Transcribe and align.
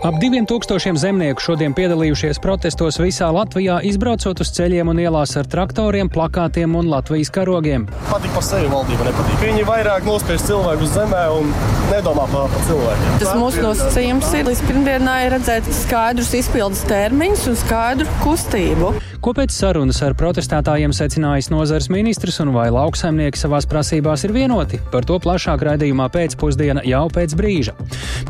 Ap 0.00 0.14
diviem 0.16 0.46
tūkstošiem 0.48 0.96
zemnieku 0.96 1.42
šodien 1.44 1.74
piedalījušies 1.76 2.38
protestos 2.40 2.96
visā 3.02 3.26
Latvijā, 3.36 3.82
izbraucot 3.84 4.40
uz 4.40 4.48
ceļiem 4.56 4.88
un 4.88 5.02
ielās 5.02 5.34
ar 5.36 5.44
traktoriem, 5.52 6.08
plakātiem 6.08 6.72
un 6.80 6.88
Latvijas 6.88 7.28
karogiem. 7.34 7.84
Patīk 8.08 8.32
par 8.32 8.46
sevi 8.46 8.70
valdība 8.72 9.10
nepatīk. 9.10 9.36
Viņi 9.44 9.66
vairāk 9.68 10.08
nospiež 10.08 10.46
cilvēku 10.48 10.88
uz 10.88 10.94
zemē 10.96 11.26
un 11.36 11.52
nedomā 11.90 12.24
par, 12.32 12.48
par 12.48 12.64
cilvēkiem. 12.70 13.20
Tas 13.20 13.36
mūsu 13.42 13.66
nosacījums 13.66 14.32
ir 14.40 14.48
līdz 14.48 14.64
pirmdienai 14.70 15.20
redzēt 15.36 15.68
skaidrus 15.82 16.32
izpildes 16.40 16.80
termiņus 16.88 17.44
un 17.52 17.60
skaidru 17.60 18.08
kustību. 18.24 18.94
Ko 19.20 19.34
pēc 19.36 19.52
sarunas 19.52 19.98
ar 20.00 20.14
protestētājiem 20.16 20.94
secinājis 20.96 21.50
nozars 21.52 21.90
ministrs 21.92 22.40
un 22.40 22.54
vai 22.54 22.70
lauksaimnieki 22.72 23.36
savās 23.36 23.66
prasībās 23.68 24.24
ir 24.24 24.32
vienoti? 24.32 24.80
Par 24.94 25.04
to 25.04 25.18
plašāk 25.20 25.60
raidījumā 25.68 26.06
pēcpusdiena 26.14 26.86
jau 26.88 27.02
pēc 27.12 27.36
brīža. 27.36 27.76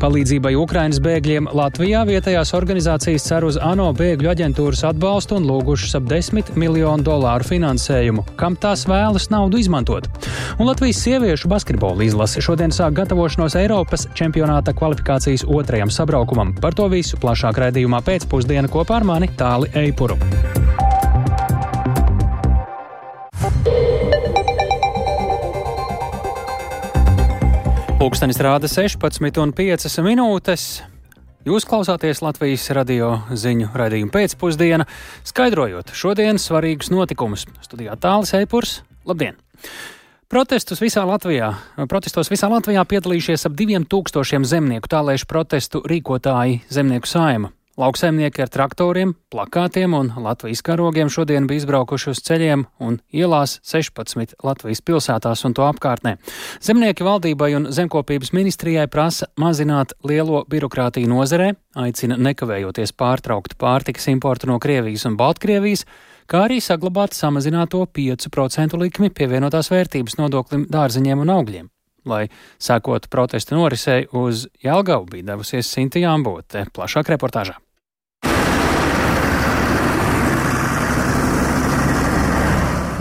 Palīdzībai 0.03 0.51
Ukrainas 0.59 0.99
bēgļiem 0.99 1.47
Latvijā 1.61 1.99
vietējās 2.07 2.55
organizācijas 2.57 3.25
cer 3.27 3.45
uz 3.45 3.57
ANO 3.61 3.91
bēgļu 3.93 4.31
aģentūras 4.31 4.81
atbalstu 4.87 5.35
un 5.37 5.43
lūgušas 5.45 5.93
ap 5.99 6.07
10 6.09 6.55
miljonu 6.57 7.05
dolāru 7.05 7.45
finansējumu, 7.45 8.23
kam 8.39 8.55
tās 8.57 8.87
vēlas 8.89 9.27
naudu 9.29 9.59
izmantot. 9.61 10.07
Un 10.57 10.65
Latvijas 10.65 11.03
sieviešu 11.05 11.51
basketbola 11.51 12.07
izlase 12.07 12.41
šodien 12.41 12.73
sāk 12.73 12.95
gatavošanos 12.97 13.59
Eiropas 13.61 14.07
čempionāta 14.17 14.73
kvalifikācijas 14.73 15.45
otrajam 15.45 15.93
sabraukumam. 15.93 16.55
Par 16.57 16.73
to 16.73 16.87
visu 16.89 17.19
plašāk 17.21 17.61
raidījumā 17.61 18.01
pēcpusdiena 18.09 18.71
kopā 18.71 18.97
ar 18.97 19.05
mani 19.11 19.29
Tāli 19.37 19.69
Eipuru. 19.83 20.17
Pūkstens 28.01 28.41
rāda 28.41 28.65
16,5 28.65 30.01
minūtes. 30.01 30.71
Jūs 31.41 31.65
klausāties 31.65 32.19
Latvijas 32.21 32.67
radio 32.77 33.15
ziņu 33.33 33.71
raidījumu 33.73 34.13
pēcpusdienā, 34.13 34.85
skaidrojot 35.25 35.89
šodienas 35.97 36.43
svarīgus 36.45 36.91
notikumus. 36.93 37.47
Studijā 37.65 37.95
tālāk 37.97 38.29
Eipurs. 38.37 38.75
Labdien! 39.09 39.39
Protestus 40.29 40.83
visā 40.83 41.01
Latvijā, 41.09 41.49
protestos 41.89 42.29
visā 42.29 42.45
Latvijā 42.51 42.83
piedalījušies 42.85 43.47
ap 43.49 43.57
diviem 43.57 43.89
tūkstošiem 43.89 44.45
zemnieku, 44.45 44.91
tālēšu 44.93 45.25
protestu 45.27 45.81
rīkotāji 45.81 46.61
Zemnieku 46.69 47.09
saima. 47.09 47.49
Lauksaimnieki 47.79 48.43
ar 48.43 48.49
traktoriem, 48.51 49.13
plakātiem 49.31 49.93
un 49.95 50.09
Latvijas 50.19 50.59
karogiem 50.65 51.07
šodien 51.07 51.45
bija 51.47 51.61
izbraukuši 51.61 52.09
uz 52.11 52.19
ceļiem 52.27 52.65
un 52.83 52.97
ielās 53.15 53.61
16 53.63 54.35
Latvijas 54.43 54.83
pilsētās 54.83 55.45
un 55.47 55.55
to 55.55 55.63
apkārtnē. 55.63 56.17
Zemnieki 56.59 57.07
valdībai 57.07 57.53
un 57.55 57.69
zemkopības 57.71 58.33
ministrijai 58.35 58.89
prasa 58.91 59.31
mazināt 59.39 59.95
lielo 60.03 60.43
birokrātiju 60.51 61.07
nozarē, 61.13 61.53
aicina 61.79 62.19
nekavējoties 62.19 62.91
pārtraukt 62.99 63.55
pārtikas 63.61 64.11
importu 64.11 64.51
no 64.51 64.59
Krievijas 64.59 65.07
un 65.07 65.15
Baltkrievijas, 65.15 65.87
kā 66.27 66.45
arī 66.49 66.59
saglabāt 66.59 67.15
samazināto 67.15 67.85
5% 67.87 68.79
likmi 68.83 69.15
pievienotās 69.15 69.71
vērtības 69.71 70.19
nodoklim 70.19 70.67
dārziņiem 70.67 71.23
un 71.23 71.39
augļiem. 71.39 71.71
Lai 72.05 72.25
sekotu 72.57 73.11
protesta 73.13 73.55
norisei, 73.55 74.07
uz 74.17 74.47
Jālgavu 74.63 75.09
bija 75.11 75.33
devusies 75.33 75.69
Sinti 75.69 76.01
Jāmbote. 76.01 76.65
Plašāk 76.73 77.13
reportāžā. 77.13 77.59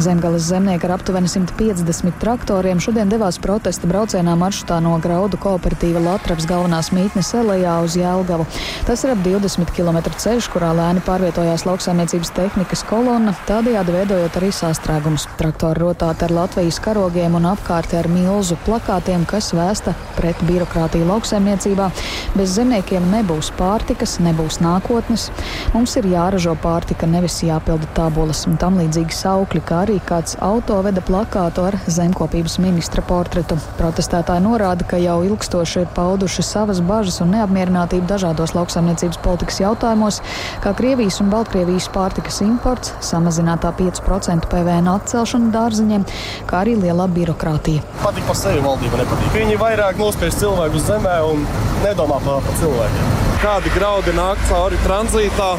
Zemgales 0.01 0.43
zemnieki 0.49 0.87
ar 0.87 0.95
aptuveni 0.95 1.29
150 1.29 2.15
traktoriem 2.21 2.79
šodien 2.81 3.11
devās 3.11 3.37
protesta 3.43 3.89
braucienā 3.91 4.33
maršrutā 4.39 4.79
no 4.81 4.95
Graudu 5.03 5.37
kooperatīva 5.41 6.01
Latvijas 6.01 6.47
galvenās 6.49 6.89
mītnes 6.97 7.33
Elejā 7.37 7.75
uz 7.85 7.97
Jēlgavu. 8.01 8.47
Tas 8.89 9.05
ir 9.05 9.13
ap 9.13 9.21
20 9.27 9.73
km 9.77 9.99
ceļš, 10.09 10.49
kurā 10.55 10.71
lēni 10.79 11.03
pārvietojās 11.05 11.67
lauksaimniecības 11.69 12.33
tehnikas 12.37 12.85
kolonna, 12.89 13.35
tādējādi 13.49 13.97
veidojot 13.99 14.39
arī 14.41 14.49
sastrēgumus. 14.57 15.27
Traktori 15.41 15.85
rotāti 15.85 16.25
ar 16.25 16.35
Latvijas 16.39 16.81
karogiem 16.81 17.37
un 17.37 17.51
apkārti 17.51 18.01
ar 18.01 18.09
milzu 18.09 18.57
plakātiem, 18.65 19.29
kas 19.29 19.53
vēsta 19.57 19.93
pret 20.17 20.41
birokrātiju 20.49 21.11
lauksaimniecībā. 21.11 21.91
Bez 22.39 22.57
zemniekiem 22.57 23.11
nebūs 23.13 23.53
pārtikas, 23.59 24.17
nebūs 24.25 24.63
nākotnes. 24.65 25.29
Mums 25.75 25.99
ir 26.01 26.09
jāražo 26.15 26.57
pārtika, 26.63 27.11
nevis 27.11 27.43
jāpilda 27.45 27.89
tabulas 27.97 28.47
un 28.49 28.57
tam 28.61 28.81
līdzīgi 28.81 29.21
saukļi, 29.21 29.65
kā 29.67 29.85
arī 29.85 29.90
arī 29.91 29.99
kāds 30.07 30.37
auto 30.39 30.77
veda 30.87 31.03
plakātu 31.03 31.65
ar 31.67 31.77
zemkopības 31.91 32.59
ministra 32.63 33.03
portretu. 33.03 33.57
Protestētāji 33.79 34.45
norāda, 34.45 34.87
ka 34.87 35.01
jau 35.03 35.19
ilgstoši 35.27 35.83
ir 35.83 35.91
pauduši 35.97 36.45
savas 36.47 36.79
bažas 36.87 37.19
un 37.25 37.33
neapmierinātību 37.35 38.07
dažādos 38.07 38.55
lauksaimniecības 38.55 39.19
politikas 39.25 39.61
jautājumos, 39.65 40.21
kā 40.63 40.75
Krievijas 40.79 41.19
un 41.25 41.33
Baltkrievijas 41.35 41.91
pārtikas 41.95 42.41
imports, 42.47 42.95
samazinātā 43.03 43.73
5% 43.81 44.51
PVN 44.53 44.93
atcelšana 44.95 45.51
dārziņiem, 45.57 46.07
kā 46.47 46.63
arī 46.63 46.77
lielā 46.79 47.09
birokrātija. 47.11 47.83
Patīk 48.05 48.31
par 48.31 48.39
sevi 48.39 48.63
valdība 48.63 49.03
nepatīk. 49.03 49.35
Viņi 49.41 49.59
vairāk 49.61 49.99
nospiež 49.99 50.39
cilvēku 50.39 50.79
uz 50.79 50.87
zemē 50.87 51.19
un 51.33 51.47
nedomā 51.83 52.23
par, 52.23 52.45
par 52.47 52.61
cilvēkiem. 52.63 53.17
Kādi 53.41 53.73
graudi 53.75 54.15
nāk 54.15 54.43
cauri 54.51 54.79
tranzītā 54.85 55.55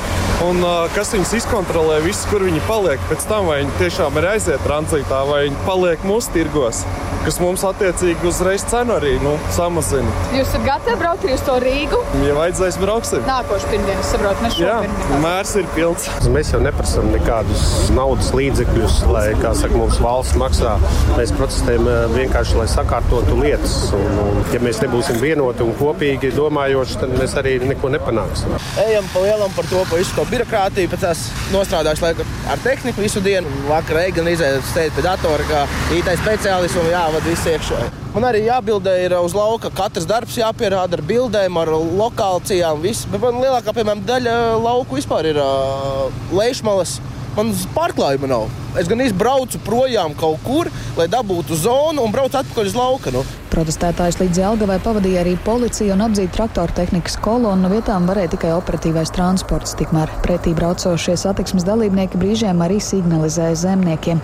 un 0.45 0.61
kas 0.95 1.11
viņus 1.13 1.33
izkontrolē, 1.41 1.99
viss, 2.05 2.25
kur 2.31 2.45
viņi 2.45 2.61
paliek 2.67 3.01
pēc 3.09 3.25
tam, 3.29 3.49
vai 3.51 3.61
viņi 3.61 3.77
tiešām 3.81 4.17
ir 4.21 4.29
aiziet 4.33 4.63
tranzītā, 4.65 5.21
vai 5.29 5.43
viņi 5.47 5.59
paliek 5.67 6.05
mūsu 6.07 6.33
tirgos, 6.35 6.83
kas 7.25 7.37
mums 7.41 7.63
attiecīgi 7.67 8.27
uzreiz 8.27 8.63
cenu 8.69 8.95
arī 8.97 9.13
nu, 9.21 9.35
samazina. 9.53 10.09
Jūs 10.33 10.49
esat 10.49 10.63
gatavi 10.65 10.97
braukt 11.01 11.25
arī 11.25 11.35
uz 11.37 11.43
to 11.45 11.57
Rīgu? 11.61 11.99
Ja 12.25 12.35
vajadzēs, 12.37 12.77
brauksim. 12.81 13.23
Nākošais 13.27 13.67
pirmdienas 13.71 14.11
saprot, 14.13 14.41
ne 14.43 14.51
šodien. 14.55 14.95
Jā, 15.11 15.19
mērs 15.23 15.53
ir 15.61 15.67
pilns. 15.75 16.07
Mēs 16.31 16.53
jau 16.55 16.61
neprasām 16.63 17.11
nekādus 17.13 17.91
naudas 17.95 18.31
līdzekļus, 18.37 18.97
lai, 19.11 19.25
kā 19.41 19.53
saka, 19.57 19.77
mums 19.77 19.99
valsts 20.01 20.37
maksā. 20.41 20.75
Mēs 21.17 21.33
protestējam 21.37 21.89
vienkārši, 22.15 22.57
lai 22.59 22.67
sakārtotu 22.71 23.37
lietas. 23.41 23.77
Un, 23.97 24.19
un, 24.25 24.41
ja 24.53 24.61
mēs 24.63 24.81
nebūsim 24.83 25.21
vienoti 25.21 25.65
un 25.65 25.75
kopīgi 25.79 26.33
domājoši, 26.35 26.99
tad 27.03 27.15
mēs 27.17 27.37
arī 27.41 27.57
neko 27.65 27.91
nepanāksim. 27.93 28.57
Ejam 28.81 29.07
pa 29.13 29.25
lielam 29.25 29.53
par 29.57 29.69
to, 29.69 29.83
pa 29.89 29.99
visu 29.99 30.15
to 30.17 30.25
birokrātiju, 30.31 30.91
pēc 30.91 31.05
tās 31.05 31.25
nostrādājuši 31.53 32.07
laiku 32.07 32.27
ar 32.51 32.65
tehniku 32.65 33.05
visu 33.05 33.21
dienu. 33.23 33.51
Vakar 33.69 34.01
gan 34.15 34.27
izēju 34.31 34.63
pie 34.95 35.05
datora, 35.05 35.45
kā 35.49 35.63
IT 35.95 36.09
speciālists 36.23 36.79
un 36.81 36.89
jāvada 37.11 37.27
viss 37.27 37.47
iekšā. 37.49 37.77
Man 38.13 38.23
arī 38.23 38.45
jābildē 38.45 38.93
ir 39.03 39.15
uz 39.19 39.33
lauka. 39.35 39.71
Katrs 39.75 40.07
darbs 40.07 40.37
jāpierāda 40.39 40.95
ar 40.95 41.03
bildēm, 41.03 41.57
ar 41.59 41.71
lokācijām. 41.99 42.79
Viss. 42.83 43.07
Bet 43.11 43.19
man 43.23 43.41
lielākā 43.41 43.73
piemēram, 43.75 44.03
daļa 44.07 44.35
lauku 44.61 44.95
vispār 44.95 45.27
ir 45.33 45.39
uh, 45.41 46.07
lejšmalas. 46.31 46.99
Man 47.37 47.53
pārklājuma 47.75 48.27
nav. 48.27 48.49
Es 48.79 48.87
gan 48.87 49.01
izbraucu 49.03 49.59
projām 49.65 50.13
kaut 50.15 50.39
kur, 50.45 50.69
lai 50.95 51.09
dabūtu 51.11 51.57
zonu 51.59 52.05
un 52.05 52.11
braucu 52.11 52.39
atpakaļ 52.39 52.69
uz 52.69 52.75
lauka. 52.77 53.11
Nu. 53.11 53.23
Protestētājs 53.51 54.15
līdz 54.21 54.37
Jelgavai 54.39 54.77
pavadīja 54.79 55.25
arī 55.25 55.33
policija 55.43 55.91
un 55.91 56.05
apdzīta 56.05 56.37
traktoru 56.37 56.71
tehnikas 56.77 57.17
kolonu. 57.19 57.65
No 57.65 57.71
vietām 57.73 58.05
varēja 58.07 58.31
tikai 58.37 58.53
operatīvais 58.55 59.11
transports. 59.11 59.73
Tikmēr 59.75 60.07
pretī 60.23 60.53
braucošie 60.55 61.17
satiksmes 61.19 61.65
dalībnieki 61.67 62.19
brīžiem 62.21 62.63
arī 62.63 62.77
signalizēja 62.79 63.57
zemniekiem. 63.65 64.21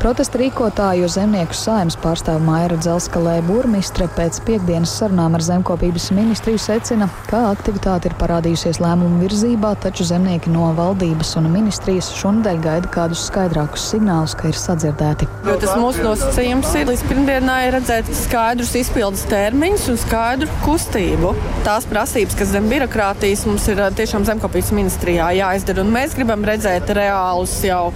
Protesta 0.00 0.40
rīkotāju 0.40 1.10
zemnieku 1.12 1.58
saimnes 1.60 1.98
pārstāv 2.00 2.40
Maira 2.46 2.78
Dzelskalē 2.80 3.36
burmistre 3.44 4.08
pēc 4.16 4.40
piekdienas 4.48 4.96
sarunām 4.96 5.36
ar 5.36 5.44
zemkopības 5.44 6.08
ministriju 6.16 6.62
secina, 6.64 7.10
ka 7.28 7.50
aktivitāte 7.50 8.08
ir 8.08 8.16
parādījusies 8.22 8.80
lēmumu 8.80 9.20
virzībā, 9.26 9.74
taču 9.84 10.08
zemnieki 10.08 10.56
no 10.56 10.72
valdības 10.80 11.36
un 11.36 11.52
ministrijas 11.52 12.08
šonadēļ 12.50 12.64
gaida 12.64 12.90
kādus 12.90 13.26
skaidrākus 13.28 13.84
signālus, 13.92 14.34
ka 14.34 14.48
ir 14.50 14.56
sadzirdēti. 14.58 15.26
Jo 15.46 15.56
tas 15.60 15.76
mūsu 15.78 16.02
nosacījums 16.02 16.72
ir 16.78 16.88
līdz 16.90 17.02
pirmdienai 17.08 17.70
redzēt 17.74 18.10
skaidrus 18.14 18.74
izpildes 18.74 19.22
termiņus 19.30 19.88
un 19.92 19.98
skaidru 20.00 20.48
kustību. 20.64 21.32
Tās 21.66 21.86
prasības, 21.90 22.36
kas 22.38 22.50
zem 22.54 22.68
birokrātijas 22.70 23.44
mums 23.46 23.66
ir 23.70 23.82
tiešām 23.96 24.26
zemkopības 24.26 24.72
ministrijā 24.74 25.30
jāizdara, 25.38 25.84
un 25.84 25.92
mēs 25.94 26.16
gribam 26.18 26.44
redzēt 26.46 26.90
reālus 26.96 27.54
jau 27.66 27.92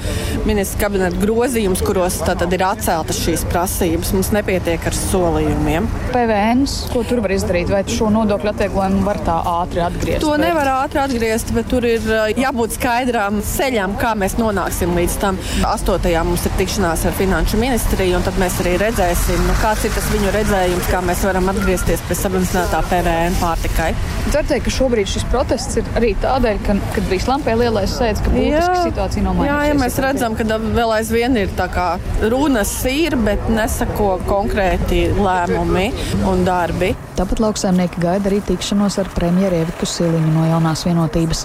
ministra 0.46 0.84
kabineta 0.84 1.18
grozījumus, 1.22 1.82
kuros 1.84 2.20
tad 2.24 2.44
ir 2.46 2.66
atceltas 2.66 3.20
šīs 3.24 3.46
prasības. 3.50 4.14
Mums 4.14 4.32
nepietiek 4.34 4.86
ar 4.86 4.98
solījumiem. 4.98 5.88
PVN, 6.14 6.64
ko 6.92 7.04
tur 7.08 7.24
var 7.24 7.34
izdarīt, 7.34 7.72
vai 7.72 7.82
šo 7.90 8.10
nodokļu 8.14 8.52
atvieglojumu 8.54 9.02
var 9.06 9.22
tā 9.26 9.40
ātri 9.56 9.82
atgriezt? 9.84 10.22
To 10.24 10.36
nevar 10.40 10.70
ātri 10.76 11.02
atgriezt, 11.02 11.50
bet 11.56 11.70
tur 11.72 11.86
ir 11.88 12.04
jābūt 12.38 12.78
skaidrām 12.78 13.40
ceļām, 13.44 13.98
kā 14.00 14.14
mēs 14.18 14.38
nonāksim 14.44 14.94
līdz 14.98 15.16
tam. 15.22 15.38
8. 15.66 16.10
mums 16.28 16.46
ir 16.46 16.56
tikšanās 16.60 17.04
ar 17.08 17.16
Finanšu 17.18 17.60
ministriju, 17.60 18.18
un 18.18 18.26
tad 18.26 18.38
mēs 18.40 18.58
arī 18.64 18.76
redzēsim, 18.82 19.40
nu, 19.48 19.56
kāds 19.62 19.86
ir 19.86 19.94
tas 19.96 20.08
viņu 20.12 20.32
redzējums, 20.34 20.90
kā 20.92 21.02
mēs 21.04 21.24
varam 21.26 21.50
atgriezties 21.52 22.04
pie 22.08 22.18
samazinātā 22.18 22.82
PVN 22.90 23.38
pārtikai. 23.40 23.90
Var 24.34 24.48
teikt, 24.50 24.66
ka 24.66 24.74
šobrīd 24.74 25.10
šis 25.10 25.26
protests 25.32 25.78
ir 25.80 25.88
arī 25.98 26.12
tādēļ, 26.22 26.60
ka, 26.66 26.76
kad 26.96 27.08
bija 27.10 27.26
slampē 27.26 27.56
lielais 27.60 27.92
sēdz, 27.94 28.24
ka 28.24 28.32
būtiski 28.34 28.84
situācija 28.88 29.26
nav 29.26 29.38
mainījusies. 29.38 29.54
Jā, 29.54 29.70
ja 29.70 29.78
mēs 29.80 29.98
redzam, 30.04 30.36
ka 30.38 30.60
vēl 30.78 30.94
aizvien 30.98 31.40
ir 31.40 31.54
tā 31.58 31.68
kā 31.72 31.88
runas 32.32 32.74
ir, 32.90 33.16
bet 33.24 33.48
nesako 33.52 34.14
konkrēti 34.28 35.06
lēmumi 35.18 35.88
un 36.30 36.44
darbi. 36.46 36.94
Tāpat 37.14 37.38
lauksaimnieki 37.44 38.00
gaida 38.02 38.26
arī 38.26 38.40
tikšanos 38.42 38.96
ar 38.98 39.08
premjeru 39.14 39.60
Eviku 39.62 39.86
Siliņu 39.86 40.32
no 40.34 40.48
jaunās 40.48 40.82
vienotības. 40.88 41.44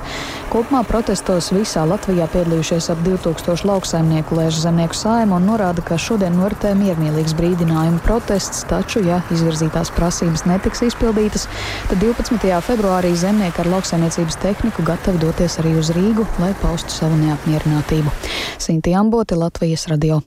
Kopumā 0.50 0.82
protestos 0.88 1.52
visā 1.54 1.84
Latvijā 1.86 2.26
piedalījušies 2.34 2.89
ap 2.94 3.02
2000 3.06 3.66
lauksaimnieku 3.68 4.38
lēž 4.38 4.60
zemnieku 4.64 4.98
saima 4.98 5.38
un 5.38 5.48
norāda, 5.50 5.84
ka 5.86 5.98
šodien 6.00 6.36
noritē 6.38 6.72
miermīlīgs 6.78 7.36
brīdinājuma 7.38 8.02
protests, 8.06 8.64
taču, 8.70 9.04
ja 9.06 9.22
izvirzītās 9.34 9.92
prasības 9.96 10.46
netiks 10.50 10.84
izpildītas, 10.88 11.48
tad 11.90 12.02
12. 12.04 12.50
februārī 12.66 13.14
zemnieki 13.18 13.64
ar 13.64 13.72
lauksaimniecības 13.76 14.40
tehniku 14.44 14.86
gatavi 14.88 15.22
doties 15.22 15.60
arī 15.62 15.76
uz 15.80 15.92
Rīgu, 15.96 16.26
lai 16.42 16.54
paustu 16.62 16.96
savu 16.96 17.20
neapmierinātību. 17.22 18.14
Sinti 18.60 18.96
Ambote, 18.96 19.38
Latvijas 19.40 19.88
radio. 19.92 20.22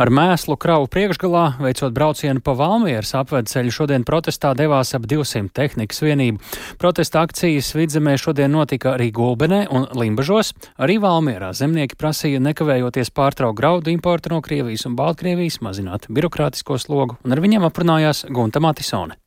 Ar 0.00 0.10
mēslu 0.12 0.56
kravu 0.60 0.88
priekšgalā, 0.90 1.44
veicot 1.60 1.92
braucienu 1.94 2.40
pa 2.44 2.54
Valmieras 2.56 3.12
apvedceļu, 3.18 3.74
šodien 3.74 4.06
protestā 4.08 4.54
devās 4.56 4.94
ap 4.96 5.04
200 5.10 5.52
tehnikas 5.56 6.00
vienību. 6.04 6.40
Protesta 6.80 7.24
akcijas 7.26 7.74
vidzemē 7.76 8.16
šodien 8.20 8.52
notika 8.54 8.94
arī 8.96 9.10
Gulbenē 9.14 9.66
un 9.70 9.86
Limbažos. 9.96 10.54
Arī 10.80 10.96
Valmierā 11.02 11.52
zemnieki 11.56 11.98
prasīja 12.00 12.40
nekavējoties 12.42 13.12
pārtraukt 13.14 13.58
graudu 13.60 13.92
importu 13.92 14.32
no 14.32 14.40
Krievijas 14.44 14.86
un 14.88 14.96
Baltkrievijas, 14.98 15.60
mazināt 15.64 16.08
birokrātisko 16.08 16.80
slogu, 16.80 17.20
un 17.24 17.36
ar 17.36 17.44
viņiem 17.44 17.66
aprunājās 17.68 18.26
Gunta 18.32 18.62
Matisone. 18.64 19.20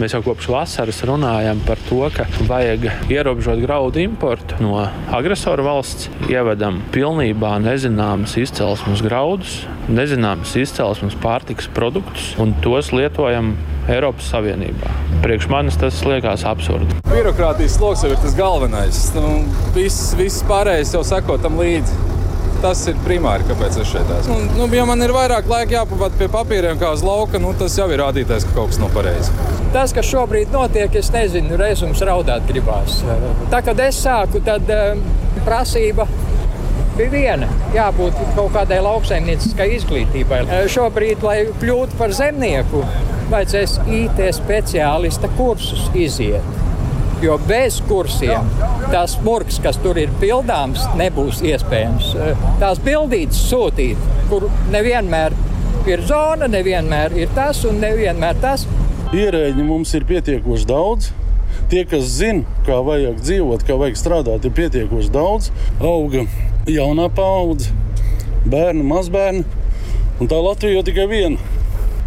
Mēs 0.00 0.14
jau 0.16 0.22
kopš 0.24 0.46
vasaras 0.48 1.02
runājam 1.04 1.58
par 1.66 1.76
to, 1.84 1.98
ka 2.14 2.24
vajag 2.48 2.86
ierobežot 3.12 3.58
graudu 3.60 4.00
importu 4.00 4.56
no 4.64 4.78
agresoru 5.12 5.66
valsts, 5.66 6.08
ievedam 6.32 6.78
pilnībā 6.94 7.50
nezināmas 7.60 8.38
izcelsmes 8.40 9.02
graudus, 9.04 9.58
nezināmas 9.92 10.54
izcelsmes 10.56 11.18
pārtikas 11.20 11.68
produktus 11.76 12.30
un 12.40 12.54
tos 12.64 12.88
lietojam 12.96 13.52
Eiropas 13.92 14.32
Savienībā. 14.32 14.94
Priekš 15.26 15.50
manis 15.52 15.76
tas 15.76 16.00
liekas 16.08 16.46
absurdi. 16.48 16.88
Birokrātijas 17.12 17.76
sloks 17.76 18.06
jau 18.06 18.14
ir 18.14 18.24
tas 18.24 18.38
galvenais. 18.38 19.04
Nu, 19.12 19.42
viss, 19.76 20.14
viss 20.16 20.40
pārējais 20.48 20.96
jau 20.96 21.04
seko 21.04 21.36
tam 21.44 21.60
līdzi. 21.60 22.21
Tas 22.62 22.84
ir 22.86 22.98
primāri, 23.02 23.42
kāpēc 23.48 23.76
es 23.82 23.88
šeit 23.90 24.10
esmu. 24.20 24.36
Un, 24.36 24.44
nu, 24.54 24.66
ja 24.76 24.84
man 24.86 25.02
ir 25.02 25.10
vairāk 25.14 25.48
laika 25.50 25.80
jāpavada 25.80 26.14
pie 26.18 26.28
papīriem, 26.30 26.78
kā 26.78 26.92
uz 26.94 27.02
lauka, 27.02 27.40
nu, 27.42 27.50
tas 27.58 27.74
jau 27.78 27.88
ir 27.90 27.98
rādītājs, 28.04 28.46
ka 28.46 28.54
kaut 28.54 28.70
kas 28.70 28.78
nav 28.78 28.92
pareizi. 28.94 29.34
Tas, 29.74 29.94
kas 29.96 30.06
šobrīd 30.06 30.54
notiek, 30.54 30.94
es 31.00 31.10
nezinu, 31.10 31.58
reizes 31.58 32.04
raudāt 32.06 32.46
gribās. 32.46 33.00
Tā, 33.50 33.64
kad 33.66 33.82
es 33.82 33.98
sāku, 34.04 34.44
tad 34.46 34.70
prasība 35.42 36.06
bija 36.96 37.10
viena. 37.10 37.50
Jābūt 37.74 38.18
kaut 38.36 38.52
kādai 38.54 38.78
lauksaimnieciskai 38.84 39.72
izglītībai. 39.78 40.44
Šobrīd, 40.70 41.24
lai 41.26 41.38
kļūtu 41.62 41.98
par 41.98 42.14
zemnieku, 42.14 42.84
vajadzēs 43.32 43.78
IT 43.90 44.26
speciālista 44.38 45.30
kursus 45.38 45.88
iziet. 45.98 46.61
Jo 47.22 47.36
bez 47.46 47.76
kursiem 47.86 48.48
tas 48.90 49.14
murgs, 49.22 49.60
kas 49.62 49.76
tur 49.78 49.98
ir 50.00 50.10
pildāms, 50.18 50.82
nebūs 50.98 51.38
iespējams. 51.46 52.08
Tās 52.58 52.80
bildītas 52.82 53.38
sūtīt, 53.46 54.00
kur 54.26 54.48
nevienmēr 54.72 55.36
ir 55.86 56.02
zona, 56.08 56.48
nevienmēr 56.50 57.14
ir 57.22 57.30
tas 57.36 57.62
un 57.68 57.78
nevienmēr 57.82 58.42
tas. 58.42 58.66
Ierēģi 59.14 59.68
mums 59.68 59.94
ir 59.94 60.08
pietiekoši 60.08 60.66
daudz. 60.66 61.12
Tie, 61.70 61.84
kas 61.86 62.10
zina, 62.18 62.42
kā 62.66 62.80
vajag 62.84 63.22
dzīvot, 63.22 63.62
kā 63.68 63.78
vajag 63.78 64.02
strādāt, 64.02 64.48
ir 64.48 64.56
pietiekoši 64.58 65.14
daudz. 65.14 65.52
Auga 65.78 66.26
jaunā 66.66 67.06
paudze, 67.14 67.70
bērni, 68.42 68.82
mazbērni. 68.88 69.46
Un 70.18 70.30
tā 70.30 70.42
Latvija 70.42 70.80
jau 70.80 70.86
tikai 70.90 71.06
viena. 71.10 71.52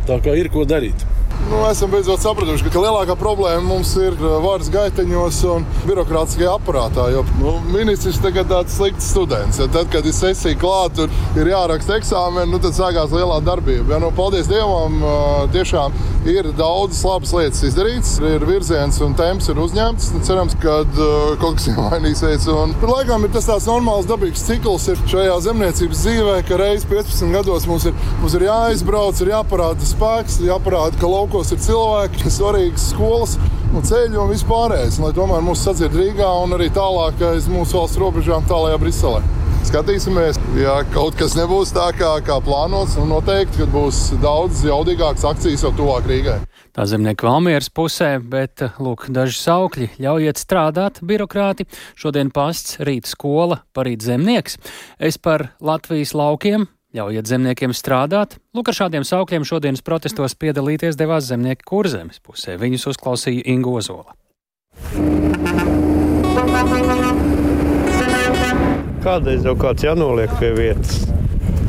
Tā 0.09 0.19
kā 0.21 0.35
ir 0.35 0.51
ko 0.53 0.67
darīt. 0.67 1.04
Nu, 1.49 1.59
esam 1.71 1.91
beidzot 1.93 2.23
sapratuši, 2.23 2.71
ka 2.73 2.81
lielākā 2.81 3.13
problēma 3.21 3.61
mums 3.67 3.91
ir 4.01 4.15
uh, 4.17 4.39
varas 4.41 4.65
gaiteņos 4.73 5.43
un 5.53 5.65
birokrātiskajā 5.85 6.55
aparātā. 6.57 7.03
Jo 7.13 7.21
nu, 7.37 7.51
ministrs 7.69 8.17
tagad 8.23 8.47
ir 8.47 8.49
tāds 8.49 8.73
slikts 8.79 9.11
students. 9.13 9.59
Ja 9.61 9.67
tad, 9.69 9.91
kad 9.93 10.07
ir 10.09 10.15
sesija 10.17 10.57
klāta 10.57 11.05
un 11.05 11.37
ir 11.37 11.51
jāraksta 11.51 11.99
eksāmeni, 11.99 12.49
nu, 12.49 12.57
tad 12.63 12.73
sākās 12.73 13.13
lielā 13.13 13.37
darbība. 13.45 13.93
Ja, 13.93 13.99
nu, 14.01 14.09
paldies 14.17 14.49
Dievam, 14.49 14.97
uh, 15.05 15.43
tiešām 15.53 15.93
ir 16.31 16.49
daudzas 16.57 17.03
labas 17.05 17.35
lietas 17.37 17.61
izdarītas, 17.69 18.15
ir 18.25 18.47
virziens 18.49 18.97
un 19.05 19.13
temps 19.19 19.51
ir 19.53 19.61
uzņemts. 19.61 20.09
Nu, 20.15 20.23
cerams, 20.25 20.57
ka 20.65 20.79
uh, 20.81 21.37
kaut 21.43 21.61
kas 21.61 21.69
mainīsies. 21.77 22.49
Un, 22.55 22.73
tur 22.81 22.95
laikam 22.95 23.29
ir 23.29 23.33
tas 23.37 23.51
tāds 23.51 23.69
normāls, 23.69 24.09
dabīgs 24.09 24.47
cikls 24.49 24.89
šajā 25.13 25.37
zemniecības 25.45 26.03
dzīvē, 26.07 26.41
ka 26.49 26.57
reizes 26.63 26.89
15 26.89 27.37
gados 27.37 27.69
mums 27.69 27.85
ir, 27.85 27.93
mums 28.23 28.33
ir 28.33 28.49
jāizbrauc, 28.49 29.21
ir 29.21 29.33
jāparāda 29.35 29.93
spēks, 29.93 30.41
jāparāda, 30.49 30.97
ka 30.97 31.13
lauka 31.13 31.34
laukos 31.35 31.51
ir 31.51 31.59
cilvēki, 31.59 32.29
svarīgas 32.31 32.83
skolas 32.93 33.33
un 33.75 33.83
ceļi 33.83 34.15
un 34.21 34.29
vispārējais. 34.31 35.01
Lai 35.03 35.09
tomēr 35.11 35.41
mūs 35.43 35.65
sadzird 35.67 35.91
Rīgā 35.99 36.27
un 36.45 36.55
arī 36.55 36.69
tālāk 36.71 37.19
aiz 37.27 37.49
mūsu 37.51 37.75
valsts 37.75 37.99
robežām, 37.99 38.45
tālākajā 38.47 38.79
Briselē. 38.79 39.19
Skatīsimies, 39.67 40.39
ja 40.61 40.77
kaut 40.93 41.17
kas 41.19 41.35
nebūs 41.35 41.73
tā, 41.75 41.89
kā, 41.97 42.13
kā 42.23 42.37
plānots, 42.45 42.95
un 43.01 43.11
noteikti, 43.11 43.65
ka 43.65 43.67
būs 43.73 43.99
daudz 44.23 44.61
jaudīgākas 44.63 45.25
akcijas 45.27 45.65
jau 45.65 45.73
tuvāk 45.75 46.07
Rīgai. 46.07 46.37
Tā 46.71 46.85
zemnieka 46.87 47.27
Valmieras 47.27 47.67
pusē, 47.67 48.13
bet 48.23 48.63
lūk, 48.79 49.09
daži 49.11 49.35
saukļi 49.41 49.89
ļaujiet 50.05 50.39
strādāt, 50.39 51.01
birokrāti. 51.03 51.67
Šodien 51.99 52.31
pasts, 52.31 52.77
rīt 52.79 53.11
skola, 53.11 53.59
parīt 53.75 54.07
zemnieks. 54.07 54.55
Es 55.03 55.19
par 55.19 55.49
Latvijas 55.59 56.15
laukiem 56.15 56.69
Ļaujiet 56.95 57.27
zemniekiem 57.27 57.73
strādāt. 57.75 58.37
Lūk, 58.55 58.69
ar 58.71 58.77
šādiem 58.77 59.03
saukļiem 59.03 59.43
šodienas 59.43 59.83
protestos 59.83 60.35
piedalīties 60.39 60.95
devās 60.95 61.25
zemnieki 61.27 61.67
kurzemes 61.67 62.21
pusē. 62.23 62.55
Viņus 62.61 62.87
uzklausīja 62.93 63.43
Ingo 63.51 63.73
Ozola. 63.81 64.15
Kādreiz 69.03 69.43
jau 69.43 69.57
kāds 69.59 69.83
jānoliek 69.83 70.31
pie 70.39 70.53
vietas. 70.55 71.03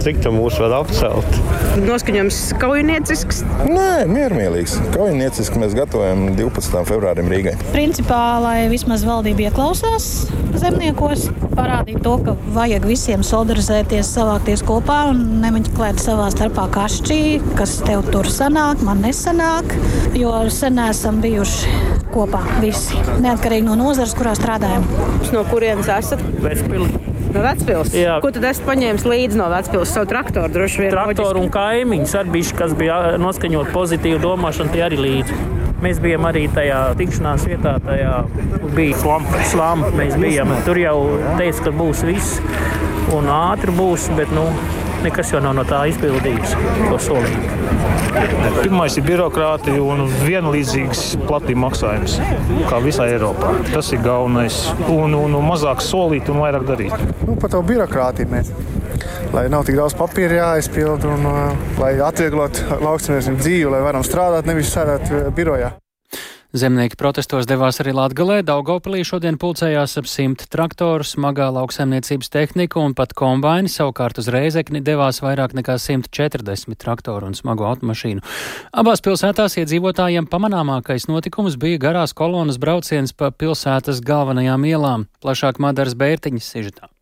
Cik 0.07 0.21
tam 0.23 0.37
mūs 0.39 0.55
var 0.63 0.71
apcelt? 0.77 1.39
Noskaņojums 1.83 2.37
kaujiniecisks? 2.63 3.41
Nē, 3.67 4.05
miermīlīgs. 4.07 4.77
Kaujiniecisks 4.95 5.59
mēs 5.59 5.73
gatavojam 5.75 6.29
12. 6.39 6.85
februārim 6.87 7.27
Rīgai. 7.33 7.57
Principā, 7.73 8.21
lai 8.39 8.69
vismaz 8.71 9.03
valdība 9.03 9.49
ieklausās 9.49 10.07
zemniekos, 10.63 11.25
parādīt 11.57 11.99
to, 12.07 12.13
ka 12.23 12.37
vajag 12.55 12.87
visiem 12.87 13.25
solidarizēties, 13.27 14.13
savākties 14.15 14.63
kopā 14.69 15.01
un 15.11 15.25
nemeklēt 15.43 15.99
savā 15.99 16.29
starpā 16.31 16.69
kašķī, 16.77 17.19
kas 17.59 17.81
tev 17.83 18.07
tur 18.15 18.31
sanāk, 18.31 18.87
man 18.87 19.03
nesanāk, 19.03 19.75
jo 20.15 20.37
sen 20.55 20.79
esam 20.87 21.19
bijuši 21.25 21.75
kopā 22.15 22.45
visi, 22.63 23.03
neatkarīgi 23.27 23.67
no 23.67 23.75
nozares, 23.83 24.15
kurā 24.15 24.39
strādājam. 24.39 24.87
No 25.35 25.43
kurienes 25.51 25.91
esat? 25.99 26.23
Vecpilī. 26.47 26.95
No 27.37 27.43
Vecpils. 27.45 27.93
Jā. 27.93 28.17
Ko 28.25 28.31
tad 28.33 28.47
esat 28.49 28.65
paņēmis 28.65 29.05
līdzi 29.05 29.37
no 29.37 29.51
Vecpils? 29.53 29.93
Savu 29.97 30.07
traktoru 30.07 30.53
droši 30.53 30.81
vien. 30.83 30.91
Traktoru 30.93 31.41
un 31.41 31.47
kaimiņus 31.49 32.11
ar 32.21 32.27
bišķi, 32.29 32.57
kas 32.59 32.73
bija 32.77 32.97
noskaņot 33.17 33.71
pozitīvu 33.73 34.19
domāšanu, 34.21 34.69
tie 34.75 34.83
arī 34.85 34.99
līdzi. 35.01 35.39
Mēs 35.81 36.03
bijām 36.05 36.27
arī 36.29 36.43
tajā 36.53 36.83
tikšanās 36.99 37.47
vietā, 37.49 37.73
tajā 37.81 38.11
bija 38.77 39.15
slampa 39.49 39.95
mēs 39.97 40.19
bijām. 40.21 40.53
Tur 40.69 40.83
jau 40.83 40.99
teica, 41.39 41.65
ka 41.65 41.73
būs 41.81 42.05
viss 42.05 42.37
un 43.17 43.33
ātri 43.33 43.73
būs, 43.73 44.11
bet 44.21 44.37
nu, 44.37 44.45
nekas 45.01 45.33
jau 45.33 45.41
nav 45.41 45.57
no 45.57 45.65
tā 45.65 45.87
izpildīts, 45.89 46.53
ko 46.91 47.01
solīja. 47.01 47.57
Pirmais 48.61 49.01
ir 49.01 49.09
birokrātija 49.09 49.81
un 49.81 50.11
vienlīdzīgs 50.29 51.07
platība 51.25 51.71
maksājums, 51.71 52.21
kā 52.69 52.85
visā 52.85 53.09
Eiropā. 53.17 53.57
Tas 53.73 53.97
ir 53.97 54.05
galvenais. 54.05 54.61
Un, 54.93 55.17
un, 55.17 55.41
un 55.41 55.53
mazāk 55.55 55.81
solīt 55.81 56.29
un 56.29 56.45
vairāk 56.45 56.69
darīt. 56.69 57.13
Nu, 57.25 57.41
par 57.41 57.57
to 57.57 57.65
birokrātiju 57.65 58.37
mēs 58.37 58.53
lai 59.35 59.47
nav 59.53 59.67
tik 59.67 59.79
daudz 59.79 59.97
papīra 59.99 60.43
jāizpild 60.43 61.07
un 61.09 61.27
uh, 61.31 61.67
lai 61.81 61.97
atvieglotu 62.03 62.79
lauksaimniecības 62.83 63.43
dzīvi, 63.43 63.73
lai 63.73 63.83
varam 63.87 64.07
strādāt, 64.07 64.47
nevis 64.49 64.71
sēdēt 64.75 65.11
uh, 65.11 65.27
birojā. 65.35 65.75
Zemnieki 66.57 66.97
protestos 66.97 67.45
devās 67.45 67.77
arī 67.83 67.93
Latgalē. 67.93 68.39
Daugopilī 68.47 69.03
šodien 69.05 69.37
pulcējās 69.37 69.99
ap 70.01 70.07
simt 70.09 70.47
traktoru, 70.53 71.05
smagā 71.05 71.51
lauksaimniecības 71.53 72.33
tehniku 72.33 72.81
un 72.81 72.95
pat 72.97 73.13
kombaini. 73.19 73.69
Savukārt 73.69 74.23
uz 74.23 74.31
Reizekni 74.33 74.81
devās 74.81 75.21
vairāk 75.25 75.53
nekā 75.59 75.77
140 75.83 76.79
traktoru 76.81 77.29
un 77.29 77.37
smago 77.37 77.69
automašīnu. 77.69 78.25
Abās 78.73 79.05
pilsētās 79.05 79.59
iedzīvotājiem 79.61 80.31
pamanāmākais 80.33 81.11
notikums 81.11 81.61
bija 81.61 81.83
garās 81.91 82.17
kolonas 82.17 82.63
brauciens 82.63 83.13
pa 83.13 83.35
pilsētas 83.35 84.01
galvenajām 84.01 84.69
ielām. 84.71 85.09
Plašāk 85.21 85.61
Madaras 85.61 85.99
Bērtiņas 85.99 86.55
sižetā. 86.57 86.96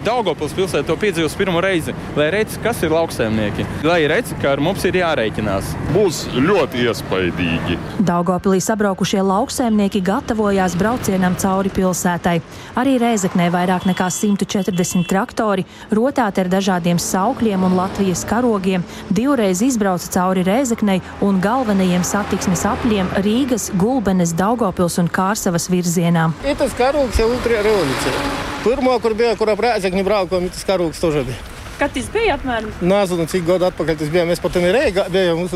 Daugopils 0.00 0.54
pilsēta 0.56 0.86
to 0.88 0.94
piedzīvos 0.96 1.34
pirmo 1.36 1.60
reizi, 1.60 1.92
lai 2.16 2.30
redz, 2.32 2.54
kas 2.64 2.78
ir 2.80 2.92
lauksaimnieki, 2.94 3.66
lai 3.84 3.98
redz, 4.08 4.32
ka 4.40 4.54
ar 4.54 4.62
mums 4.64 4.86
ir 4.88 4.96
jārēķinās. 4.96 5.74
Būs 5.92 6.22
ļoti 6.32 6.86
iespaidīgi. 6.86 7.76
Daugopilī 8.08 8.62
sabraukušie 8.64 9.20
lauksaimnieki 9.28 10.00
gatavojās 10.06 10.78
braucienam 10.80 11.36
cauri 11.42 11.72
pilsētai. 11.76 12.38
Arī 12.80 12.96
Rēzeknē 13.02 13.50
vairāk 13.52 13.84
nekā 13.90 14.08
140 14.16 15.04
traktori, 15.10 15.66
rotāti 15.92 16.40
ar 16.40 16.48
dažādiem 16.48 16.96
saukļiem 16.96 17.68
un 17.68 17.76
Latvijas 17.76 18.24
karogiem, 18.24 18.86
divreiz 19.12 19.60
izbrauca 19.66 20.08
cauri 20.16 20.46
Rēzeknei 20.48 21.02
un 21.20 21.44
galvenajiem 21.44 22.06
satiksmes 22.08 22.64
apļiem 22.72 23.12
Rīgas, 23.20 23.68
Gulbenes, 23.76 24.32
Daugopils 24.32 24.96
un 25.02 25.12
Kārsavas 25.12 25.68
virzienā. 25.68 26.30
Tas 26.56 26.72
karogs 26.80 27.20
jau 27.20 27.28
otrajā 27.36 27.66
revolūcijā. 27.68 28.48
Pirmā, 28.60 28.98
kur 29.00 29.14
bija, 29.16 29.32
kur 29.40 29.48
ap 29.48 29.60
Rēzekni 29.90 30.06
braukām, 30.06 30.44
tas 30.46 30.62
karogs 30.62 31.00
tožā 31.02 31.24
bija. 31.26 31.36
Kad 31.80 31.90
tas 31.90 32.06
bija 32.14 32.36
apmēram? 32.36 32.70
Nezinu, 32.78 33.24
cik 33.26 33.42
gadu 33.42 33.66
atpakaļ 33.66 33.96
tas 33.98 34.10
bija. 34.12 34.22
Mēs 34.28 34.38
pat 34.38 34.54
tam 34.54 34.62
Rīgā 34.62 35.08
bijām. 35.10 35.48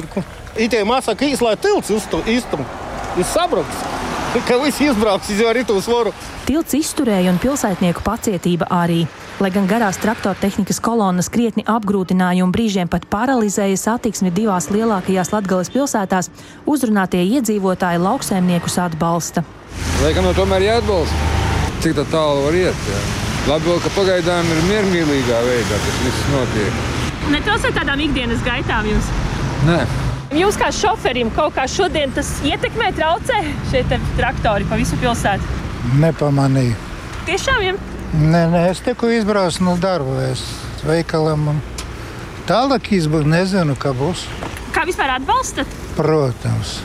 Itē 0.59 0.81
māsā, 0.83 1.15
ka 1.15 1.29
īslā 1.29 1.55
tilts 1.55 1.93
iztum. 1.95 2.67
Jūs 3.15 3.31
sabruks. 3.31 3.85
Ka 4.49 4.57
viss 4.59 4.83
izbrauks 4.83 5.29
iz 5.31 5.39
jau 5.39 5.53
ritu 5.55 5.77
svoru. 5.79 6.11
Tilts 6.49 6.75
izturēja 6.75 7.31
un 7.31 7.39
pilsētnieku 7.39 8.03
pacietība 8.03 8.67
arī. 8.67 9.05
Lai 9.39 9.53
gan 9.55 9.69
garās 9.71 10.01
traktora 10.03 10.35
tehnikas 10.35 10.83
kolonas 10.83 11.31
krietni 11.31 11.63
apgrūtināja 11.63 12.43
un 12.43 12.51
brīžiem 12.51 12.91
pat 12.91 13.07
paralizēja 13.13 13.79
satiksmi 13.79 14.35
divās 14.35 14.73
lielākajās 14.75 15.31
Latvijas 15.31 15.71
pilsētās, 15.71 16.33
uzrunātie 16.67 17.23
iedzīvotāji 17.37 18.03
lauksaimniekus 18.03 18.81
atbalsta. 18.89 19.47
Laikam 20.03 20.27
no 20.27 20.35
tomēr 20.35 20.67
jāatbalsta. 20.67 21.37
Cik 21.85 22.01
tā 22.01 22.11
tālu 22.11 22.49
var 22.49 22.65
iet? 22.65 22.91
Jā. 22.91 23.24
Labi, 23.45 23.69
vēl, 23.69 23.81
ka 23.85 23.91
pagaidām 23.93 24.47
ir 24.49 24.61
miermīlīgā 24.71 25.39
veidā 25.45 25.77
tas 25.77 25.97
viss 26.01 26.29
notiek. 26.33 26.77
Netraucē 27.29 27.75
tādām 27.77 28.01
ikdienas 28.01 28.41
gaitām 28.47 28.89
jums? 28.89 29.11
Nē. 29.69 29.83
Jūs 30.33 30.57
kā 30.57 30.71
šoferim 30.73 31.29
kaut 31.37 31.53
kā 31.59 31.67
šodien 31.69 32.15
tas 32.17 32.31
ietekmē, 32.41 32.89
traucē 32.97 33.43
šie 33.69 33.83
traktori 34.17 34.65
pa 34.71 34.79
visu 34.81 34.97
pilsētu? 35.03 35.61
Nepamanīju. 36.01 36.73
Tiešām 37.29 37.61
jums? 37.67 37.93
Nē, 38.17 38.47
nē, 38.55 38.65
es 38.71 38.81
tikko 38.87 39.13
izbraucu 39.13 39.69
no 39.69 39.77
darba, 39.77 40.17
es 40.31 40.47
veikalam 40.89 41.53
un 41.53 41.61
tālāk 42.49 42.95
izbraucu, 42.97 43.29
nezinu, 43.29 43.77
kā 43.77 43.93
būs. 43.93 44.25
Kā 44.73 44.89
vispār 44.89 45.19
atbalstat? 45.19 45.69
Protams. 46.01 46.79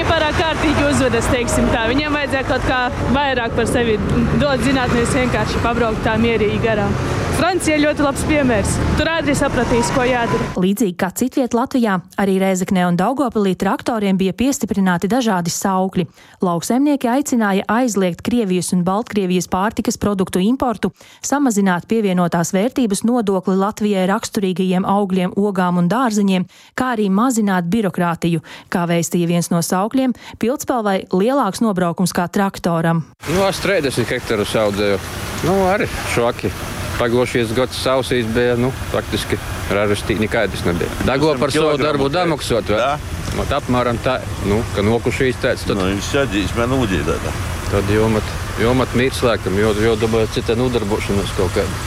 Viņi 0.00 0.08
pārāk 0.08 0.38
kārtīgi 0.40 0.84
uzvedas, 0.88 1.26
teiksim 1.28 1.66
tā. 1.74 1.82
Viņiem 1.90 2.14
vajadzēja 2.16 2.46
kaut 2.48 2.62
kā 2.64 2.78
vairāk 3.12 3.52
par 3.58 3.66
sevi 3.68 3.98
dot 4.40 4.64
zināt, 4.64 4.94
nevis 4.96 5.12
vienkārši 5.12 5.60
pabraukt 5.60 6.00
tā 6.06 6.14
mierīgi 6.22 6.62
garām. 6.62 6.94
Francija 7.40 7.72
ir 7.78 7.86
ļoti 7.86 8.04
labs 8.04 8.22
piemērs. 8.28 8.72
Tur 8.98 9.08
ātri 9.08 9.32
sapratīs, 9.32 9.88
ko 9.94 10.02
jādara. 10.04 10.44
Līdzīgi 10.60 10.92
kā 11.00 11.08
citviet 11.16 11.54
Latvijā, 11.56 11.94
arī 12.20 12.34
Rēzeknē 12.42 12.82
un 12.84 12.98
Daugopilī 13.00 13.54
traktoriem 13.56 14.18
bija 14.20 14.34
piestiprināti 14.36 15.08
dažādi 15.08 15.48
saukļi. 15.48 16.04
Lauksaimnieki 16.44 17.08
aicināja 17.08 17.64
aizliegt 17.72 18.20
Krievijas 18.26 18.74
un 18.76 18.82
Baltkrievijas 18.84 19.48
pārtikas 19.48 19.96
produktu 20.02 20.42
importu, 20.44 20.90
samazināt 21.24 21.86
pievienotās 21.88 22.52
vērtības 22.52 23.06
nodokli 23.08 23.56
Latvijai 23.56 24.04
raksturīgajiem 24.10 24.84
augļiem, 24.84 25.32
ogām 25.40 25.80
un 25.80 25.88
dārzeņiem, 25.88 26.44
kā 26.76 26.90
arī 26.98 27.08
mazināt 27.08 27.70
birokrātiju, 27.72 28.42
kā 28.68 28.84
veistīja 28.90 29.30
viens 29.32 29.48
no 29.48 29.62
saukļiem- 29.64 30.12
Piltspēlvai 30.44 31.08
lielāks 31.08 31.64
nobraukums 31.64 32.12
kā 32.12 32.28
traktoram. 32.28 33.00
Nu, 33.32 33.48
30 33.48 34.12
hektāru 34.12 34.44
audzēju. 34.44 35.00
Nu, 35.48 35.56
arī 35.72 35.88
šoki. 36.12 36.52
Pagājušais 37.00 37.54
gads 37.56 37.78
sausīs 37.80 38.28
bija, 38.34 38.58
nu, 38.60 38.68
faktiski 38.92 39.38
ražastīgi 39.72 40.26
nekādas 40.26 40.66
nebija. 40.66 40.90
Dago 41.08 41.32
par 41.40 41.52
savu 41.54 41.78
darbu 41.80 42.10
damaksot, 42.12 42.74
vai? 42.74 42.98
Mat 43.38 43.54
apmēram 43.56 44.00
tā, 44.04 44.18
nu, 44.50 44.60
ka 44.74 44.84
nokušīs 44.84 45.40
tāds. 45.40 45.64
Tad, 45.64 45.78
nu, 45.78 45.88
viņš 45.94 46.10
sēdīs 46.12 46.52
man 46.58 46.74
ūdī 46.76 47.00
tādā. 47.06 47.32
Tad 47.70 47.88
jomat, 47.94 48.34
jomat 48.60 48.96
mīkslēkam, 48.98 49.56
jo, 49.62 49.72
jo 49.80 49.94
dabūja 50.00 50.32
cita 50.34 50.58
nodarbošanos 50.58 51.32
kaut 51.38 51.54
kādu. 51.56 51.84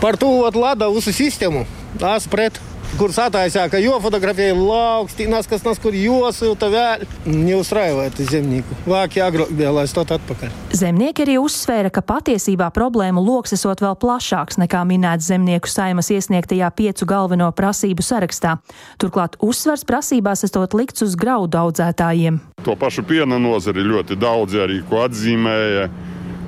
Par 0.00 0.16
to 0.20 0.30
Lada 0.54 0.88
uzu 0.92 1.12
sistēmu, 1.16 1.66
tās 2.00 2.28
pret 2.30 2.60
kur 2.98 3.12
sataisīja, 3.14 3.66
ka 3.72 3.78
jo 3.82 3.96
fotografēja 4.02 4.54
lauks, 4.56 5.16
tīnās, 5.18 5.48
kas 5.50 5.64
nas, 5.66 5.80
kur 5.82 5.94
josilta 5.96 6.68
vēl. 6.72 7.04
Neuzraivēt 7.26 8.20
zemnieku. 8.30 8.76
Vāki 8.88 9.22
agrāk 9.24 9.50
bija, 9.56 9.72
lai 9.74 9.86
stot 9.90 10.12
atpakaļ. 10.14 10.52
Zemnieki 10.76 11.24
arī 11.24 11.36
uzsvēra, 11.42 11.90
ka 11.94 12.04
patiesībā 12.06 12.70
problēmu 12.74 13.22
lokus 13.24 13.56
esot 13.56 13.82
vēl 13.84 13.96
plašāks 14.00 14.60
nekā 14.62 14.84
minēts 14.88 15.28
zemnieku 15.30 15.70
saimas 15.70 16.10
iesniegtajā 16.14 16.70
piecu 16.76 17.08
galveno 17.10 17.50
prasību 17.56 18.04
sarakstā. 18.04 18.56
Turklāt 19.02 19.38
uzsvars 19.42 19.86
prasībās 19.88 20.46
esot 20.46 20.76
likts 20.78 21.06
uz 21.06 21.18
graudu 21.18 21.60
audzētājiem. 21.64 22.40
To 22.64 22.76
pašu 22.78 23.06
piena 23.08 23.40
nozari 23.42 23.84
ļoti 23.84 24.18
daudzi 24.20 24.60
arī 24.64 24.82
ko 24.88 25.04
atzīmēja 25.08 25.88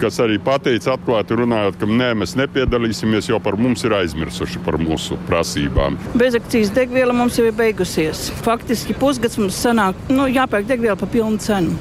kas 0.00 0.20
arī 0.22 0.38
pateica 0.42 0.94
atklāti 0.94 1.38
runājot, 1.40 1.78
ka 1.80 1.88
nē, 1.90 2.12
mēs 2.22 2.36
nepiedalīsimies, 2.40 3.30
jo 3.30 3.40
par 3.42 3.58
mums 3.60 3.84
ir 3.86 3.96
aizmirsuši 3.98 4.62
par 4.66 4.78
mūsu 4.80 5.18
prasībām. 5.28 5.98
Bezakcijas 6.18 6.72
degviela 6.76 7.16
mums 7.16 7.38
jau 7.38 7.46
ir 7.48 7.56
beigusies. 7.56 8.28
Faktiski 8.46 8.96
pusgads 8.98 9.38
mums 9.40 9.60
sanāk, 9.62 9.98
nu, 10.12 10.28
jāpērk 10.30 10.68
degviela 10.70 10.98
par 11.00 11.12
pilnu 11.12 11.40
cenu. 11.42 11.76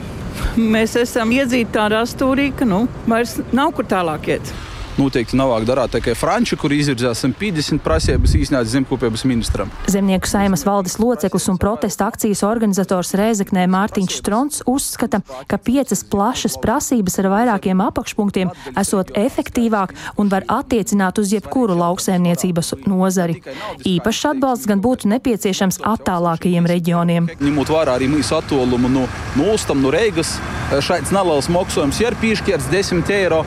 Mēs 0.59 0.97
esam 0.99 1.31
iedzīti 1.31 1.75
tādā 1.75 2.03
stūrī, 2.09 2.49
ka 2.55 2.67
nu, 2.67 2.85
vairs 3.07 3.37
nav 3.55 3.71
kur 3.75 3.87
tālāk 3.87 4.33
iet 4.35 4.55
noteikti 5.01 5.37
nav 5.39 5.53
darāt 5.65 5.95
tikai 5.95 6.15
franči, 6.17 6.57
kur 6.59 6.73
izvirzās 6.73 7.23
150 7.23 7.81
prasības 7.83 8.35
īstenībā 8.37 8.63
zemkopības 8.69 9.25
ministram. 9.27 9.71
Zemnieku 9.91 10.29
saimas 10.29 10.65
valdes 10.67 10.97
loceklis 10.99 11.47
un 11.51 11.59
protesta 11.61 12.07
akcijas 12.09 12.43
organizators 12.47 13.13
Rēzeknē 13.17 13.65
Mārtiņš 13.71 14.17
Strons 14.19 14.61
uzskata, 14.69 15.21
ka 15.47 15.59
piecas 15.61 16.03
plašas 16.11 16.57
prasības 16.61 17.19
ar 17.21 17.29
vairākiem 17.33 17.83
apakšpunktiem 17.85 18.53
esot 18.79 19.13
efektīvāk 19.19 19.95
un 20.21 20.31
var 20.31 20.47
attiecināt 20.51 21.19
uz 21.21 21.33
jebkuru 21.35 21.77
lauksēmniecības 21.79 22.73
nozari. 22.89 23.41
Īpašs 23.85 24.25
atbalsts 24.33 24.69
gan 24.69 24.83
būtu 24.83 25.11
nepieciešams 25.11 25.81
attālākajiem 25.85 26.67
reģioniem. 26.69 27.31
Ņemot 27.41 27.73
vērā 27.73 27.97
arī 27.99 28.09
mūsu 28.11 28.37
attālumu 28.39 28.91
no, 28.91 29.07
Ostam, 29.53 29.81
no 29.83 29.91
Reigas, 29.93 30.37
šāds 30.83 31.13
neliels 31.15 31.49
maksājums 31.51 32.01
ir 32.03 32.17
piešķirts 32.21 32.71
10 32.73 33.11
eiro. 33.15 33.43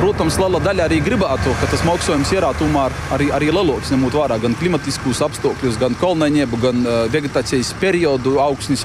Protams, 0.00 0.36
liela 0.40 0.58
daļa 0.60 0.83
arī 0.84 1.00
gribētu, 1.04 1.52
ka 1.60 1.68
tas 1.72 1.84
maksājums 1.86 2.32
ir 2.34 2.44
tomēr 2.58 2.94
arī, 3.16 3.30
arī 3.34 3.52
lielāks, 3.54 3.92
ņemot 3.94 4.18
vērā 4.18 4.40
gan 4.42 4.56
klimatiskus 4.60 5.22
apstākļus, 5.24 5.78
gan 5.80 5.96
kolneņiebu, 6.00 6.60
gan 6.62 6.84
vegetācijas 7.12 7.72
periodu, 7.80 8.36
augsnes 8.42 8.84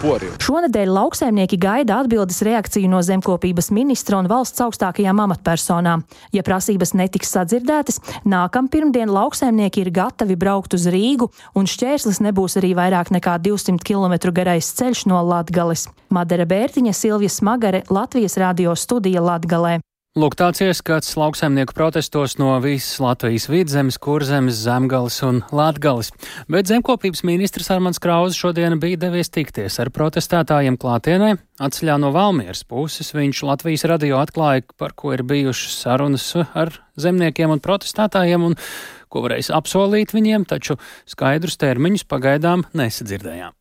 poriju. 0.00 0.36
Šonadēļ 0.40 0.90
lauksaimnieki 0.94 1.58
gaida 1.60 1.98
atbildes 2.02 2.40
reakciju 2.46 2.88
no 2.88 3.02
zemkopības 3.04 3.70
ministra 3.76 4.16
un 4.20 4.28
valsts 4.30 4.62
augstākajām 4.64 5.20
amatpersonām. 5.26 6.04
Ja 6.32 6.44
prasības 6.46 6.94
netiks 6.96 7.34
sadzirdētas, 7.36 8.00
nākam 8.24 8.70
pirmdien 8.72 9.12
lauksaimnieki 9.12 9.84
ir 9.84 9.92
gatavi 10.00 10.38
braukt 10.40 10.76
uz 10.78 10.88
Rīgu, 10.88 11.28
un 11.52 11.68
šķērslis 11.68 12.22
nebūs 12.24 12.56
arī 12.60 12.72
vairāk 12.78 13.12
nekā 13.14 13.36
200 13.44 13.84
km 13.84 14.32
garais 14.32 14.72
ceļš 14.80 15.04
no 15.12 15.20
Latgales. 15.28 15.88
Madara 16.08 16.48
Bērtiņa, 16.48 16.96
Silvija 16.96 17.32
Smagare, 17.32 17.84
Latvijas 17.92 18.38
radio 18.40 18.72
studija 18.76 19.20
Latgalē. 19.20 19.78
Lūk, 20.18 20.34
tāds 20.34 20.58
ieskats 20.64 21.12
lauksaimnieku 21.14 21.76
protestos 21.76 22.32
no 22.40 22.56
visas 22.58 22.96
Latvijas 22.98 23.44
vidzemes, 23.46 24.00
kurzemes, 24.02 24.56
zemgales 24.64 25.20
un 25.22 25.44
latgales. 25.54 26.08
Bet 26.50 26.66
zemkopības 26.66 27.22
ministrs 27.28 27.68
Armans 27.70 28.00
Krauze 28.02 28.34
šodien 28.34 28.80
bija 28.82 28.98
devies 29.04 29.30
tikties 29.30 29.78
ar 29.78 29.92
protestētājiem 29.94 30.74
klātienē. 30.82 31.36
Atceļā 31.62 32.00
no 32.02 32.10
Valmieras 32.16 32.64
puses 32.66 33.12
viņš 33.14 33.44
Latvijas 33.46 33.86
radio 33.86 34.18
atklāja, 34.18 34.64
par 34.74 34.96
ko 34.98 35.12
ir 35.14 35.22
bijušas 35.22 35.78
sarunas 35.84 36.26
ar 36.50 36.74
zemniekiem 36.98 37.54
un 37.54 37.62
protestētājiem 37.62 38.48
un 38.48 38.58
ko 39.06 39.22
varēs 39.28 39.52
apsolīt 39.54 40.16
viņiem, 40.18 40.48
taču 40.50 40.80
skaidrus 41.06 41.60
termiņus 41.62 42.08
pagaidām 42.10 42.66
nesadzirdējām. 42.74 43.54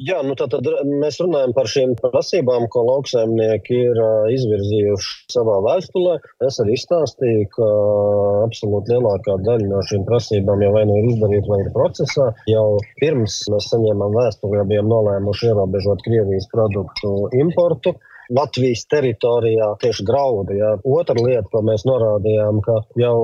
Jā, 0.00 0.22
nu 0.24 0.32
tad, 0.40 0.54
mēs 0.88 1.18
runājam 1.20 1.52
par 1.52 1.68
šīm 1.68 1.90
prasībām, 2.00 2.64
ko 2.72 2.80
lauksaimnieki 2.88 3.76
ir 3.90 3.98
izvirzījuši 4.32 5.10
savā 5.34 5.58
vēstulē. 5.66 6.14
Es 6.48 6.56
arī 6.62 6.78
izstāstīju, 6.78 7.50
ka 7.52 7.68
absolūti 8.46 8.94
lielākā 8.94 9.36
daļa 9.44 9.68
no 9.68 9.82
šīm 9.90 10.06
prasībām 10.08 10.64
jau 10.64 10.70
vai 10.78 10.86
nu 10.88 10.96
ir 10.96 11.10
izdarīta, 11.10 11.50
vai 11.52 11.60
ir 11.66 11.68
procesā. 11.76 12.30
Jau 12.48 12.64
pirms 13.02 13.36
mēs 13.52 13.68
saņēmām 13.74 14.16
vēstuli, 14.16 14.62
jau 14.62 14.64
bijām 14.72 14.88
nolēmuši 14.94 15.52
ierobežot 15.52 16.06
Krievijas 16.08 16.48
produktu 16.54 17.12
importu. 17.44 17.92
Latvijas 18.32 18.84
teritorijā 18.92 19.72
tieši 19.82 20.06
graudu. 20.08 20.56
Jā. 20.56 20.72
Otra 20.88 21.16
lieta, 21.18 21.44
ko 21.52 21.62
mēs 21.66 21.84
norādījām, 21.88 22.62
ka 22.64 22.78
jau 23.00 23.16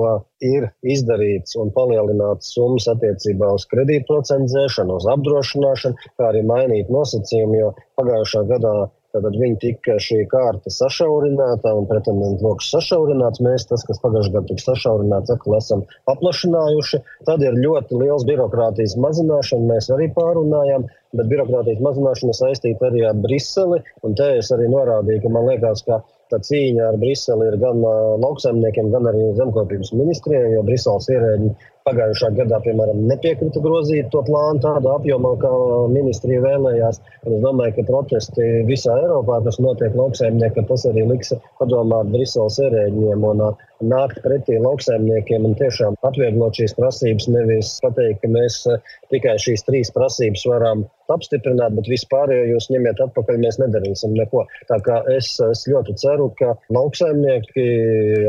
ir 0.45 0.69
izdarīts 0.95 1.57
un 1.59 1.73
palielināts 1.75 2.53
summas 2.55 2.87
attiecībā 2.93 3.51
uz 3.57 3.65
kredītprocentu 3.71 4.53
dzēšanu, 4.53 4.99
uz 5.01 5.09
apdrošināšanu, 5.15 6.09
kā 6.19 6.29
arī 6.31 6.45
mainīt 6.47 6.93
nosacījumu, 6.93 7.59
jo 7.59 7.73
pagājušā 7.99 8.45
gadā 8.53 8.75
Tad 9.09 9.25
viņi 9.41 9.55
tika 9.57 9.95
šī 10.05 10.19
kārta 10.29 10.69
sašaurināta 10.69 11.71
un 11.73 11.87
pretendentu 11.89 12.45
lokus 12.45 12.67
sašaurināts. 12.75 13.41
Mēs 13.41 13.65
tas, 13.71 13.81
kas 13.87 13.97
pagājušajā 14.03 14.35
gadā 14.35 14.49
tika 14.51 14.65
sašaurināts, 14.67 15.33
atkal 15.33 15.55
esam 15.57 15.81
paplašinājuši. 16.09 16.99
Tad 17.25 17.45
ir 17.45 17.57
ļoti 17.57 17.97
liels 18.03 18.27
birokrātijas 18.29 18.93
mazināšana, 19.01 19.65
mēs 19.71 19.89
arī 19.95 20.11
pārunājām, 20.13 20.85
bet 21.17 21.29
birokrātijas 21.31 21.81
mazināšana 21.85 22.35
saistīta 22.37 22.89
arī 22.89 23.03
ar 23.09 23.17
Briseli. 23.23 23.81
Un 24.05 24.15
te 24.19 24.29
es 24.39 24.51
arī 24.55 24.69
norādīju, 24.71 25.23
ka 25.25 25.33
man 25.33 25.49
liekas, 25.49 25.83
ka 25.87 26.01
tā 26.29 26.39
cīņa 26.45 26.91
ar 26.91 26.99
Briseli 27.01 27.49
ir 27.49 27.57
gan 27.61 27.81
uh, 27.81 28.13
lauksaimniekiem, 28.21 28.91
gan 28.93 29.09
arī 29.09 29.31
zemkopības 29.39 29.93
ministrijai, 29.97 30.53
jo 30.53 30.63
Briseles 30.67 31.09
ierēģi 31.09 31.53
Pagājušā 31.89 32.27
gadā, 32.37 32.59
piemēram, 32.61 32.99
nepiekrita 33.09 33.61
grozīt 33.63 34.11
to 34.13 34.21
plānu 34.27 34.59
tādā 34.61 34.91
apjomā, 34.99 35.31
kā 35.41 35.49
ministrija 35.89 36.43
vēlējās. 36.43 36.99
Un 37.25 37.37
es 37.37 37.41
domāju, 37.41 37.73
ka 37.77 37.85
protesti 37.87 38.45
visā 38.67 38.97
Eiropā, 38.99 39.39
kas 39.47 39.57
notiek 39.63 39.95
lauksaimniekiem, 39.97 40.67
tas 40.69 40.85
arī 40.91 41.07
liks 41.09 41.33
padomāt 41.61 42.11
Briseles 42.13 42.59
ierēģiem 42.61 43.25
un 43.31 43.41
nākt 43.89 44.21
pretī 44.27 44.59
lauksaimniekiem 44.61 45.49
un 45.49 45.57
tiešām 45.57 45.97
atvieglot 46.05 46.61
šīs 46.61 46.77
prasības. 46.77 47.31
Nevis 47.33 47.73
pateikt, 47.81 48.21
ka 48.21 48.33
mēs 48.35 48.61
tikai 49.09 49.39
šīs 49.41 49.65
trīs 49.65 49.93
prasības 49.95 50.45
varam 50.51 50.85
apstiprināt, 51.13 51.75
bet 51.77 51.89
vispārējo 51.91 52.45
jūs 52.53 52.69
ņemiet 52.73 53.01
atpakaļ, 53.05 53.39
mēs 53.43 53.59
nedarīsim 53.61 54.15
neko. 54.17 54.45
Tā 54.69 54.79
kā 54.85 54.99
es, 55.15 55.31
es 55.43 55.65
ļoti 55.69 55.95
ceru, 56.01 56.29
ka 56.39 56.53
lauksaimnieki 56.75 57.65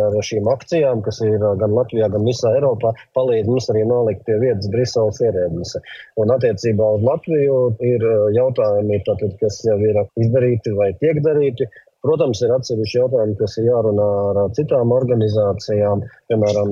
ar 0.06 0.18
šīm 0.26 0.48
akcijām, 0.52 1.04
kas 1.06 1.20
ir 1.26 1.38
gan 1.40 1.76
Latvijā, 1.76 2.10
gan 2.12 2.26
visā 2.28 2.54
Eiropā, 2.58 2.94
palīdz 3.18 3.50
mums 3.50 3.70
arī 3.72 3.84
nolikt 3.88 4.24
pie 4.28 4.38
vietas 4.42 4.70
Briseles 4.72 5.20
ierēdnis. 5.24 5.76
Un 6.20 6.34
attiecībā 6.36 6.94
uz 6.96 7.06
Latviju 7.06 7.60
ir 7.84 8.08
jautājumi, 8.36 9.02
tātad, 9.08 9.36
kas 9.42 9.62
jau 9.66 9.78
ir 9.84 10.02
izdarīti 10.20 10.74
vai 10.76 10.92
tiek 11.02 11.22
darīti. 11.24 11.68
Protams, 12.00 12.40
ir 12.40 12.52
atsevišķi 12.54 12.96
jautājumi, 12.96 13.34
kas 13.36 13.58
ir 13.60 13.66
jārunā 13.68 14.04
ar 14.30 14.38
citām 14.56 14.92
organizācijām, 14.96 16.00
piemēram, 16.32 16.70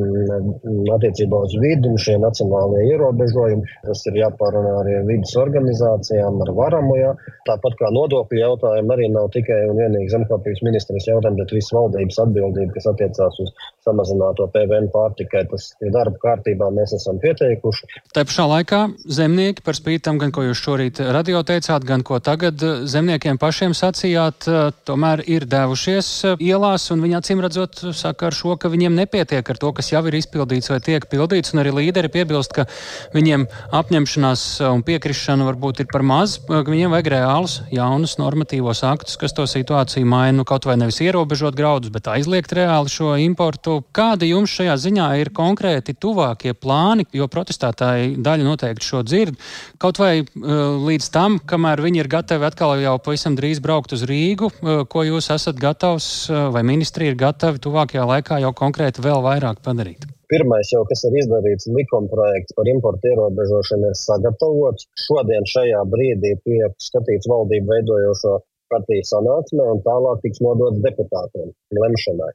attiecībā 0.94 1.40
uz 1.44 1.56
vidi 1.60 1.90
šie 2.00 2.14
nacionālie 2.22 2.86
ierobežojumi. 2.94 3.74
Tas 3.84 4.04
ir 4.08 4.16
jāpārunā 4.22 4.72
arī 4.80 4.94
ar 5.02 5.04
vidas 5.08 5.34
organizācijām, 5.36 6.40
ar 6.46 6.52
varamu. 6.56 6.96
Jā. 6.96 7.10
Tāpat 7.48 7.76
kā 7.80 7.90
nodokļu 7.92 8.40
jautājumi 8.40 8.94
arī 8.96 9.10
nav 9.12 9.28
tikai 9.34 9.58
un 9.68 9.76
vienīgi 9.82 10.14
zemkopības 10.14 10.64
ministrijas 10.64 11.10
jautājumi, 11.10 11.42
bet 11.42 11.52
visas 11.58 11.76
valdības 11.76 12.22
atbildība, 12.24 12.72
kas 12.78 12.88
attiecās 12.94 13.38
uz 13.44 13.52
samazināto 13.84 14.48
PVN 14.56 14.88
pārtikai. 14.96 15.44
Tas 15.52 15.68
ir 15.84 15.92
darba 15.92 16.16
kārtībā, 16.24 16.70
mēs 16.72 16.96
esam 16.96 17.20
pieteikuši. 17.20 17.90
Tā 18.16 18.24
pašā 18.24 18.48
laikā 18.48 18.80
zemnieki 19.20 19.64
par 19.66 19.76
spīti 19.76 20.06
tam, 20.08 20.16
gan 20.24 20.32
ko 20.32 20.48
jūs 20.48 20.64
šorīt 20.64 21.04
radio 21.12 21.44
teicāt, 21.44 21.84
gan 21.88 22.00
ko 22.06 22.16
tagad 22.24 22.64
zemniekiem 22.88 23.36
pašiem 23.40 23.76
sacījāt, 23.76 24.48
tomēr 24.88 25.17
tomēr 25.18 25.26
ir 25.26 25.46
devušies 25.46 26.08
eh, 26.24 26.36
ielās, 26.40 26.90
un 26.92 27.02
viņi 27.02 27.16
acīm 27.18 27.40
redzot 27.42 27.94
saka 27.94 28.28
ar 28.28 28.34
šo, 28.34 28.56
ka 28.56 28.68
viņiem 28.68 28.94
nepietiek 28.94 29.42
ar 29.42 29.58
to, 29.58 29.72
kas 29.72 29.90
jau 29.92 30.04
ir 30.06 30.14
izpildīts 30.14 30.70
vai 30.70 30.80
tiek 30.80 31.04
pildīts, 31.08 31.54
un 31.54 31.62
arī 31.62 31.72
līderi 31.72 32.08
piebilst, 32.08 32.52
ka 32.54 32.66
viņiem 33.14 33.46
apņemšanās 33.72 34.60
eh, 34.60 34.68
un 34.70 34.82
piekrišana 34.82 35.46
varbūt 35.48 35.82
ir 35.82 35.88
par 35.90 36.02
maz, 36.02 36.38
eh, 36.38 36.62
ka 36.62 36.70
viņiem 36.70 36.92
vajag 36.94 37.10
reālus 37.14 37.60
jaunus 37.72 38.18
normatīvos 38.18 38.84
aktus, 38.84 39.16
kas 39.18 39.34
to 39.34 39.46
situāciju 39.46 40.06
maina, 40.06 40.38
nu 40.38 40.44
kaut 40.44 40.66
vai 40.66 40.76
nevis 40.76 41.00
ierobežot 41.02 41.56
graudus, 41.58 41.90
bet 41.90 42.08
aizliegt 42.08 42.52
reāli 42.52 42.92
šo 42.92 43.16
importu. 43.18 43.82
Kādi 43.92 44.30
jums 44.30 44.52
šajā 44.54 44.76
ziņā 44.78 45.08
ir 45.20 45.32
konkrēti 45.34 45.96
tuvākie 45.98 46.54
plāni, 46.54 47.06
jo 47.12 47.26
protestētāji 47.28 48.18
daļa 48.22 48.46
noteikti 48.46 48.86
šo 48.86 49.02
dzird, 49.06 49.38
kaut 49.80 49.98
vai 50.00 50.22
uh, 50.22 50.78
līdz 50.84 51.10
tam, 51.14 51.38
kamēr 51.48 51.82
viņi 51.82 52.02
ir 52.02 52.10
gatavi 52.10 52.46
atkal 52.46 52.76
jau 52.82 52.96
pavisam 53.02 53.36
drīz 53.38 53.62
braukt 53.64 53.94
uz 53.96 54.04
Rīgu, 54.08 54.50
uh, 54.50 54.84
ko 54.90 55.04
jūs 55.08 55.30
esat 55.34 55.58
gatavs 55.60 56.06
eh, 56.30 56.44
vai 56.54 56.62
ministrija 56.66 57.12
ir 57.12 57.18
gatavi 57.18 57.60
tuvākajā 57.64 58.04
laikā 58.12 58.38
jau 58.44 58.52
konkrēti 58.56 59.04
vēl 59.04 59.24
vairāk 59.24 59.60
padarīt? 59.64 60.06
Pirmais, 60.28 60.68
jau, 60.74 60.82
kas 60.88 61.06
ir 61.08 61.14
izdarīts, 61.22 61.70
likuma 61.72 62.10
projekts 62.12 62.52
par 62.56 62.68
importu 62.68 63.08
ierobežošanu, 63.08 63.88
ir 63.88 63.96
sagatavots. 63.96 64.84
Šodien 65.06 65.48
šajā 65.48 65.80
brīdī 65.88 66.34
tiek 66.44 66.74
skatīts 66.84 67.30
valdību 67.32 67.72
veidojošo 67.72 68.34
partiju 68.72 69.06
sanāksmē 69.08 69.70
un 69.72 69.80
tālāk 69.86 70.20
tiks 70.26 70.42
nodots 70.44 70.82
deputātiem 70.84 71.54
lemšanai. 71.80 72.32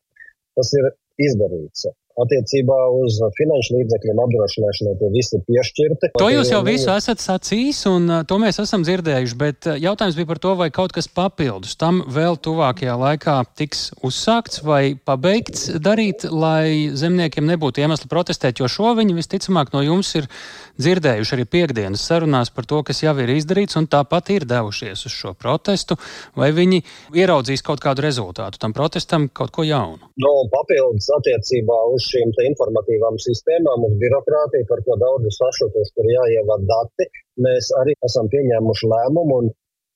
Tas 0.57 0.73
ir 0.79 0.89
izdarīts. 1.21 1.85
Attiecībā 2.21 2.75
uz 2.93 3.15
finanšu 3.39 3.73
līdzekļiem 3.73 4.19
apdrošināšanai 4.21 4.91
tie 4.99 5.07
visi 5.15 5.33
ir 5.39 5.45
piešķirti. 5.47 6.09
To 6.21 6.27
jūs 6.29 6.51
jau 6.53 6.59
visu 6.65 6.91
esat 6.93 7.23
sacījis, 7.23 7.79
un 7.89 8.11
to 8.29 8.37
mēs 8.41 8.61
esam 8.61 8.85
dzirdējuši, 8.85 9.37
bet 9.39 9.69
jautājums 9.81 10.19
bija 10.19 10.29
par 10.29 10.41
to, 10.43 10.53
vai 10.59 10.69
kaut 10.73 10.93
kas 10.93 11.09
papildus 11.09 11.73
tam 11.81 12.03
vēl 12.13 12.37
tuvākajā 12.37 12.97
laikā 13.01 13.37
tiks 13.57 13.87
uzsākts 14.05 14.61
vai 14.61 14.93
pabeigts 14.93 15.71
darīt, 15.81 16.27
lai 16.29 16.93
zemniekiem 16.93 17.49
nebūtu 17.49 17.81
iemesli 17.81 18.11
protestēt, 18.11 18.61
jo 18.61 18.69
šo 18.69 18.93
viņi 18.99 19.17
visticamāk 19.17 19.73
no 19.73 19.81
jums 19.81 20.13
ir 20.19 20.29
dzirdējuši 20.81 21.35
arī 21.35 21.45
piekdienas 21.55 22.03
sarunās 22.07 22.51
par 22.53 22.67
to, 22.69 22.81
kas 22.87 23.03
jau 23.03 23.13
ir 23.21 23.33
izdarīts, 23.35 23.77
un 23.79 23.87
tāpat 23.91 24.31
ir 24.35 24.45
devušies 24.49 25.05
uz 25.07 25.13
šo 25.13 25.33
protestu, 25.37 25.97
vai 26.39 26.51
viņi 26.55 26.81
ieraudzīs 27.19 27.65
kaut 27.65 27.83
kādu 27.83 28.05
rezultātu 28.05 28.61
tam 28.61 28.75
protestam, 28.77 29.29
kaut 29.29 29.53
ko 29.55 29.65
jaunu. 29.67 30.01
No, 30.17 30.31
nu, 30.33 30.49
papildus 30.53 31.09
attiecībā 31.17 31.79
uz 31.93 32.07
šīm 32.09 32.33
informatīvām 32.49 33.19
sistēmām, 33.21 33.87
uz 33.89 33.97
birokrātiju, 34.01 34.69
par 34.69 34.83
ko 34.85 34.97
daudzi 35.01 35.33
sašutuši, 35.37 35.93
tur 35.97 36.09
jāievada 36.09 36.69
dati. 36.69 37.09
Mēs 37.43 37.69
arī 37.81 37.97
esam 38.05 38.29
pieņēmuši 38.29 38.89
lēmumu 38.93 39.37
un 39.41 39.53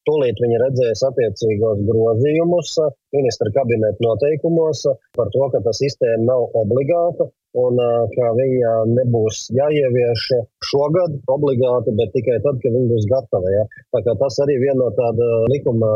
tūlīt 0.07 0.39
viņi 0.43 0.61
redzēs 0.61 1.03
attiecīgos 1.09 1.83
grozījumus 1.89 2.77
ministra 3.15 3.51
kabineta 3.55 4.05
noteikumos 4.05 4.85
par 5.17 5.31
to, 5.33 5.49
ka 5.53 5.61
tā 5.65 5.73
sistēma 5.75 6.23
nav 6.29 6.55
obligāta 6.61 7.27
un 7.63 7.79
ka 8.13 8.31
viņa 8.37 8.73
nebūs 8.93 9.47
jāievieš 9.57 10.25
šogad 10.69 11.17
obligāti, 11.33 11.93
bet 11.97 12.13
tikai 12.15 12.39
tad, 12.45 12.59
kad 12.63 12.75
viņa 12.75 12.91
būs 12.91 13.07
gatava. 13.11 13.53
Ja? 13.53 13.65
Tas 13.93 14.39
arī 14.43 14.57
viena 14.61 14.79
no 14.81 14.89
tāda 14.97 15.27
likuma 15.51 15.91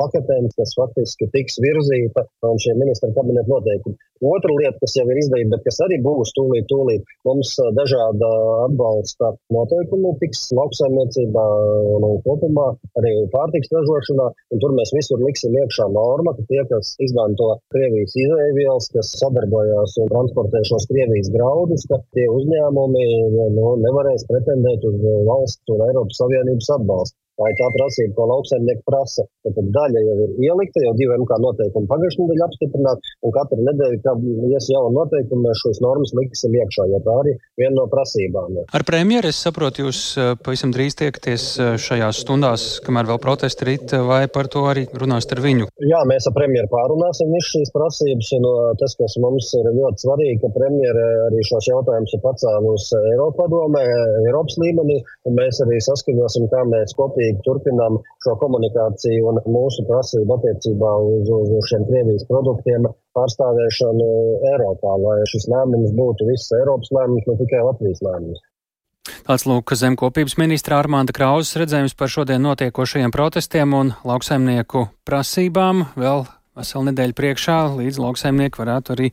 paketēm, 0.00 0.50
kas 0.58 0.74
faktiski 0.78 1.30
tiks 1.34 1.60
virzīta 1.64 2.26
un 2.46 2.60
šie 2.62 2.76
ministra 2.78 3.12
kabineta 3.16 3.50
noteikumi. 3.52 3.96
Otra 4.24 4.52
lieta, 4.56 4.78
kas 4.80 4.94
jau 4.96 5.04
ir 5.12 5.18
izdarīta, 5.20 5.50
bet 5.52 5.64
kas 5.66 5.78
arī 5.84 5.98
būs 6.04 6.32
tūlīt, 6.36 6.64
tūlīt, 6.70 7.04
mums 7.28 7.50
dažāda 7.76 8.30
atbalsta 8.64 9.34
noteikumi 9.52 10.14
tiks 10.22 10.46
lauksaimniecībā 10.56 11.44
un 11.98 12.06
kopumā 12.24 12.70
arī 12.96 13.12
pārtiks 13.34 13.72
ražošanā, 13.76 14.30
tur 14.62 14.72
mēs 14.78 14.94
visur 14.96 15.20
liksim 15.20 15.56
iekšā 15.60 15.90
norma, 15.92 16.32
ka 16.38 16.46
tie, 16.48 16.62
kas 16.70 16.94
izmanto 17.04 17.50
Krievijas 17.74 18.16
izēvielas, 18.16 18.88
kas 18.94 19.12
sadarbojās 19.20 19.98
un 20.00 20.12
transportē 20.14 20.64
šos 20.64 20.88
Krievijas 20.88 21.05
graudus, 21.34 21.84
ka 21.90 21.98
tie 22.16 22.26
uzņēmumi 22.32 23.04
nu, 23.56 23.66
nevarēs 23.84 24.26
pretendēt 24.30 24.84
uz 24.90 24.98
valsts 25.28 25.74
un 25.74 25.84
Eiropas 25.88 26.20
Savienības 26.22 26.72
atbalstu. 26.78 27.18
Tā 27.36 27.50
ir 27.52 27.56
tā 27.58 27.66
prasība, 27.74 28.12
ko 28.16 28.26
lauksaimnieki 28.30 28.82
prasa. 28.88 29.26
Tad 29.44 29.58
daļa 29.76 30.02
jau 30.06 30.16
ir 30.24 30.30
ielikta, 30.48 30.82
jau 30.86 30.94
divi 30.96 31.16
MK 31.20 31.36
noteikumi 31.44 31.90
pagājušajā 31.90 32.24
nedēļā 32.24 32.46
apstiprināti, 32.48 33.12
un 33.26 33.34
katru 33.34 33.58
nedēļu, 33.66 33.98
kad 34.06 34.24
ies 34.48 34.68
jauna 34.72 34.92
noteikuma, 34.96 35.50
mēs 35.50 35.60
šos 35.60 35.82
normas 35.84 36.14
liksim 36.16 36.56
iekšā, 36.56 36.86
jo 36.92 37.00
tā 37.04 37.16
arī 37.22 37.34
viena 37.60 37.74
no 37.76 37.84
prasībām. 37.92 38.56
Ar 38.72 38.84
premjeru 38.88 39.30
es 39.32 39.40
saprotu, 39.44 39.84
jūs 39.84 40.00
eh, 40.16 40.32
pavisam 40.40 40.72
drīz 40.74 40.96
tiekaties 41.00 41.44
eh, 41.60 41.72
šajās 41.86 42.22
stundās, 42.24 42.66
kamēr 42.86 43.10
vēl 43.12 43.20
protesti 43.22 43.68
rit, 43.68 43.94
vai 44.08 44.22
par 44.32 44.48
to 44.52 44.64
arī 44.70 44.86
runāsiet 44.96 45.36
ar 45.36 45.44
viņu? 45.44 45.68
Jā, 45.84 46.00
mēs 46.08 46.30
ar 46.30 46.36
premjeru 46.38 46.72
pārunāsim 46.72 47.36
visu 47.36 47.58
šīs 47.58 47.74
prasības, 47.76 48.32
un 48.38 48.48
eh, 48.48 48.72
tas, 48.80 48.96
kas 48.96 49.18
mums 49.20 49.52
ir 49.60 49.70
ļoti 49.76 50.06
svarīgi, 50.06 50.40
ka 50.40 50.52
premjera 50.56 51.06
arī 51.28 51.44
šos 51.44 51.68
jautājumus 51.68 52.16
ir 52.16 52.24
pacēlusi 52.24 53.04
Eiropa 53.12 53.44
padomē, 53.44 53.84
Eiropas 54.24 54.56
līmenī, 54.62 55.02
un 55.28 55.36
mēs 55.36 55.60
arī 55.66 55.82
saskaņosim, 55.84 56.48
kā 56.52 56.64
mēs 56.72 56.96
kopīgi 56.96 57.25
kopīgi 57.26 57.42
turpinām 57.44 57.98
šo 58.24 58.36
komunikāciju 58.40 59.30
un 59.30 59.40
mūsu 59.50 59.84
prasību 59.88 60.36
attiecībā 60.38 60.90
uz, 61.02 61.28
uz, 61.28 61.50
uz 61.50 61.70
šiem 61.70 61.86
Krievijas 61.88 62.26
produktiem 62.28 62.86
pārstāvēšanu 63.16 64.10
Eiropā, 64.52 64.96
lai 65.00 65.24
šis 65.30 65.48
lēmums 65.50 65.94
būtu 65.96 66.28
viss 66.30 66.52
Eiropas 66.52 66.90
lēmums, 66.92 67.26
ne 67.26 67.36
tikai 67.40 67.64
Latvijas 67.64 68.02
lēmums. 68.02 68.44
Tāds 69.26 69.46
lūk 69.46 69.70
zemkopības 69.74 70.36
ministra 70.38 70.80
Armānda 70.80 71.14
Krauzes 71.14 71.56
redzējums 71.58 71.94
par 71.94 72.10
šodien 72.10 72.42
notiekošajiem 72.42 73.14
protestiem 73.14 73.74
un 73.74 73.92
lauksaimnieku 74.06 74.88
prasībām 75.06 75.86
vēl 75.98 76.26
veselu 76.56 76.88
nedēļu 76.90 77.14
priekšā, 77.18 77.58
līdz 77.76 78.00
lauksaimnieki 78.02 78.62
varētu 78.62 78.96
arī 78.96 79.12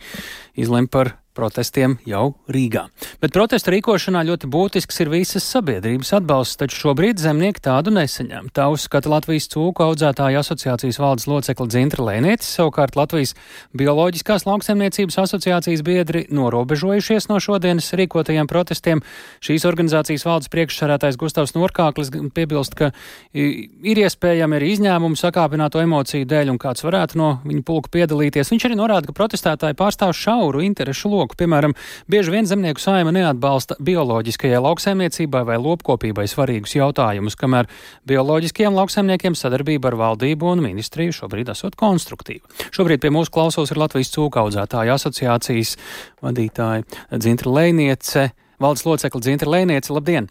izlemt 0.58 0.94
par 0.94 1.16
protestiem 1.36 1.98
jau 2.08 2.34
Rīgā. 2.52 2.86
Bet 3.22 3.34
protestu 3.36 3.74
rīkošanā 3.74 4.24
ļoti 4.28 4.50
būtisks 4.52 5.02
ir 5.04 5.12
visas 5.14 5.46
sabiedrības 5.50 6.14
atbalsts, 6.20 6.58
taču 6.62 6.80
šobrīd 6.84 7.22
zemnieki 7.22 7.64
tādu 7.64 7.94
nesaņem. 7.96 8.52
Tā 8.56 8.68
uzskata 8.74 9.12
Latvijas 9.12 9.50
cūku 9.54 9.86
audzētāju 9.86 10.42
asociācijas 10.42 11.00
valdes 11.02 11.28
locekla 11.30 11.68
Dzintra 11.72 12.06
Lēnietis, 12.10 12.52
savukārt 12.58 12.98
Latvijas 13.00 13.34
bioloģiskās 13.78 14.46
lauksaimniecības 14.48 15.20
asociācijas 15.26 15.84
biedri 15.86 16.26
norobežojušies 16.34 17.30
no 17.32 17.40
šodienas 17.44 17.90
rīkotajiem 17.98 18.50
protestiem. 18.52 19.04
Šīs 19.44 19.66
organizācijas 19.70 20.28
valdes 20.28 20.52
priekšsarētājs 20.54 21.20
Gustavs 21.22 21.56
Norkāklis 21.58 22.14
piebilst, 22.36 22.78
ka 22.78 22.92
ir 23.34 24.04
iespējami 24.06 24.60
arī 24.60 24.74
izņēmumi 24.78 25.20
sakāpināto 25.20 25.82
emociju 25.84 26.30
dēļ 26.30 26.54
un 26.54 26.62
kāds 26.62 26.86
varētu 26.86 27.20
no 27.20 27.30
viņu 27.48 27.66
pulka 27.66 27.94
piedalīties. 27.98 28.52
Viņš 28.54 28.68
arī 28.70 28.78
norāda, 28.80 29.10
ka 29.10 29.18
protestētāji 29.18 29.78
pārstāv 29.80 30.14
šauru 30.18 30.64
interešu 30.68 31.12
loku 31.12 31.23
loku. 31.24 31.38
Piemēram, 31.40 31.74
bieži 32.12 32.34
vien 32.34 32.48
zemnieku 32.50 32.82
saima 32.84 33.14
neatbalsta 33.16 33.78
bioloģiskajai 33.84 34.62
lauksaimniecībai 34.64 35.44
vai 35.48 35.58
lopkopībai 35.62 36.28
svarīgus 36.30 36.76
jautājumus, 36.78 37.38
kamēr 37.40 37.70
bioloģiskajiem 38.10 38.76
lauksaimniekiem 38.76 39.38
sadarbība 39.40 39.92
ar 39.92 40.00
valdību 40.02 40.52
un 40.54 40.64
ministriju 40.68 41.16
šobrīd 41.24 41.52
esot 41.54 41.78
konstruktīva. 41.80 42.46
Šobrīd 42.76 43.04
pie 43.04 43.14
mūsu 43.14 43.34
klausos 43.34 43.72
ir 43.72 43.82
Latvijas 43.82 44.14
cūkaudzētāju 44.16 44.96
asociācijas 44.98 45.76
vadītāja 46.24 46.84
Dzintra 47.16 47.54
Lēniece, 47.58 48.30
valdes 48.62 48.86
locekla 48.88 49.24
Dzintra 49.24 49.56
Lēniece. 49.56 49.94
Labdien! 49.96 50.30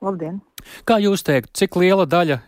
Labdien! 0.00 0.40
Kā 0.88 1.00
jūs 1.00 1.24
teikt, 1.26 1.52
cik 1.56 1.76
liela 1.80 2.06
daļa 2.08 2.40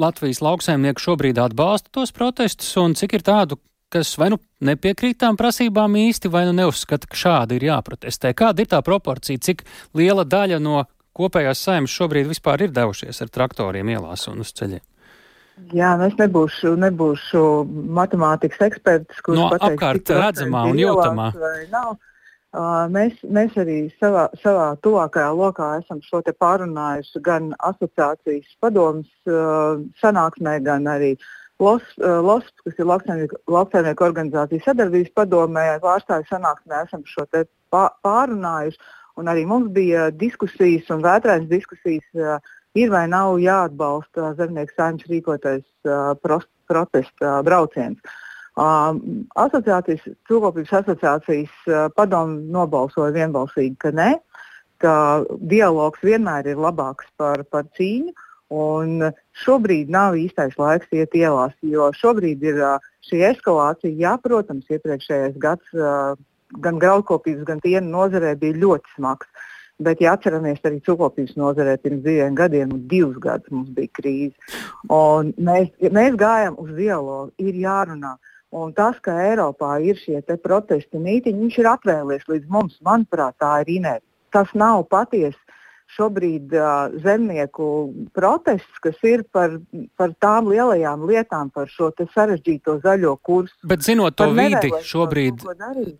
Latvijas 0.00 0.40
lauksaimnieku 0.44 1.02
šobrīd 1.02 1.40
atbalsta 1.42 1.90
tos 1.92 2.12
protestus, 2.14 2.70
un 2.80 2.94
cik 2.96 3.18
ir 3.18 3.24
tādu, 3.26 3.58
kas 3.90 4.12
vai 4.20 4.30
nu 4.32 4.38
nepiekrīt 4.64 5.18
tām 5.20 5.38
prasībām 5.40 5.96
īsti, 5.98 6.30
vai 6.32 6.44
nu 6.48 6.54
neuzskata, 6.56 7.08
ka 7.10 7.18
šādi 7.18 7.58
ir 7.58 7.68
jāprotestē. 7.70 8.32
Kāda 8.38 8.64
ir 8.64 8.70
tā 8.70 8.80
proporcija, 8.86 9.42
cik 9.42 9.64
liela 9.98 10.24
daļa 10.24 10.60
no 10.62 10.84
kopējās 11.16 11.64
saimnes 11.66 11.94
šobrīd 11.94 12.30
vispār 12.30 12.66
ir 12.66 12.74
devušies 12.74 13.22
ar 13.24 13.32
traktoriem 13.34 13.90
ielās 13.96 14.28
un 14.30 14.44
uz 14.44 14.54
ceļiem? 14.56 14.84
Jā, 15.76 15.90
nu 16.00 16.06
es 16.08 16.14
nebūšu, 16.16 16.72
nebūšu 16.80 17.40
matemātikas 17.98 18.62
eksperts, 18.70 19.18
kurš 19.26 19.42
no 19.42 19.48
pateiks, 19.52 19.74
apkārt 19.76 20.12
redzamā 20.16 20.62
un 20.70 20.78
jūtamā. 20.80 21.26
Uh, 22.50 22.88
mēs, 22.90 23.18
mēs 23.30 23.52
arī 23.60 23.76
savā, 24.00 24.24
savā 24.42 24.72
tuvākajā 24.82 25.28
lokā 25.38 25.68
esam 25.78 26.00
šo 26.02 26.18
te 26.26 26.32
pārunājuši 26.34 27.20
gan 27.22 27.52
asociācijas 27.68 28.56
padomus 28.64 29.10
uh, 29.30 29.76
sanāksmē, 30.00 30.56
gan 30.66 30.88
arī 30.90 31.12
uh, 31.12 31.28
LOS, 31.60 31.84
uh, 32.00 32.20
LOS 32.24 32.46
kas 32.64 32.78
ir 32.80 32.88
lauksaimnieku 32.88 34.06
organizācijas 34.06 34.64
sadarbības 34.68 35.12
padomē, 35.18 35.66
pārstāvju 35.82 36.30
sanāksmē 36.30 36.84
esam 36.86 37.04
šo 37.08 37.26
pārunājuši. 37.70 38.80
Un 39.20 39.28
arī 39.28 39.44
mums 39.44 39.68
bija 39.74 40.08
diskusijas 40.14 40.88
un 40.94 41.04
vētrainas 41.04 41.50
diskusijas, 41.50 42.06
uh, 42.16 42.38
ir 42.78 42.90
vai 42.92 43.04
nav 43.10 43.36
jāatbalsta 43.42 44.32
zemnieku 44.38 44.72
saimnes 44.76 45.08
rīkotais 45.10 45.66
uh, 45.90 46.14
protesta 46.70 47.40
brauciens. 47.46 48.00
Asociācijas, 48.60 50.02
Cūkopības 50.28 50.72
asociācijas 50.80 51.92
padomu 51.96 52.40
nobalsoja 52.52 53.14
vienbalsīgi, 53.14 53.76
ka 53.80 53.92
nē, 53.94 54.10
ka 54.82 54.94
dialogs 55.52 56.02
vienmēr 56.04 56.50
ir 56.50 56.60
labāks 56.60 57.06
par, 57.16 57.44
par 57.48 57.68
cīņu. 57.78 58.12
Un 58.50 59.06
šobrīd 59.44 59.90
nav 59.92 60.16
īstais 60.18 60.56
laiks 60.58 60.90
iet 60.92 61.14
ielās, 61.16 61.54
jo 61.62 61.90
šobrīd 61.96 62.42
ir 62.42 62.60
šī 63.06 63.22
eskalācija. 63.30 63.94
Jā, 63.96 64.16
protams, 64.22 64.66
iepriekšējais 64.70 65.38
gads 65.40 65.78
gan 66.58 66.80
graudkopības, 66.82 67.46
gan 67.46 67.62
piena 67.62 67.86
nozarē 67.86 68.34
bija 68.38 68.58
ļoti 68.64 68.96
smags. 68.96 69.30
Bet, 69.80 70.02
ja 70.04 70.12
atceramies, 70.12 70.58
arī 70.68 70.82
cukopības 70.84 71.38
nozarē 71.40 71.78
pirms 71.80 72.02
diviem 72.04 72.34
gadiem, 72.36 72.74
divus 72.90 73.16
gadus 73.22 73.48
mums 73.54 73.70
bija 73.72 73.88
krīze. 73.96 74.58
Un 74.92 75.30
mēs, 75.40 75.70
mēs 75.80 76.18
gājām 76.20 76.58
uz 76.60 76.74
dialogu, 76.76 77.30
ir 77.40 77.56
jārunā. 77.62 78.18
Un 78.60 78.74
tas, 78.76 78.98
ka 79.00 79.14
Eiropā 79.30 79.78
ir 79.86 79.96
šie 79.96 80.20
protesti 80.42 81.00
mītiņi, 81.00 81.46
viņš 81.46 81.58
ir 81.62 81.70
atvēlies 81.70 82.28
līdz 82.28 82.50
mums. 82.50 82.76
Manuprāt, 82.84 83.38
tā 83.40 83.60
ir 83.62 83.72
inerce. 83.78 84.06
Tas 84.34 84.52
nav 84.58 84.84
patiesi 84.90 85.38
šobrīd 85.96 86.54
uh, 86.56 86.94
zemnieku 87.02 87.66
protests, 88.16 88.80
kas 88.84 88.98
ir 89.06 89.24
par, 89.32 89.58
par 89.98 90.14
tām 90.22 90.50
lielajām 90.50 91.06
lietām, 91.08 91.50
par 91.54 91.70
šo 91.70 91.90
sarežģīto 92.14 92.78
zaļo 92.84 93.16
kursu. 93.22 93.54
Bet 93.68 93.84
zinot 93.86 94.16
to 94.18 94.30
vidi 94.36 94.72
šobrīd, 94.86 95.44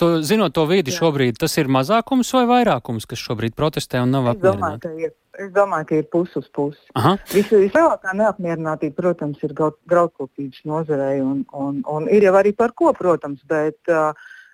to, 0.00 0.10
zinot 0.26 0.54
to 0.56 0.66
vidi 0.70 0.94
Jā. 0.94 1.00
šobrīd, 1.02 1.40
tas 1.40 1.56
ir 1.60 1.70
mazākums 1.72 2.32
vai 2.36 2.44
vairākums, 2.50 3.08
kas 3.10 3.22
šobrīd 3.22 3.56
protestē 3.58 4.02
un 4.04 4.14
nav 4.14 4.32
apmierināti? 4.34 5.12
Es 5.40 5.52
domāju, 5.54 5.86
ka 5.88 5.96
ir 6.00 6.08
pusi 6.10 6.36
uz 6.40 6.48
pusi. 6.52 6.82
Vislielākā 7.32 8.12
neapmierinātība, 8.18 8.96
protams, 8.98 9.38
ir 9.46 9.54
graudkopības 9.54 10.66
nozarei, 10.68 11.20
un, 11.24 11.44
un, 11.56 11.80
un 11.88 12.08
ir 12.12 12.26
jau 12.26 12.34
arī 12.36 12.52
par 12.56 12.74
ko, 12.76 12.90
protams, 12.96 13.40
bet 13.48 13.78
uh, 13.94 14.10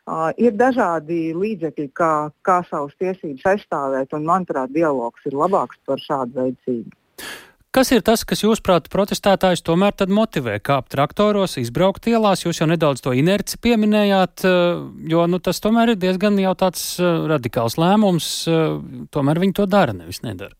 Uh, 0.06 0.28
ir 0.38 0.54
dažādi 0.54 1.32
līdzekļi, 1.34 1.88
kā, 1.98 2.28
kā 2.46 2.60
savas 2.68 2.94
tiesības 3.00 3.42
aizstāvēt, 3.56 4.12
un, 4.14 4.22
manuprāt, 4.28 4.70
dialogs 4.70 5.24
ir 5.26 5.34
labāks 5.34 5.80
par 5.82 5.98
šādu 5.98 6.38
veidu 6.38 6.60
cīņu. 6.62 6.94
Kas 7.74 7.90
ir 7.92 8.00
tas, 8.06 8.22
kas, 8.24 8.40
jūsuprāt, 8.40 8.86
protestētājus 8.88 9.60
tomēr 9.66 10.06
motivē 10.08 10.54
kāpt 10.64 10.94
traktoros, 10.94 11.58
izbraukt 11.60 12.06
ielās? 12.08 12.46
Jūs 12.46 12.62
jau 12.62 12.68
nedaudz 12.70 13.02
to 13.04 13.12
inerci 13.12 13.58
pieminējāt, 13.60 14.46
jo 15.10 15.26
nu, 15.28 15.42
tas 15.44 15.60
tomēr 15.60 15.92
ir 15.92 15.98
diezgan 16.00 16.38
jau 16.40 16.54
tāds 16.56 16.86
radikāls 17.02 17.76
lēmums. 17.76 18.30
Tomēr 19.12 19.42
viņi 19.42 19.58
to 19.58 19.66
dara, 19.68 19.92
nevis 19.92 20.22
nedara. 20.24 20.56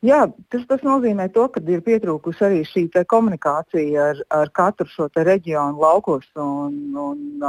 Jā, 0.00 0.22
tas, 0.48 0.62
tas 0.64 0.80
nozīmē 0.80 1.26
to, 1.34 1.42
ka 1.52 1.60
ir 1.68 1.82
pietrūkusi 1.84 2.44
arī 2.46 2.60
šī 2.64 2.86
komunikācija 3.04 4.06
ar, 4.12 4.22
ar 4.32 4.52
katru 4.56 4.88
šo 4.88 5.10
reģionu 5.12 5.82
laukos. 5.82 6.24
Un, 6.40 6.78
un, 6.96 7.42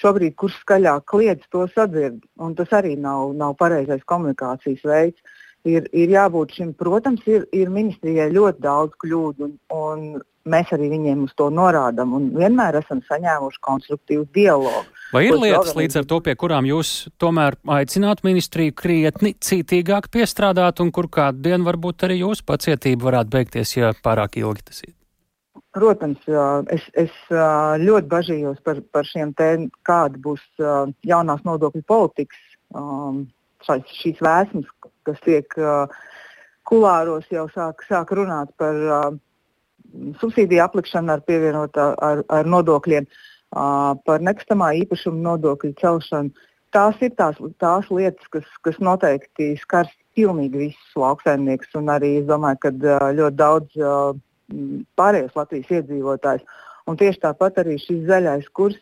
šobrīd, 0.00 0.34
kurš 0.36 0.58
skaļāk 0.62 1.06
kliedz, 1.10 1.46
to 1.52 1.64
sadzird. 1.72 2.20
Un 2.36 2.54
tas 2.58 2.72
arī 2.76 2.94
nav, 3.00 3.32
nav 3.38 3.56
pareizais 3.60 4.04
komunikācijas 4.10 4.84
veids. 4.84 5.40
Ir, 5.64 5.86
ir 5.96 6.10
jābūt 6.12 6.58
šim, 6.58 6.74
protams, 6.76 7.22
ir, 7.24 7.46
ir 7.56 7.70
ministrijai 7.72 8.28
ļoti 8.34 8.60
daudz 8.60 8.98
kļūdu, 9.00 9.46
un, 9.46 9.54
un 9.72 10.02
mēs 10.44 10.74
arī 10.76 10.90
viņiem 10.92 11.22
uz 11.24 11.32
to 11.38 11.48
norādām. 11.48 12.12
Vienmēr 12.36 12.82
esam 12.82 13.00
saņēmuši 13.08 13.62
konstruktīvu 13.64 14.26
dialogu. 14.36 14.84
Vai 15.14 15.28
ir 15.28 15.36
lietas 15.38 15.76
līdz 15.78 16.00
ar 16.00 16.06
to, 16.10 16.16
pie 16.26 16.32
kurām 16.34 16.66
jūs 16.66 16.88
tomēr 17.22 17.54
aicinātu 17.70 18.26
ministriju 18.26 18.74
krietni 18.74 19.30
cītīgāk 19.38 20.08
piestrādāt, 20.10 20.80
un 20.82 20.90
kur 20.94 21.06
kādu 21.12 21.44
dienu 21.44 21.68
varbūt 21.68 22.06
arī 22.08 22.16
jūsu 22.24 22.42
pacietība 22.48 23.12
varētu 23.12 23.30
beigties, 23.30 23.76
ja 23.76 23.92
pārāk 23.94 24.40
ilgi 24.40 24.64
tas 24.66 24.82
ir? 24.82 24.94
Protams, 25.74 26.26
es, 26.74 26.86
es 26.98 27.14
ļoti 27.82 28.10
bažījos 28.10 28.58
par, 28.66 28.80
par 28.94 29.06
šiem 29.06 29.30
tēmām, 29.38 29.68
kāda 29.86 30.18
būs 30.22 30.42
jaunās 31.06 31.44
nodokļu 31.46 31.82
politikas, 31.86 32.40
šīs 34.00 34.18
vēsmas, 34.22 34.66
kas 35.06 35.20
tiek 35.26 35.54
kulāros 36.66 37.30
jau 37.30 37.46
sāk, 37.54 37.86
sāk 37.86 38.10
runāt 38.18 38.50
par 38.58 38.82
subsīdiju 40.18 40.64
aplikšanu 40.64 41.14
ar 41.14 41.22
pievienotā 41.22 41.92
ar, 42.02 42.24
ar 42.34 42.50
nodokļiem. 42.50 43.06
Uh, 43.06 43.30
par 43.54 44.24
nekustamā 44.24 44.72
īpašuma 44.82 45.22
nodokļu 45.28 45.74
celšanu. 45.80 46.34
Tās 46.74 46.98
ir 47.06 47.12
tās, 47.14 47.38
tās 47.62 47.86
lietas, 47.94 48.26
kas, 48.34 48.46
kas 48.66 48.80
noteikti 48.82 49.52
skars 49.60 49.92
pilnīgi 50.18 50.66
visus 50.66 50.98
lauksaimniekus 50.98 51.76
un 51.78 51.92
arī 51.94 52.16
es 52.20 52.26
domāju, 52.26 52.58
ka 52.64 52.72
ļoti 53.14 53.38
daudz 53.38 53.78
pārējos 54.98 55.38
Latvijas 55.38 55.70
iedzīvotājus. 55.78 56.46
Un 56.90 56.98
tieši 57.00 57.22
tāpat 57.22 57.62
arī 57.62 57.78
šis 57.80 58.02
zaļais 58.10 58.50
kurs 58.52 58.80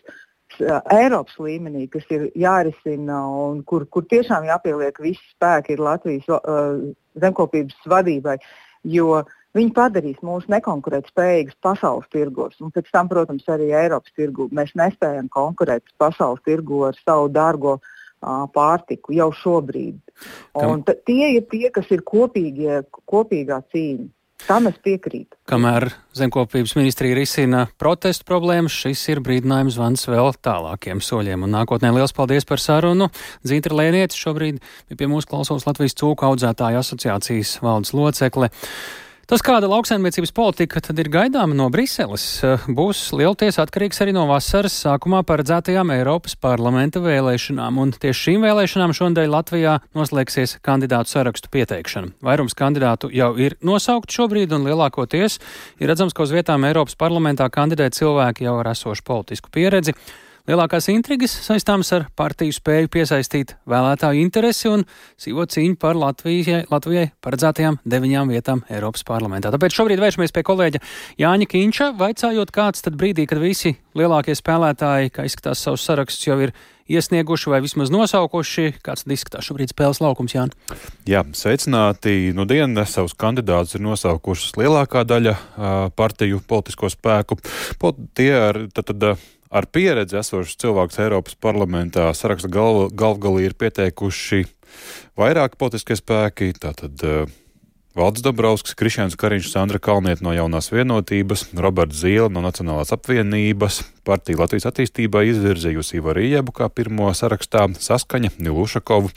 Eiropas 0.61 1.37
līmenī, 1.41 1.87
kas 1.89 2.09
ir 2.13 2.27
jārisina 2.37 3.23
un 3.25 3.63
kur, 3.65 3.87
kur 3.89 4.05
tiešām 4.09 4.45
jāpieliek 4.49 4.99
visi 5.01 5.23
spēki 5.33 5.79
Latvijas 5.81 6.29
uh, 6.29 6.81
zemkopības 7.21 7.87
vadībai. 7.89 8.37
Jo 8.85 9.23
uh, 9.23 9.39
Viņi 9.57 9.75
padarīs 9.77 10.21
mūs 10.25 10.47
nekonkurētspējīgus 10.53 11.59
pasaules 11.65 12.09
tirgos. 12.13 12.57
Un 12.65 12.73
pēc 12.73 12.89
tam, 12.95 13.11
protams, 13.11 13.45
arī 13.53 13.73
Eiropas 13.77 14.15
tirgu. 14.17 14.49
Mēs 14.55 14.73
nespējam 14.79 15.29
konkurēt 15.33 15.85
pasaules 16.01 16.41
tirgu 16.47 16.87
ar 16.89 16.97
savu 17.03 17.29
dārgo 17.33 17.77
uh, 17.77 18.47
pārtiku 18.55 19.13
jau 19.17 19.29
šobrīd. 19.43 20.01
Tie 21.05 21.29
ir 21.37 21.45
tie, 21.53 21.69
kas 21.75 21.93
ir 21.93 22.05
kopīgie, 22.09 22.81
kopīgā 23.13 23.61
cīņa. 23.75 24.09
Tam 24.43 24.67
es 24.67 24.79
piekrītu. 24.83 25.37
Kamēr 25.47 25.87
zemkopības 26.19 26.75
ministrija 26.75 27.15
risina 27.15 27.67
protestu 27.79 28.27
problēmas, 28.27 28.75
šis 28.75 29.05
ir 29.13 29.21
brīdinājums 29.23 29.77
zvans 29.77 30.09
vēl 30.11 30.33
tālākiem 30.43 31.03
soļiem. 31.05 31.45
Un 31.47 31.55
nākotnē 31.55 31.93
liels 31.95 32.15
paldies 32.17 32.49
par 32.49 32.59
sarunu. 32.63 33.07
Zītra 33.47 33.79
Lēnietis 33.79 34.19
šobrīd 34.19 34.59
bija 34.89 34.99
pie 34.99 35.11
mūsu 35.13 35.31
klausos 35.31 35.69
Latvijas 35.69 35.95
cūku 35.99 36.27
audzētāju 36.27 36.83
asociācijas 36.83 37.61
valdes 37.63 37.95
locekle. 37.95 38.51
Tas, 39.31 39.39
kāda 39.39 39.69
lauksaimniecības 39.71 40.33
politika 40.35 40.81
tad 40.83 40.99
ir 40.99 41.07
gaidāma 41.13 41.55
no 41.55 41.69
Briseles, 41.71 42.25
būs 42.67 43.05
lielties 43.15 43.61
atkarīgs 43.63 44.03
arī 44.03 44.15
no 44.17 44.25
vasaras 44.27 44.75
sākumā 44.83 45.21
paredzētajām 45.29 45.93
Eiropas 45.95 46.35
parlamenta 46.43 46.99
vēlēšanām, 47.05 47.79
un 47.79 47.95
tieši 47.95 48.19
šīm 48.27 48.47
vēlēšanām 48.49 48.95
šonadēļ 48.99 49.31
Latvijā 49.31 49.77
noslēgsies 49.95 50.57
kandidātu 50.67 51.15
sarakstu 51.15 51.53
pieteikšana. 51.55 52.17
Vairums 52.27 52.59
kandidātu 52.59 53.13
jau 53.15 53.31
ir 53.39 53.55
nosaukt 53.63 54.11
šobrīd, 54.11 54.51
un 54.59 54.67
lielākoties 54.67 55.39
ir 55.79 55.93
redzams, 55.93 56.19
ka 56.19 56.27
uz 56.27 56.35
vietām 56.35 56.67
Eiropas 56.67 56.99
parlamentā 56.99 57.47
kandidē 57.47 57.93
cilvēki 57.95 58.51
jau 58.51 58.59
ar 58.59 58.75
esošu 58.75 59.07
politisku 59.07 59.55
pieredzi. 59.55 59.95
Lielākās 60.43 60.89
intrigas 60.91 61.31
saistāmas 61.45 61.93
ar 61.95 62.09
partiju 62.19 62.51
spēju 62.57 62.89
piesaistīt 62.91 63.53
vēlētāju 63.71 64.25
interesi 64.25 64.67
un 64.67 64.81
sīvo 65.15 65.45
cīņu 65.47 65.77
par 65.79 65.95
Latvijai, 65.95 66.65
Latvijai 66.67 67.13
paredzētajām 67.23 67.77
deviņām 67.87 68.33
vietām 68.35 68.65
Eiropas 68.67 69.05
parlamentā. 69.07 69.53
Tāpēc 69.55 69.77
šobrīd 69.77 70.03
vēršamies 70.03 70.35
pie 70.35 70.43
kolēģa 70.49 70.81
Jāņa 71.23 71.47
Kīņša, 71.53 71.87
vaicājot, 72.01 72.51
kāds 72.57 72.83
tad 72.83 72.99
brīdī, 72.99 73.29
kad 73.31 73.39
visi 73.39 73.77
lielākie 73.95 74.35
spēlētāji, 74.35 75.13
kā 75.15 75.29
izskatās 75.29 75.63
savus 75.63 75.85
sarakstus, 75.87 76.27
jau 76.27 76.41
ir 76.43 76.53
iesnieguši 76.91 77.53
vai 77.53 77.61
vismaz 77.63 77.93
nosaukuši. 77.95 78.81
Kāds 78.83 79.07
izskatās 79.07 79.47
šobrīd 79.47 79.71
spēles 79.71 80.03
laukums, 80.03 80.35
Jānis? 80.35 80.59
Jā, 81.07 81.23
sveicināti. 81.39 82.33
Nu, 82.35 82.49
diena 82.51 82.83
savus 82.91 83.15
kandidātus 83.15 83.77
ir 83.79 83.85
nosaukušas 83.87 84.59
lielākā 84.59 85.05
daļa 85.07 85.37
partiju 85.95 86.43
politisko 86.51 86.91
spēku. 86.91 87.39
Pot, 87.79 88.03
tie 88.19 88.33
ar, 88.35 88.59
tad, 88.75 88.91
tad, 88.91 89.23
ar 89.53 89.69
pieredzi 89.69 90.19
esošus 90.23 90.57
cilvēkus 90.65 91.03
Eiropas 91.05 91.37
parlamentā 91.37 92.09
saraksta 92.17 92.51
galv, 92.53 92.89
galvgalī 92.97 93.47
ir 93.51 93.59
pieteikuši 93.61 94.47
vairāk 95.21 95.59
politiskie 95.61 95.99
spēki. 96.01 96.55
Tātad, 96.63 97.05
uh, 97.05 97.31
Valds 97.93 98.23
Dabrovskis, 98.25 98.73
Krišņāns 98.81 99.19
Kariņš, 99.21 99.51
Sandra 99.53 99.77
Kalnieta 99.83 100.25
no 100.25 100.33
jaunās 100.33 100.71
vienotības, 100.73 101.43
Roberts 101.61 101.99
Zīle 102.01 102.31
no 102.33 102.41
Nacionālās 102.41 102.95
apvienības, 102.97 103.83
partija 104.09 104.41
Latvijas 104.41 104.71
attīstībai 104.71 105.27
izvirzījusi 105.29 105.99
Ivaru 105.99 106.25
Iebu 106.25 106.57
kā 106.57 106.71
pirmo 106.73 107.11
sarakstā, 107.13 107.67
saskaņa 107.77 108.33
Nilušakovu, 108.41 109.13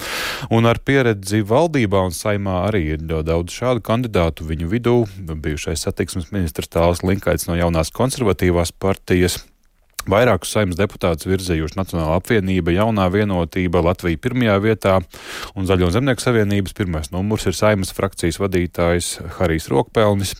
un 0.52 0.68
ar 0.68 0.84
pieredzi 0.84 1.40
valdībā 1.48 2.04
un 2.10 2.12
saimā 2.12 2.66
arī 2.68 2.84
ir 2.98 3.08
ļoti 3.08 3.30
daudz 3.32 3.56
šādu 3.56 3.86
kandidātu 3.88 4.52
viņu 4.52 4.68
vidū. 4.76 5.00
Bijušais 5.24 5.88
satiksmes 5.88 6.34
ministrs 6.36 6.76
Tāls 6.76 7.06
Linkaits 7.08 7.48
no 7.48 7.56
jaunās 7.56 7.96
konservatīvās 7.96 8.76
partijas, 8.76 9.40
Vairākus 10.10 10.52
saimnes 10.54 10.78
deputātus 10.78 11.26
virzījuši 11.26 11.78
Nacionāla 11.80 12.20
apvienība, 12.20 12.74
Jaunā 12.76 13.08
vienotība, 13.14 13.82
Latvija 13.86 14.20
pirmajā 14.22 14.56
vietā 14.62 14.96
un 15.58 15.66
Zaļo 15.66 15.90
zemnieku 15.96 16.22
savienības 16.22 16.76
pirmais 16.78 17.10
numurs 17.14 17.48
ir 17.50 17.58
saimnes 17.58 17.94
frakcijas 17.96 18.38
vadītājs 18.42 19.12
Harijs 19.40 19.70
Rokpelnis. 19.72 20.36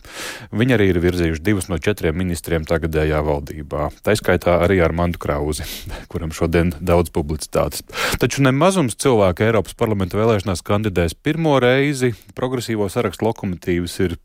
Viņi 0.54 0.76
arī 0.76 0.90
ir 0.92 1.00
virzījuši 1.02 1.42
divus 1.46 1.70
no 1.72 1.80
četriem 1.82 2.14
ministriem 2.18 2.66
tagadējā 2.68 3.22
valdībā. 3.26 3.90
Tā 4.06 4.14
skaitā 4.18 4.60
arī 4.64 4.78
ar 4.84 4.94
Mantu 4.96 5.22
Krauzi, 5.26 5.66
kuram 6.12 6.34
šodien 6.36 6.74
daudz 6.80 7.10
publicitātes. 7.14 7.82
Taču 8.22 8.44
nemazums 8.46 8.98
cilvēku 9.02 9.48
Eiropas 9.48 9.74
parlamenta 9.78 10.20
vēlēšanās 10.20 10.62
kandidēs 10.66 11.18
pirmo 11.18 11.58
reizi. 11.62 12.14
Progresīvo 12.38 12.88
sarakstu 12.92 13.26
lokomotīvas 13.26 13.98
ir 14.06 14.18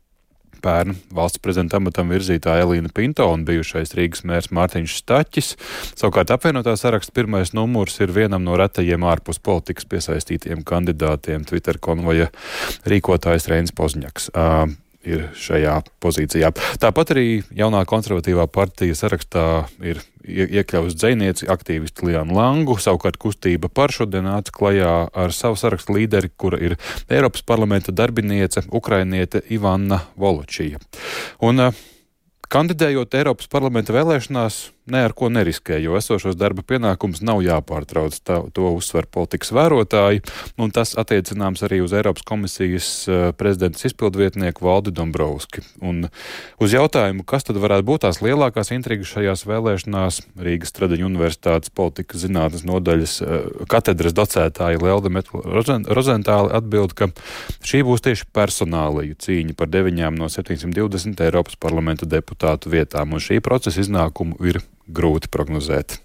pērn 0.62 0.96
valsts 1.14 1.42
prezidenta 1.42 1.80
amatam 1.80 2.12
virzītāja 2.12 2.66
Elīna 2.66 2.92
Pinto 2.94 3.26
un 3.32 3.46
bijušais 3.48 3.94
Rīgas 3.98 4.24
mērs 4.28 4.52
Mārtiņš 4.54 4.96
Staķis. 5.02 5.54
Savukārt 5.98 6.32
apvienotā 6.34 6.76
saraksta 6.78 7.14
pirmais 7.16 7.54
numurs 7.56 7.98
ir 8.02 8.14
vienam 8.14 8.44
no 8.46 8.56
retajiem 8.60 9.04
ārpus 9.08 9.42
politikas 9.42 9.88
piesaistītiem 9.90 10.64
kandidātiem 10.68 11.46
Twitter 11.48 11.80
konvoja 11.82 12.30
rīkotājs 12.88 13.50
Reins 13.52 13.74
Pozņaks. 13.76 14.30
Ir 15.02 15.24
šajā 15.34 15.80
pozīcijā. 16.02 16.52
Tāpat 16.78 17.14
arī 17.14 17.26
jaunā 17.58 17.80
konservatīvā 17.90 18.46
partija 18.54 18.94
sarakstā 18.94 19.46
ir 19.82 19.98
iekļauts 20.22 20.94
dzinieci 20.94 21.48
aktīvisti 21.50 22.06
Lianu 22.06 22.36
Langu, 22.38 22.76
savukārt 22.78 23.18
kustība 23.18 23.66
par 23.66 23.90
šodien 23.90 24.28
nāca 24.28 24.54
klajā 24.54 24.92
ar 25.10 25.34
savu 25.34 25.58
sarakstu 25.58 25.96
līderi, 25.98 26.30
kura 26.38 26.60
ir 26.62 26.76
Eiropas 27.10 27.42
parlamenta 27.42 27.90
darbiniece, 27.90 28.62
ukrainiete 28.70 29.42
Ivana 29.50 30.04
Voločija. 30.14 30.78
Un, 31.42 31.72
Kandidējot 32.52 33.14
Eiropas 33.16 33.48
parlamenta 33.48 33.94
vēlēšanās, 33.96 34.56
ne 34.86 35.04
ar 35.06 35.12
ko 35.14 35.28
neriskē, 35.30 35.76
jo 35.82 35.94
esošos 35.98 36.34
darba 36.38 36.64
pienākumus 36.66 37.22
nav 37.22 37.42
jāpārtrauc. 37.44 38.16
Tā, 38.26 38.40
to 38.54 38.70
uzsver 38.74 39.06
politikas 39.06 39.52
vērotāji, 39.54 40.22
un 40.58 40.72
tas 40.74 40.96
attiecināms 40.98 41.62
arī 41.66 41.80
uz 41.84 41.94
Eiropas 41.94 42.26
komisijas 42.26 42.88
eh, 43.06 43.22
prezidentas 43.38 43.86
izpildvietnieku 43.86 44.66
Valdi 44.66 44.94
Dombrovski. 44.94 45.62
Un 45.82 46.08
uz 46.62 46.74
jautājumu, 46.74 47.26
kas 47.28 47.46
tad 47.46 47.60
varētu 47.62 47.86
būt 47.92 48.04
tās 48.06 48.18
lielākās 48.24 48.72
intrigas 48.74 49.12
šajās 49.14 49.46
vēlēšanās, 49.46 50.20
Rīgas 50.42 50.74
Stradiņu 50.74 51.06
universitātes 51.10 51.70
politikas 51.74 52.24
zinātnes 52.26 52.66
nodaļas 52.66 53.16
eh, 53.22 53.48
katedras 53.70 54.16
docētāja 54.18 54.82
Lelda 54.82 55.12
Rozentāli 55.22 56.54
atbild, 56.58 56.96
ka 56.98 57.12
šī 57.62 57.84
būs 57.86 58.02
tieši 58.02 58.28
personāliju 58.34 59.18
cīņa 59.22 59.56
par 59.58 59.70
deviņām 59.70 60.18
no 60.18 60.26
720 60.32 61.22
Eiropas 61.22 61.58
parlamenta 61.60 62.08
deputātu 62.08 62.72
vietām, 62.72 63.14
un 63.14 63.22
šī 63.22 63.38
procesa 63.44 63.82
iznākumu 63.82 64.40
ir 64.42 64.62
grūti 64.86 65.30
prognozēt. 65.32 66.00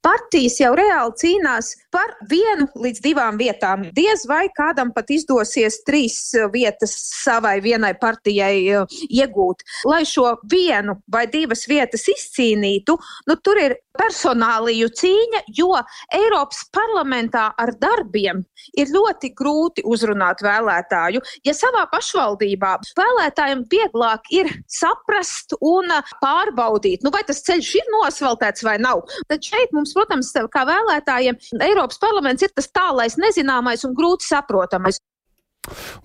Partijas 0.00 0.54
jau 0.62 0.70
reāli 0.78 1.12
cīnās 1.20 1.74
par 1.92 2.14
vienu 2.28 2.64
līdz 2.80 3.02
divām 3.04 3.36
vietām. 3.36 3.82
Diez 3.92 4.22
vai 4.28 4.46
kādam 4.56 4.94
pat 4.96 5.12
izdosies 5.12 5.82
trīs 5.84 6.16
vietas 6.54 6.94
savai 7.20 7.58
vienai 7.60 7.92
partijai 8.00 8.54
eh, 8.64 8.96
iegūt. 9.20 9.60
Lai 9.84 10.00
šo 10.08 10.38
vienu 10.48 10.96
vai 11.12 11.26
divas 11.28 11.66
vietas 11.68 12.08
izcīnītu, 12.08 12.96
nu, 13.28 13.36
tur 13.44 13.60
ir 13.60 13.76
personāliju 14.00 14.88
cīņa, 14.96 15.42
jo 15.56 15.74
Eiropas 16.16 16.64
parlamentā 16.74 17.50
ar 17.60 17.74
darbiem 17.80 18.42
ir 18.78 18.92
ļoti 18.94 19.32
grūti 19.36 19.84
uzrunāt 19.84 20.42
vēlētāju. 20.44 21.22
Ja 21.46 21.54
savā 21.56 21.84
pašvaldībā 21.92 22.72
vēlētājiem 22.98 23.66
vieglāk 23.70 24.30
ir 24.34 24.50
saprast 24.70 25.56
un 25.60 25.92
pārbaudīt, 26.22 27.04
nu, 27.04 27.12
vai 27.14 27.22
tas 27.28 27.42
ceļš 27.46 27.74
ir 27.80 27.92
nosveltēts 27.98 28.64
vai 28.66 28.78
nav, 28.82 29.04
tad 29.28 29.44
šeit 29.44 29.74
mums, 29.76 29.94
protams, 29.96 30.32
kā 30.52 30.64
vēlētājiem, 30.68 31.38
Eiropas 31.60 32.00
parlaments 32.00 32.46
ir 32.46 32.52
tas 32.56 32.70
tālais, 32.72 33.18
nezināmais 33.20 33.84
un 33.86 33.96
grūti 33.96 34.28
saprotamais. 34.30 35.00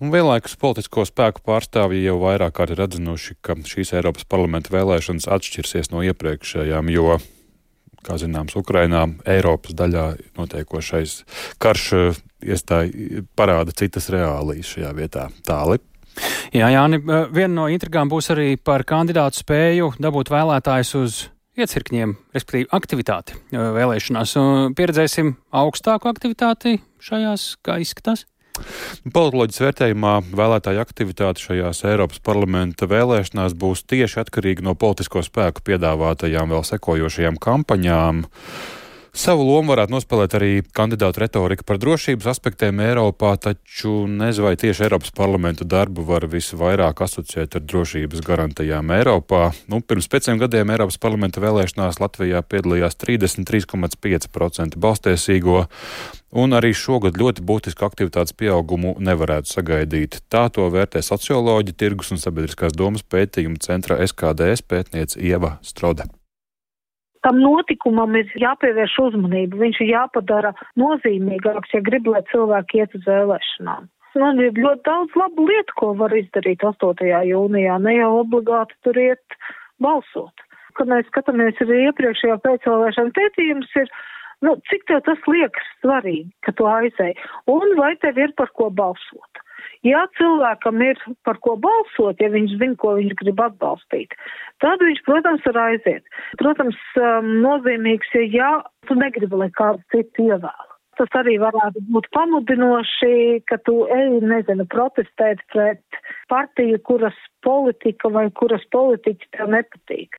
Un 0.04 0.12
vienlaikus 0.12 0.52
politisko 0.60 1.06
spēku 1.08 1.40
pārstāvji 1.46 2.04
jau 2.04 2.18
vairāk 2.20 2.58
kārt 2.58 2.74
ir 2.74 2.82
atzinuši, 2.84 3.38
ka 3.40 3.56
šīs 3.64 3.94
Eiropas 3.96 4.28
parlamenta 4.28 4.74
vēlēšanas 4.74 5.28
atšķirsies 5.32 5.90
no 5.94 6.04
iepriekšējām, 6.04 6.92
jo 6.92 7.16
kā 8.06 8.18
zināms, 8.20 8.56
Ukrainā, 8.58 9.04
Eiropas 9.28 9.76
daļā 9.76 10.06
notiekošais 10.38 11.18
karš 11.62 11.86
eh, 11.96 12.20
iestāja 12.46 13.24
parāda 13.38 13.74
citas 13.76 14.10
reālijas 14.12 14.74
šajā 14.74 14.92
vietā. 14.96 15.28
Tāli. 15.46 15.80
Jā, 16.54 16.70
Jāni, 16.72 17.00
eh, 17.02 17.30
viena 17.32 17.52
no 17.60 17.70
intrigām 17.72 18.10
būs 18.12 18.30
arī 18.34 18.54
par 18.56 18.86
kandidātu 18.88 19.42
spēju 19.42 19.94
dabūt 20.02 20.32
vēlētājus 20.32 20.94
uz 21.00 21.18
iecirkņiem, 21.56 22.14
respektīvi 22.36 22.70
aktivitāti 22.76 23.36
eh, 23.36 23.68
vēlēšanās. 23.80 24.36
Pieredzēsim 24.76 25.34
augstāku 25.56 26.12
aktivitāti 26.12 26.78
šajās, 27.02 27.54
kā 27.64 27.80
izskatās? 27.82 28.26
Politoloģijas 29.12 29.62
vērtējumā 29.62 30.14
vēlētāju 30.36 30.82
aktivitāte 30.82 31.44
šajās 31.44 31.84
Eiropas 31.88 32.22
parlamenta 32.24 32.88
vēlēšanās 32.90 33.54
būs 33.58 33.84
tieši 33.90 34.22
atkarīga 34.24 34.66
no 34.66 34.74
politisko 34.78 35.22
spēku 35.26 35.64
piedāvātajām 35.66 36.54
vēl 36.54 36.66
sekojošajām 36.66 37.38
kampaņām. 37.42 38.24
Savu 39.16 39.46
lomu 39.48 39.72
varētu 39.72 39.94
nospēlēt 39.94 40.34
arī 40.36 40.48
kandidātu 40.76 41.22
retorika 41.22 41.64
par 41.64 41.78
drošības 41.80 42.26
aspektiem 42.34 42.82
Eiropā, 42.84 43.30
taču 43.40 44.02
nezinu, 44.12 44.44
vai 44.44 44.58
tieši 44.60 44.84
Eiropas 44.84 45.14
parlamentu 45.16 45.64
darbu 45.64 46.02
var 46.04 46.26
visvairāk 46.28 47.00
asociēt 47.06 47.56
ar 47.56 47.64
drošības 47.64 48.20
garantijām 48.26 48.92
Eiropā. 48.92 49.54
Nu, 49.72 49.80
pirms 49.80 50.10
pieciem 50.12 50.36
gadiem 50.42 50.74
Eiropas 50.74 51.00
parlamenta 51.00 51.40
vēlēšanās 51.40 51.96
Latvijā 52.02 52.42
piedalījās 52.44 53.00
33,5% 53.00 54.76
balstiesīgo, 54.84 55.64
un 56.36 56.58
arī 56.60 56.74
šogad 56.76 57.16
ļoti 57.16 57.46
būtisku 57.48 57.88
aktivitātes 57.88 58.36
pieaugumu 58.36 58.98
nevarētu 59.00 59.54
sagaidīt. 59.54 60.20
Tā 60.28 60.44
to 60.52 60.68
vērtē 60.76 61.00
socioloģi, 61.00 61.72
tirgus 61.72 62.12
un 62.12 62.20
sabiedriskās 62.20 62.76
domas 62.76 63.08
pētījuma 63.08 63.64
centra 63.64 63.96
SKDS 64.04 64.68
pētniece 64.68 65.24
Ieva 65.24 65.56
Strode 65.64 66.10
tam 67.26 67.42
notikumam 67.42 68.14
ir 68.18 68.30
jāpievērš 68.38 68.96
uzmanība, 69.08 69.58
viņš 69.64 69.82
ir 69.82 69.92
jāpadara 69.96 70.52
nozīmīgāks, 70.78 71.74
ja 71.74 71.82
grib, 71.82 72.06
lai 72.12 72.22
cilvēki 72.30 72.82
iet 72.84 72.94
uz 72.94 73.06
vēlēšanām. 73.08 73.88
Man 74.16 74.38
ir 74.40 74.56
ļoti 74.56 74.84
daudz 74.86 75.16
labu 75.18 75.44
lietu, 75.48 75.74
ko 75.76 75.92
var 75.98 76.14
izdarīt 76.16 76.62
8. 76.64 77.02
jūnijā, 77.28 77.76
ne 77.84 77.96
jau 77.98 78.12
obligāti 78.22 78.78
tur 78.86 78.96
iet 79.00 79.38
balsot. 79.82 80.44
Kad 80.78 80.88
mēs 80.92 81.08
skatāmies 81.10 81.58
arī 81.64 81.82
iepriekšējā 81.88 82.38
pēcvēlēšana 82.44 83.12
pētījums 83.18 83.74
ir, 83.82 83.90
nu, 84.46 84.54
cik 84.70 84.86
tev 84.88 85.02
tas 85.08 85.28
liekas 85.28 85.68
svarīgi, 85.82 86.30
ka 86.46 86.54
tu 86.56 86.68
aizēji, 86.70 87.18
un 87.52 87.76
vai 87.80 87.92
tev 88.00 88.22
ir 88.22 88.32
par 88.38 88.52
ko 88.56 88.70
balsot. 88.70 89.25
Ja 89.86 90.02
cilvēkam 90.18 90.80
ir 90.82 91.00
par 91.26 91.38
ko 91.44 91.54
balsot, 91.62 92.18
ja 92.22 92.30
viņš 92.32 92.56
zina, 92.58 92.76
ko 92.80 92.96
viņš 92.96 93.12
grib 93.20 93.42
atbalstīt, 93.44 94.16
tad 94.64 94.82
viņš, 94.82 95.02
protams, 95.06 95.44
var 95.46 95.60
aiziet. 95.66 96.06
Protams, 96.40 96.78
um, 96.98 97.28
nozīmīgs 97.44 98.14
ir, 98.18 98.26
ja 98.34 98.50
tu 98.88 98.96
negribi, 98.98 99.44
lai 99.44 99.50
kādu 99.54 99.84
citu 99.94 100.30
ievēl. 100.30 100.72
Tas 100.96 101.12
arī 101.20 101.36
varētu 101.36 101.82
būt 101.92 102.08
pamudinoši, 102.16 103.42
ka 103.50 103.58
tu 103.68 103.82
ej, 103.92 104.16
nezinu, 104.24 104.64
protestēt 104.72 105.42
pret 105.52 106.00
partiju, 106.32 106.80
kuras 106.88 107.18
politika 107.44 108.08
vai 108.12 108.30
kuras 108.40 108.64
politiķi 108.72 109.28
tev 109.36 109.52
nepatīk. 109.52 110.16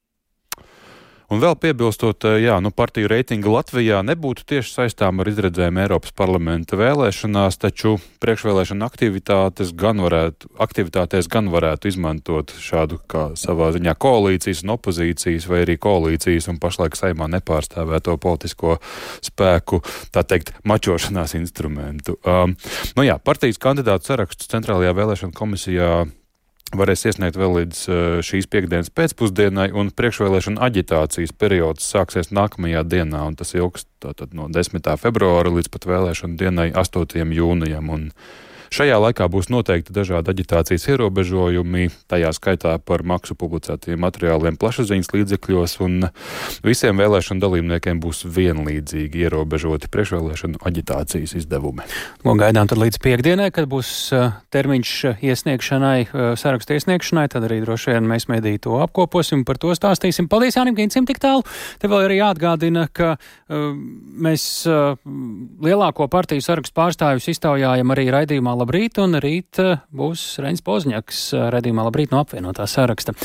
Un 1.28 1.42
vēl 1.44 1.58
piebilstot, 1.60 2.24
eh, 2.24 2.38
jā, 2.46 2.56
nu, 2.64 2.70
partiju 2.72 3.10
reitinga 3.12 3.52
Latvijā 3.52 4.00
nebūtu 4.00 4.46
tieši 4.48 4.72
saistām 4.72 5.20
ar 5.20 5.28
izredzēm 5.28 5.76
Eiropas 5.84 6.14
parlamenta 6.16 6.78
vēlēšanās, 6.80 7.58
taču 7.60 7.98
priekšvēlēšana 8.24 8.88
aktivitātes 8.88 9.74
gan 9.76 10.00
varētu, 10.00 10.48
aktivitātēs 10.56 11.28
gan 11.28 11.50
varētu 11.52 11.92
izmantot 11.92 12.54
šādu 12.56 13.02
kā 13.12 13.26
savā 13.36 13.74
ziņā 13.76 13.98
koalīcijas 14.00 14.64
un 14.64 14.72
opozīcijas 14.78 15.50
vai 15.52 15.66
arī 15.66 15.76
koalīcijas 15.76 16.48
un 16.48 16.62
pašlaik 16.64 16.96
saimā 16.96 17.28
nepārstāvēto 17.36 18.16
politisko 18.24 18.78
spēku, 19.28 19.82
tā 20.16 20.24
teikt, 20.24 20.54
mačošanās 20.64 21.36
instrumentu. 21.36 22.16
Um, 22.24 22.56
nu 22.96 23.04
jā, 23.04 23.20
partijas 23.20 23.60
kandidātu 23.60 24.14
sarakstu 24.14 24.48
centrālajā 24.48 24.96
vēlēšana 24.96 25.36
komisijā 25.36 25.92
varēs 26.76 27.06
iesniegt 27.08 27.38
vēl 27.40 27.54
līdz 27.62 27.84
eh, 27.88 28.00
šīs 28.26 28.50
piekdienas 28.52 28.92
pēcpusdienai, 28.92 29.70
un 29.78 29.92
priekšvēlēšana 29.96 30.64
aģitācijas 30.68 31.36
periods 31.38 31.88
sāksies 31.88 32.34
nākamajā 32.36 32.84
dienā, 32.88 33.24
un 33.30 33.38
tas 33.40 33.54
ilgs 33.56 33.88
tātad 34.04 34.36
no 34.38 34.50
10. 34.52 34.84
februāra 35.00 35.54
līdz 35.54 35.72
pat 35.74 35.88
vēlēšana 35.88 36.40
dienai 36.40 36.70
8. 36.76 37.24
jūnijam. 37.38 37.94
Un 37.94 38.10
Šajā 38.74 38.98
laikā 39.00 39.28
būs 39.32 39.50
noteikti 39.54 39.96
dažādi 39.96 40.34
aģitācijas 40.34 40.88
ierobežojumi, 40.92 41.88
tajā 42.12 42.32
skaitā 42.36 42.76
par 42.84 43.04
maksu 43.08 43.38
publicētiem 43.40 44.00
materiāliem 44.04 44.58
plašsaziņas 44.60 45.12
līdzekļos, 45.14 45.78
un 45.86 46.10
visiem 46.66 47.00
vēlēšanu 47.00 47.44
dalībniekiem 47.44 48.02
būs 48.04 48.26
vienlīdzīgi 48.38 49.24
ierobežoti 49.28 49.92
priekšvēlēšanu 49.94 50.62
aģitācijas 50.68 51.38
izdevumi. 51.42 51.88
Ko 52.24 52.36
gaidām 52.40 52.70
tad 52.70 52.82
līdz 52.82 53.00
piekdienai, 53.04 53.50
kad 53.56 53.70
būs 53.72 53.92
uh, 54.16 54.36
termiņš 54.54 54.94
iesniegšanai, 55.24 56.00
uh, 56.08 56.28
sarakstu 56.40 56.76
iesniegšanai, 56.78 57.28
tad 57.32 57.48
arī 57.48 57.62
droši 57.64 57.96
vien 57.96 58.10
mēs 58.10 58.28
mediju 58.32 58.64
to 58.68 58.82
apkoposim 58.84 59.46
par 59.48 59.60
to 59.62 59.72
stāstīsim. 59.78 60.30
Paldies 60.32 60.60
Jānim 60.60 60.76
Gincim 60.78 61.08
tik 61.08 61.22
tālu. 61.24 61.46
Te 61.80 61.90
vēl 61.90 62.08
arī 62.10 62.20
jāatgādina, 62.20 62.88
ka 62.92 63.16
uh, 63.16 63.72
mēs 64.28 64.44
uh, 64.70 64.98
lielāko 65.64 66.10
partiju 66.12 66.44
sarakstu 66.44 66.76
pārstāvjus 66.78 67.32
iztaujājam 67.34 67.96
arī 67.96 68.10
raidījumā 68.14 68.57
labrīt, 68.58 68.98
un 69.02 69.18
rīt 69.24 69.60
eh, 69.64 69.80
būs 69.96 70.24
Reņģis 70.44 70.64
Pozņaks 70.66 71.22
eh, 71.34 71.46
redzījumā 71.54 71.86
labrīt 71.88 72.14
no 72.14 72.22
apvienotā 72.24 72.68
saraksta. 72.70 73.16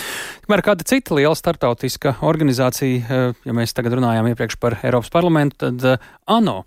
Kamēr 0.44 0.64
kāda 0.66 0.86
cita 0.88 1.16
liela 1.18 1.34
startautiska 1.38 2.16
organizācija, 2.28 3.02
eh, 3.02 3.40
ja 3.48 3.56
mēs 3.56 3.74
tagad 3.76 3.96
runājām 3.98 4.30
iepriekš 4.32 4.58
par 4.62 4.78
Eiropas 4.82 5.12
parlamentu, 5.12 5.68
tad 5.68 6.02
ANO 6.30 6.62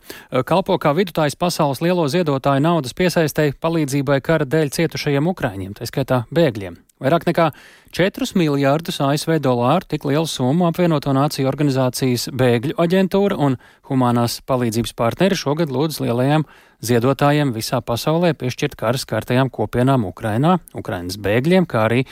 kalpo 0.47 0.79
kā 0.81 0.95
vidutājs 0.97 1.37
pasaules 1.39 1.83
lielo 1.85 2.07
ziedotāju 2.11 2.65
naudas 2.65 2.97
piesaistēji 2.97 3.57
palīdzībai 3.61 4.19
kara 4.25 4.49
dēļ 4.49 4.73
cietušajiem 4.79 5.31
Ukraiņiem, 5.31 5.77
tā 5.77 5.87
skaitā 5.89 6.25
bēgļiem. 6.35 6.81
Vairāk 7.03 7.25
nekā 7.27 7.49
4 7.91 8.37
miljārdus 8.39 9.01
ASV 9.03 9.41
dolāru 9.43 9.83
tik 9.91 10.05
lielu 10.07 10.27
summu 10.31 10.69
apvienoto 10.69 11.11
nāciju 11.11 11.49
organizācijas 11.49 12.29
bēgļu 12.31 12.77
aģentūra 12.79 13.35
un 13.35 13.57
humanās 13.89 14.37
palīdzības 14.47 14.95
partneri 14.95 15.35
šogad 15.35 15.73
lūdz 15.75 15.99
lielajiem 16.05 16.47
ziedotājiem 16.83 17.53
visā 17.55 17.81
pasaulē 17.85 18.33
piešķirt 18.35 18.75
karas 18.79 19.07
kārtajām 19.09 19.51
kopienām 19.53 20.07
Ukrainā, 20.09 20.57
Ukrainas 20.75 21.19
bēgļiem, 21.21 21.67
kā 21.69 21.87
arī 21.89 22.05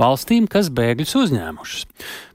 valstīm, 0.00 0.48
kas 0.50 0.72
bēgļus 0.74 1.16
uzņēmušas. 1.24 1.84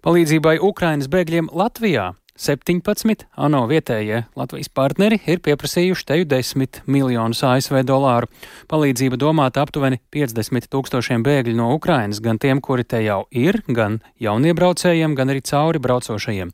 Palīdzībai 0.06 0.60
Ukrainas 0.64 1.12
bēgļiem 1.12 1.52
Latvijā 1.54 2.14
17 2.36 3.24
ANO 3.40 3.62
vietējie 3.70 4.26
Latvijas 4.36 4.68
partneri 4.76 5.22
ir 5.24 5.40
pieprasījuši 5.44 6.08
teju 6.10 6.28
10 6.34 6.82
miljonus 6.92 7.44
ASV 7.48 7.80
dolāru. 7.88 8.28
Palīdzība 8.72 9.16
domāta 9.20 9.64
aptuveni 9.64 10.02
50 10.12 10.68
tūkstošiem 10.68 11.24
bēgļu 11.24 11.56
no 11.56 11.72
Ukrainas, 11.78 12.20
gan 12.20 12.40
tiem, 12.42 12.60
kuri 12.60 12.84
te 12.84 13.00
jau 13.06 13.24
ir, 13.32 13.62
gan 13.68 14.02
jauniebraucējiem, 14.20 15.16
gan 15.16 15.32
arī 15.32 15.46
cauri 15.48 15.80
braucošajiem. 15.80 16.52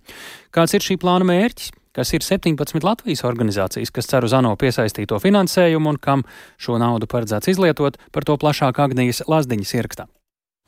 Kāds 0.54 0.78
ir 0.78 0.86
šī 0.86 1.02
plāna 1.02 1.26
mērķis? 1.32 1.74
Kas 1.92 2.14
ir 2.16 2.24
17 2.24 2.86
Latvijas 2.88 3.26
organizācijas, 3.28 3.92
kas 3.92 4.08
cer 4.08 4.24
uz 4.24 4.32
ANO 4.38 4.54
piesaistīto 4.56 5.20
finansējumu 5.20 5.92
un 5.92 6.00
kam 6.00 6.24
šo 6.56 6.80
naudu 6.80 7.10
paredzēts 7.12 7.52
izlietot, 7.52 8.00
par 8.16 8.24
to 8.24 8.40
plašāk 8.40 8.80
Agnijas 8.80 9.26
Lazdiņas 9.28 9.76
ierakstā. 9.76 10.08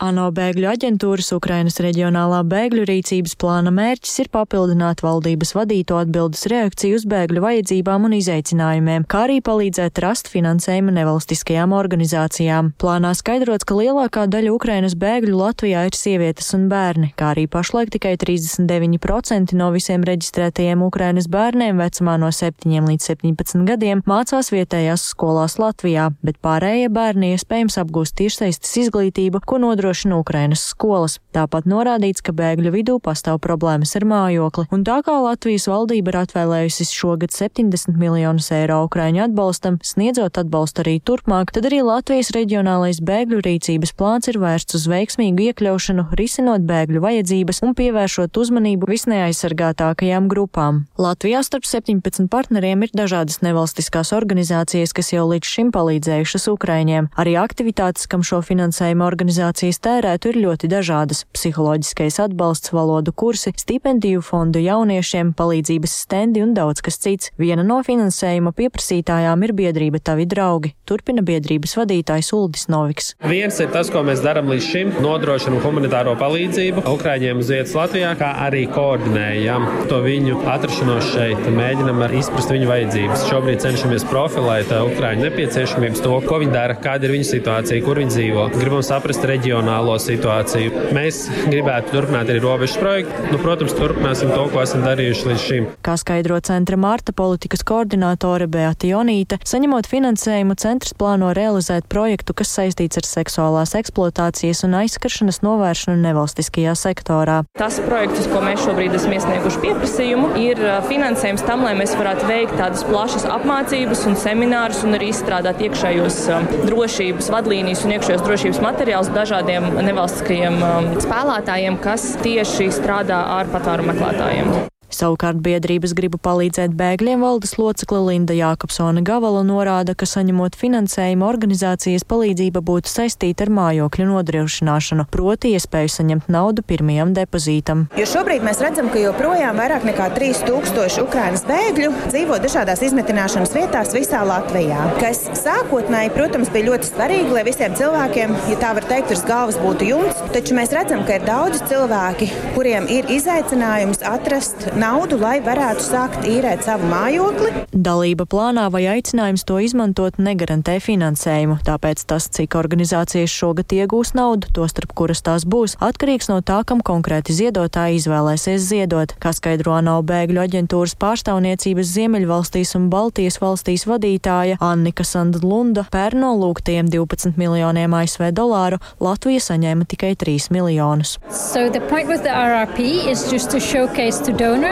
ANO 0.01 0.31
bēgļu 0.33 0.65
aģentūras 0.71 1.27
Ukrainas 1.35 1.75
reģionālā 1.83 2.39
bēgļu 2.49 2.81
rīcības 2.89 3.35
plāna 3.37 3.69
mērķis 3.71 4.23
ir 4.23 4.29
papildināt 4.33 5.03
valdības 5.05 5.51
vadīto 5.53 5.99
atbildes 6.01 6.47
reakciju 6.49 6.97
uz 6.97 7.03
bēgļu 7.11 7.43
vajadzībām 7.43 8.07
un 8.07 8.15
izaicinājumiem, 8.17 9.05
kā 9.05 9.21
arī 9.27 9.37
palīdzēt 9.45 10.01
rast 10.01 10.31
finansējumu 10.33 10.95
nevalstiskajām 10.95 11.75
organizācijām. 11.77 12.71
Plānā 12.81 13.11
skaidrots, 13.13 13.67
ka 13.69 13.77
lielākā 13.77 14.23
daļa 14.33 14.55
Ukrainas 14.55 14.95
bēgļu 14.97 15.37
Latvijā 15.37 15.85
ir 15.85 15.97
sievietes 15.99 16.49
un 16.57 16.65
bērni, 16.73 17.11
kā 17.13 17.29
arī 17.35 17.45
pašlaik 17.45 17.93
tikai 17.93 18.15
39% 18.17 19.53
no 19.61 19.69
visiem 19.77 20.01
reģistrētajiem 20.09 20.81
Ukrainas 20.89 21.29
bērniem 21.29 21.77
vecumā 21.77 22.17
no 22.17 22.33
7 22.33 22.89
līdz 22.89 23.11
17 23.13 23.69
gadiem 23.69 24.01
mācās 24.09 24.49
vietējās 24.57 25.05
skolās 25.13 25.59
Latvijā, 25.61 26.09
bet 26.25 26.41
pārējie 26.41 26.89
bērni 26.89 27.35
iespējams 27.37 27.77
apgūst 27.85 28.17
tiešsaistes 28.17 28.75
izglītību, 28.87 29.45
ko 29.45 29.61
nodrošina 29.61 29.82
nodrošina 29.83 30.17
Ukrainas 30.17 30.63
skolas. 30.63 31.19
Tāpat 31.33 31.65
norādīts, 31.67 32.21
ka 32.23 32.31
bēgļu 32.31 32.71
vidū 32.71 32.95
pastāv 33.03 33.39
problēmas 33.43 33.95
ar 33.97 34.05
mājokli, 34.07 34.67
un 34.71 34.83
tā 34.87 34.99
kā 35.03 35.15
Latvijas 35.19 35.65
valdība 35.67 36.13
ir 36.13 36.17
atvēlējusi 36.21 36.85
šogad 36.87 37.33
70 37.33 37.97
miljonus 37.99 38.51
eiro 38.53 38.83
Ukraiņu 38.85 39.25
atbalstam, 39.25 39.79
sniedzot 39.83 40.37
atbalstu 40.39 40.83
arī 40.85 40.99
turpmāk, 41.01 41.51
tad 41.51 41.67
arī 41.67 41.81
Latvijas 41.83 42.31
reģionālais 42.35 43.01
bēgļu 43.03 43.41
rīcības 43.43 43.95
plāns 43.97 44.29
ir 44.31 44.39
vērsts 44.39 44.77
uz 44.77 44.85
veiksmīgu 44.91 45.49
iekļaušanu, 45.49 46.05
risinot 46.21 46.63
bēgļu 46.69 47.01
vajadzības 47.03 47.63
un 47.65 47.75
pievēršot 47.79 48.39
uzmanību 48.39 48.91
visneaizsargātākajām 48.93 50.29
grupām. 50.31 50.83
Latvijā 51.01 51.41
starp 51.43 51.67
17 51.67 52.29
partneriem 52.31 52.85
ir 52.85 52.93
dažādas 52.93 53.41
nevalstiskās 53.43 54.13
organizācijas, 54.15 54.93
kas 54.93 55.11
jau 55.15 55.25
līdz 55.33 55.49
šim 55.57 55.73
palīdzējušas 55.75 56.47
Ukraiņiem. 56.53 57.09
Arī 57.17 57.35
aktivitātes, 57.41 58.05
kam 58.07 58.21
šo 58.21 58.43
finansējumu 58.45 59.07
organizācijas 59.07 59.72
Pensijas 59.73 59.89
tērētu 59.89 60.29
ir 60.29 60.37
ļoti 60.37 60.67
dažādas- 60.69 61.23
psiholoģiskais 61.33 62.19
atbalsts, 62.21 62.69
valodu 62.69 63.09
kursi, 63.11 63.49
stipendiju 63.57 64.21
fondu 64.21 64.59
jauniešiem, 64.61 65.33
palīdzības 65.33 65.89
stendi 65.89 66.43
un 66.43 66.53
daudz 66.53 66.79
kas 66.79 66.99
cits. 67.01 67.31
Viena 67.39 67.65
no 67.65 67.81
finansējuma 67.81 68.53
pieprasītājām 68.53 69.43
ir 69.43 69.53
biedrība 69.53 69.97
Tavi 70.03 70.27
draugi, 70.27 70.73
turpina 70.85 71.23
biedrības 71.23 71.73
vadītājs 71.73 72.29
Uldis 72.33 72.67
Noviks. 72.67 73.15
Viens 73.25 73.59
ir 73.59 73.69
tas, 73.69 73.89
ko 73.89 74.03
mēs 74.03 74.21
darām 74.21 74.45
līdz 74.45 74.61
šim- 74.61 74.91
nodrošinam 75.07 75.59
humanitāro 75.65 76.13
palīdzību 76.21 76.85
Ukraiņiem 76.93 77.39
uz 77.39 77.49
vietas 77.49 77.73
Latvijā, 77.73 78.13
kā 78.15 78.29
arī 78.45 78.69
koordinējam 78.69 79.87
to 79.89 80.03
viņu 80.03 80.45
atrašanos 80.53 81.09
šeit, 81.15 81.41
mēģinam 81.49 82.13
izprast 82.13 82.53
viņu 82.53 82.67
vajadzības. 82.69 83.25
Šobrīd 83.25 83.59
cenšamies 83.65 84.05
profilēt 84.05 84.69
Ukraiņu 84.69 85.31
nepieciešamības, 85.31 86.03
to, 86.03 86.21
ko 86.21 86.39
viņi 86.43 86.53
dara, 86.53 86.75
kāda 86.75 87.05
ir 87.05 87.17
viņu 87.17 87.25
situācija, 87.33 87.83
kur 87.83 87.95
viņi 87.95 88.11
dzīvo. 88.11 88.51
Gribam 88.53 88.83
saprast 88.83 89.23
reģionu 89.23 89.62
reģionālo 89.63 89.95
situāciju. 90.01 90.91
Mēs 90.95 91.27
gribētu 91.47 91.93
turpināt 91.93 92.29
arī 92.29 92.41
robežas 92.43 92.77
projektu. 92.79 93.31
Nu, 93.31 93.39
protams, 93.39 93.73
turpināsim 93.77 94.31
to, 94.33 94.47
ko 94.51 94.61
esam 94.63 94.83
darījuši 94.83 95.27
līdz 95.29 95.43
šim. 95.43 95.67
Kā 95.85 95.95
skaidro 95.99 96.39
centra 96.43 96.77
Marta 96.77 97.13
politikas 97.15 97.63
koordinātore 97.63 98.47
Beata 98.51 98.87
Jonīte, 98.89 99.39
saņemot 99.47 99.87
finansējumu, 99.87 100.57
centrs 100.59 100.93
plāno 100.97 101.31
realizēt 101.35 101.87
projektu, 101.91 102.35
kas 102.35 102.51
saistīts 102.57 102.99
ar 102.99 103.07
seksuālās 103.07 103.75
eksploatācijas 103.79 104.63
un 104.67 104.75
aizskaršanas 104.83 105.41
novēršanu 105.45 106.01
nevalstiskajā 106.03 106.75
sektorā. 106.77 107.43
Tas 107.57 107.79
projekts, 107.83 108.27
ko 108.31 108.43
mēs 108.43 108.63
šobrīd 108.65 108.97
esam 108.97 109.15
iesnieguši 109.15 109.63
pieprasījumu, 109.63 110.33
ir 110.43 110.61
finansējums 110.89 111.45
tam, 111.47 111.63
lai 111.67 111.75
mēs 111.79 111.95
varētu 111.99 112.27
veikt 112.29 112.57
tādas 112.59 112.83
plašas 112.87 113.27
apmācības 113.31 114.05
un 114.09 114.19
seminārus 114.19 114.83
un 114.83 114.97
arī 114.97 115.11
izstrādāt 115.13 115.63
iekšējos 115.63 116.19
drošības 116.67 117.31
vadlīnijas 117.33 117.85
un 117.87 117.95
iekšējos 117.97 118.25
drošības 118.27 118.61
materiālus 118.63 119.11
dažādiem 119.13 119.52
dažādiem 119.53 119.85
nevalstiskajiem 119.85 120.55
um, 120.65 120.87
spēlētājiem, 121.01 121.77
kas 121.81 122.15
tieši 122.23 122.71
strādā 122.73 123.21
ar 123.37 123.49
patvēru 123.53 123.85
meklētājiem. 123.91 124.72
Savukārt 124.93 125.39
biedrības 125.41 125.95
gribu 125.97 126.19
palīdzēt 126.21 126.75
bēgļiem 126.77 127.23
valdes 127.25 127.55
locekle 127.57 128.01
Linda 128.05 128.35
Jākapsona 128.37 129.01
Gavala 129.05 129.41
norāda, 129.45 129.95
ka 129.97 130.05
saņemot 130.05 130.53
finansējumu 130.59 131.25
organizācijas 131.25 132.05
palīdzība 132.05 132.61
būtu 132.65 132.91
saistīta 132.91 133.47
ar 133.47 133.51
mājokļu 133.57 134.05
nodrošināšanu, 134.11 135.07
proti 135.13 135.55
iespēju 135.57 135.93
saņemt 135.95 136.29
naudu 136.33 136.65
pirmajam 136.67 137.15
depozītam. 137.17 137.87
Jo 137.97 138.05
šobrīd 138.11 138.45
mēs 138.45 138.61
redzam, 138.61 138.91
ka 138.93 139.01
joprojām 139.01 139.57
vairāk 139.57 139.87
nekā 139.89 140.11
3000 140.13 141.01
Ukrainas 141.03 141.45
bēgļu 141.49 141.89
dzīvo 142.11 142.37
dažādās 142.43 142.85
izmetināšanas 142.85 143.55
vietās 143.57 143.95
visā 143.97 144.21
Latvijā, 144.27 144.77
kas 145.01 145.23
sākotnēji, 145.41 146.13
protams, 146.13 146.53
bija 146.53 146.69
ļoti 146.69 146.91
svarīgi, 146.91 147.33
lai 147.33 147.45
visiem 147.49 147.73
cilvēkiem, 147.79 148.37
ja 148.51 148.59
tā 148.61 148.75
var 148.77 148.87
teikt, 148.91 149.09
virs 149.09 149.25
galvas 149.25 149.57
būtu 149.63 149.89
jumts, 149.89 150.21
taču 150.35 150.57
mēs 150.57 150.73
redzam, 150.77 151.01
ka 151.07 151.17
ir 151.17 151.27
daudz 151.27 151.65
cilvēki, 151.71 152.29
kuriem 152.53 152.87
ir 152.93 153.09
izaicinājums 153.17 154.05
atrast 154.07 154.69
naudu, 154.83 155.17
lai 155.21 155.37
varētu 155.43 155.83
sākt 155.85 156.25
īrēt 156.27 156.65
savu 156.65 156.87
mājokli. 156.91 157.51
Dalība 157.71 158.25
plānā 158.29 158.65
vai 158.73 158.83
aicinājums 158.91 159.45
to 159.47 159.59
izmantot 159.63 160.17
negarantē 160.19 160.75
finansējumu, 160.83 161.59
tāpēc 161.63 162.03
tas, 162.09 162.27
cik 162.35 162.57
organizācijas 162.59 163.31
šogad 163.31 163.71
iegūs 163.75 164.13
naudu, 164.17 164.49
tostarp 164.55 164.91
kuras 164.97 165.23
tās 165.23 165.45
būs, 165.47 165.77
atkarīgs 165.83 166.27
no 166.31 166.41
tā, 166.45 166.59
kam 166.67 166.83
konkrēti 166.83 167.35
ziedotāji 167.37 168.01
izvēlēsies 168.01 168.65
ziedot, 168.67 169.15
kā 169.23 169.31
skaidro 169.35 169.77
ANO 169.77 169.95
bēgļu 170.07 170.43
aģentūras 170.43 170.97
pārstāvniecības 170.99 171.93
Ziemeļvalstīs 171.93 172.75
un 172.79 172.89
Baltijas 172.91 173.39
valstīs 173.43 173.87
vadītāja 173.87 174.59
Annika 174.63 175.05
Sandlunda. 175.07 175.85
Pērno 175.93 176.33
lūgtajiem 176.41 176.91
12 176.91 177.39
miljoniem 177.39 177.95
ASV 178.01 178.31
dolāru 178.35 178.81
Latvija 179.03 179.43
saņēma 179.47 179.87
tikai 179.93 180.13
3 180.19 180.51
miljonus. 180.55 181.17
So 181.31 181.69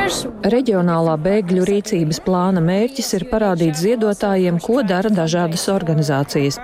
Reģionālā 0.02 1.14
bēgļu 1.22 1.64
rīcības 1.68 2.20
plāna 2.26 2.62
mērķis 2.64 3.12
ir 3.18 3.26
parādīt 3.30 3.78
ziedotājiem, 3.78 4.58
ko 4.64 4.82
dara 4.88 5.12
dažādas 5.14 5.68
organizācijas. 5.72 6.58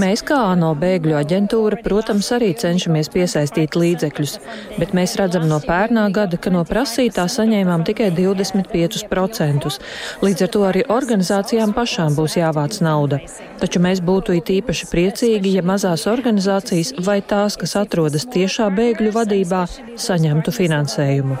Mēs, 0.00 0.24
kā 0.26 0.38
ANO 0.50 0.72
bēgļu 0.80 1.14
aģentūra, 1.20 1.78
protams, 1.84 2.28
arī 2.34 2.50
cenšamies 2.58 3.10
piesaistīt 3.14 3.78
līdzekļus, 3.78 4.34
bet 4.80 4.94
mēs 4.98 5.14
redzam 5.20 5.46
no 5.50 5.60
pērnā 5.62 6.08
gada, 6.14 6.36
ka 6.36 6.52
no 6.54 6.64
prasītā 6.68 7.28
saņēmām 7.30 7.86
tikai 7.86 8.10
25%. 8.16 9.78
Līdz 10.26 10.46
ar 10.46 10.52
to 10.56 10.64
arī 10.68 10.84
organizācijām 10.90 11.76
pašām 11.76 12.18
būs 12.18 12.36
jāvāc 12.40 12.80
nauda. 12.84 13.22
Taču 13.62 13.78
mēs 13.84 14.02
būtu 14.02 14.34
it 14.40 14.50
īpaši 14.50 14.90
priecīgi, 14.90 15.54
ja 15.56 15.62
mazās 15.62 16.08
organizācijas 16.10 16.96
vai 17.06 17.20
tās, 17.22 17.56
kas 17.60 17.76
atrodas 17.78 18.26
tiešā 18.26 18.66
bēgļu 18.74 19.14
vadībā, 19.14 19.64
saņemtu 20.02 20.56
finansējumu. 20.58 21.38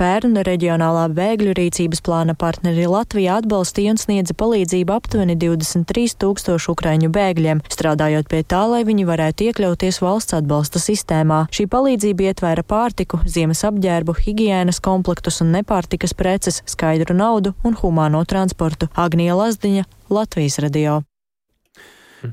Pērna 0.00 0.42
reģionālā 0.46 1.06
bēgļu 1.16 1.54
rīcības 1.58 2.02
plāna 2.06 2.36
partneri 2.38 2.86
Latvijā 2.90 3.40
atbalstīja 3.40 3.94
un 3.94 4.00
sniedza 4.00 4.36
palīdzību 4.38 4.94
aptuveni 4.94 5.36
23 5.40 6.14
tūkstošu 6.22 6.74
ukraiņu 6.74 7.10
bēgļiem, 7.14 7.64
strādājot 7.72 8.30
pie 8.30 8.42
tā, 8.46 8.62
lai 8.70 8.84
viņi 8.88 9.08
varētu 9.10 9.50
iekļauties 9.50 10.00
valsts 10.04 10.38
atbalsta 10.38 10.82
sistēmā. 10.82 11.42
Šī 11.54 11.66
palīdzība 11.72 12.30
ietvēra 12.30 12.64
pārtiku, 12.64 13.20
ziemas 13.26 13.64
apģērbu, 13.68 14.16
higienas 14.22 14.80
komplektus 14.84 15.42
un 15.44 15.54
nepārtikas 15.58 16.14
preces, 16.14 16.62
skaidru 16.70 17.16
naudu 17.18 17.56
un 17.64 17.78
humāno 17.82 18.22
transportu. 18.28 18.90
Agnija 18.94 19.38
Lazdiņa, 19.40 19.88
Latvijas 20.10 20.62
radio. 20.62 21.00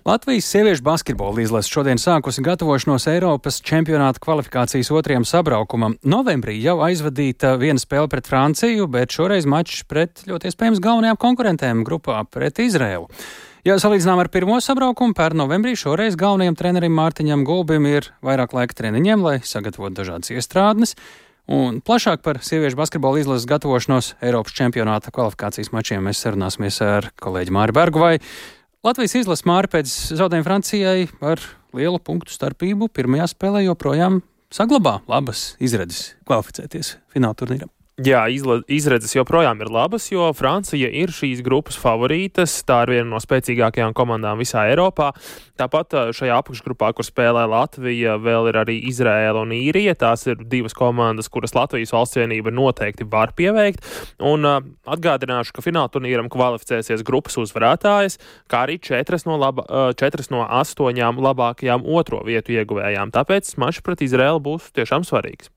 Latvijas 0.06 0.46
sieviešu 0.46 0.84
basketbola 0.84 1.42
izlase 1.42 1.72
šodien 1.72 2.00
sākusi 2.02 2.44
gatavošanos 2.44 3.08
Eiropas 3.08 3.62
čempionāta 3.64 4.20
kvalifikācijas 4.24 4.92
otrajam 4.92 5.26
sabraukumam. 5.26 5.96
Novembrī 6.04 6.58
jau 6.60 6.80
aizvadīta 6.84 7.54
viena 7.62 7.80
spēle 7.80 8.10
pret 8.12 8.28
Franciju, 8.28 8.90
bet 8.92 9.16
šoreiz 9.16 9.48
mačs 9.48 9.86
pret 9.88 10.26
ļoti 10.28 10.52
iespējams 10.52 10.82
galvenajām 10.84 11.20
konkurentēm 11.22 11.86
grupā 11.88 12.24
pret 12.32 12.60
Izrēlu. 12.64 13.08
Ja 13.68 13.78
salīdzinām 13.80 14.20
ar 14.24 14.32
pirmo 14.32 14.60
sabraukumu, 14.64 15.16
pērn 15.16 15.40
novembrī 15.42 15.76
šoreiz 15.80 16.20
galvenajam 16.20 16.56
trenerim 16.60 16.94
Mārtiņam 16.96 17.48
Gulbim 17.48 17.88
ir 17.90 18.12
vairāk 18.24 18.56
laika 18.56 18.76
treniņiem, 18.80 19.24
lai 19.24 19.40
sagatavotu 19.44 20.02
dažādas 20.02 20.32
iestrādes. 20.36 20.96
Un 21.48 21.80
plašāk 21.80 22.26
par 22.28 22.42
sieviešu 22.44 22.76
basketbola 22.76 23.22
izlases 23.22 23.48
gatavošanos 23.48 24.14
Eiropas 24.20 24.56
čempionāta 24.56 25.14
kvalifikācijas 25.16 25.72
mačiem 25.72 26.04
mēs 26.04 26.20
sarunāsimies 26.20 26.82
ar 26.84 27.12
kolēģi 27.24 27.56
Māri 27.56 27.76
Bergu. 27.76 28.04
Latvijas 28.86 29.16
izlase 29.18 29.48
māri 29.50 29.70
pēc 29.74 29.94
zaudējuma 30.20 30.46
Francijai 30.46 31.08
ar 31.26 31.42
lielu 31.74 31.98
punktu 31.98 32.36
starpību 32.36 32.92
pirmajā 32.94 33.26
spēlē 33.34 33.64
joprojām 33.66 34.22
saglabā 34.54 35.00
labas 35.10 35.56
izredzes 35.58 36.14
kvalificēties 36.30 36.94
fināla 37.14 37.40
turnīram. 37.42 37.77
Jā, 37.98 38.28
izredzes 38.30 39.16
joprojām 39.16 39.58
ir 39.64 39.72
labas, 39.74 40.04
jo 40.12 40.28
Francija 40.38 40.86
ir 40.86 41.10
šīs 41.10 41.40
grupas 41.42 41.80
favorītas. 41.82 42.60
Tā 42.62 42.84
ir 42.86 42.92
viena 42.94 43.08
no 43.10 43.18
spēcīgākajām 43.18 43.96
komandām 43.98 44.38
visā 44.38 44.68
Eiropā. 44.70 45.08
Tāpat 45.58 45.96
šajā 46.14 46.36
apakšgrupā, 46.44 46.92
kur 46.94 47.08
spēlē 47.08 47.48
Latvija, 47.50 48.20
vēl 48.22 48.52
ir 48.52 48.62
arī 48.62 48.78
Izraēla 48.92 49.42
un 49.42 49.56
Īrija. 49.58 49.98
Tās 49.98 50.28
ir 50.30 50.46
divas 50.46 50.78
komandas, 50.78 51.32
kuras 51.34 51.58
Latvijas 51.58 51.96
valsts 51.98 52.22
vienība 52.22 52.54
noteikti 52.54 53.10
var 53.10 53.34
pieveikt. 53.34 53.82
Un 54.22 54.46
uh, 54.46 54.62
atgādināšu, 54.86 55.58
ka 55.58 55.66
fināla 55.66 55.90
turnīram 55.90 56.30
kvalificēsies 56.30 57.02
grupas 57.02 57.42
uzvarētājas, 57.42 58.22
kā 58.46 58.68
arī 58.68 58.78
četras 58.78 59.26
no, 59.26 59.42
laba, 59.42 59.66
uh, 59.66 59.90
četras 59.98 60.30
no 60.30 60.46
astoņām 60.46 61.18
labākajām 61.32 61.90
otro 61.98 62.22
vietu 62.30 62.60
ieguvējām. 62.62 63.10
Tāpēc 63.18 63.56
mačs 63.58 63.82
pret 63.82 64.06
Izraēlu 64.06 64.52
būs 64.54 64.70
tiešām 64.78 65.02
svarīgs. 65.02 65.50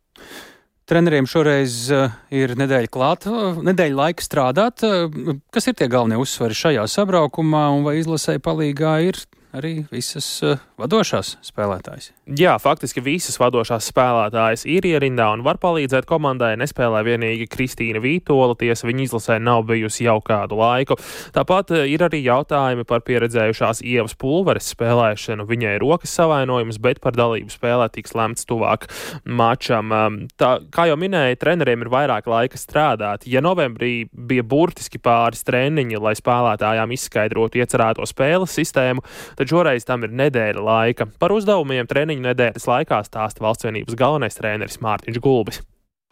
Treneriem 0.91 1.29
šoreiz 1.31 1.75
uh, 1.95 2.15
ir 2.35 2.57
nedēļa 2.59 2.91
klāta, 2.91 3.31
uh, 3.31 3.59
nedēļa 3.63 3.95
laika 3.95 4.25
strādāt. 4.27 4.83
Uh, 4.83 5.37
kas 5.55 5.71
ir 5.71 5.77
tie 5.79 5.87
galvenie 5.91 6.19
uzsvari 6.19 6.57
šajā 6.59 6.89
sabraukumā 6.91 7.69
un 7.77 7.85
vai 7.87 8.01
izlasēji 8.01 8.43
palīgā 8.43 8.97
ir 9.07 9.21
arī 9.57 9.73
visas 9.91 10.27
uh, 10.47 10.61
vadošās 10.81 11.35
spēlētājas. 11.45 12.11
Jā, 12.39 12.55
faktiski 12.63 13.03
visas 13.05 13.39
vadošās 13.41 13.89
spēlētājas 13.91 14.65
ir 14.71 14.87
ierindā 14.87 15.27
un 15.35 15.45
var 15.47 15.59
palīdzēt 15.63 16.07
komandai. 16.09 16.53
Nespēlē 16.61 17.03
vienīgi 17.07 17.49
Kristīna 17.51 18.03
Vītola, 18.03 18.57
tiesa 18.61 18.89
viņa 18.89 19.05
izlasē 19.07 19.39
nav 19.43 19.65
bijusi 19.69 20.07
jau 20.07 20.19
kādu 20.25 20.61
laiku. 20.61 20.99
Tāpat 21.35 21.75
uh, 21.75 21.85
ir 21.91 22.05
arī 22.07 22.23
jautājumi 22.27 22.87
par 22.89 23.05
pieredzējušās 23.07 23.83
ievas 23.87 24.17
pulveres 24.19 24.71
spēlēšanu. 24.75 25.49
Viņai 25.51 25.77
ir 25.79 25.85
rokas 25.85 26.15
savainojums, 26.19 26.81
bet 26.83 27.03
par 27.03 27.19
dalību 27.19 27.53
spēlē 27.55 27.91
tiks 27.95 28.15
lemts 28.19 28.47
tuvāk 28.49 28.87
mačam. 29.25 29.91
Um, 29.91 30.21
tā, 30.39 30.57
kā 30.73 30.87
jau 30.91 30.99
minēju, 31.01 31.41
treneriem 31.43 31.85
ir 31.87 31.93
vairāk 31.93 32.31
laika 32.31 32.61
strādāt. 32.61 33.27
Ja 33.31 33.43
novembrī 33.45 34.07
bija 34.13 34.47
burtiski 34.47 35.01
pāris 35.03 35.43
treniņi, 35.47 35.99
lai 36.01 36.15
spēlētājām 36.19 36.95
izskaidrotu 36.95 37.61
iecerēto 37.61 38.07
spēles 38.09 38.55
sistēmu, 38.55 39.05
tad 39.41 39.49
šoreiz 39.49 39.87
tam 39.89 40.05
ir 40.05 40.13
nedēļa 40.13 40.61
laika. 40.61 41.07
Par 41.21 41.33
uzdevumiem 41.33 41.89
treniņu 41.89 42.27
nedēļas 42.29 42.67
laikā 42.69 43.01
stāsta 43.07 43.41
valsts 43.41 43.65
vienības 43.65 43.97
galvenais 43.97 44.37
treneris 44.37 44.81
Mārtiņš 44.85 45.21
Gulbis. 45.25 45.63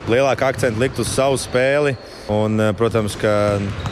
Lielāka 0.09 0.47
akcenta 0.49 0.81
likt 0.81 1.01
uz 1.03 1.11
savu 1.11 1.37
spēli 1.37 1.97
un, 2.33 2.61
eh, 2.61 2.73
protams, 2.73 3.19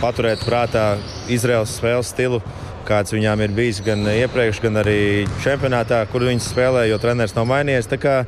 paturēt 0.01 0.45
prātā 0.47 0.97
Izraels 1.29 1.75
spēles 1.77 2.13
stilu, 2.15 2.41
kāds 2.87 3.13
viņām 3.13 3.43
ir 3.43 3.51
bijis 3.51 3.83
gan 3.85 4.07
iepriekš, 4.07 4.63
gan 4.63 4.81
arī 4.81 5.27
čempionātā, 5.43 6.07
kur 6.09 6.21
viņas 6.21 6.55
spēlē, 6.55 6.89
jo 6.89 6.97
treneris 7.03 7.35
nav 7.35 7.45
mainījies. 7.51 7.91
Kā, 8.01 8.25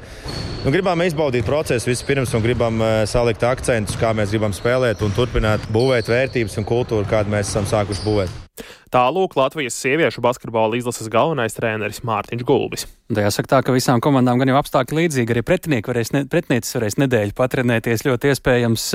nu, 0.65 0.73
gribam 0.75 0.99
izbaudīt 0.99 1.47
procesu 1.47 1.89
vispirms 1.89 2.35
un 2.35 2.43
gribam 2.43 2.81
uh, 2.81 3.07
salikt 3.07 3.41
akcentus, 3.41 3.97
kā 3.97 4.13
mēs 4.13 4.35
gribam 4.35 4.53
spēlēt 4.53 5.01
un 5.01 5.15
turpināt 5.15 5.61
būvēt 5.73 6.11
vērtības 6.11 6.59
un 6.59 6.65
kultūru, 6.65 7.07
kādu 7.09 7.31
mēs 7.31 7.49
esam 7.49 7.65
sākuši 7.65 8.05
būvēt. 8.05 8.48
Tālūk 8.95 9.37
Latvijas 9.39 9.77
sieviešu 9.83 10.23
basketbola 10.25 10.79
izlases 10.79 11.11
galvenais 11.13 11.57
treneris 11.57 12.01
Mārtiņš 12.07 12.45
Gulbis. 12.49 12.87
Tā 13.13 13.25
jāsaka 13.25 13.53
tā, 13.53 13.61
ka 13.65 13.75
visām 13.77 14.03
komandām 14.05 14.41
gan 14.41 14.53
jau 14.53 14.59
apstākļi 14.61 15.03
līdzīgi, 15.03 15.35
arī 15.35 15.43
pretinieki 15.47 15.93
varēs, 15.93 16.13
ne, 16.17 16.25
pretiniecis 16.31 16.77
varēs 16.77 16.99
nedēļu 17.01 17.37
patrenēties 17.37 18.07
ļoti 18.09 18.33
iespējams. 18.33 18.87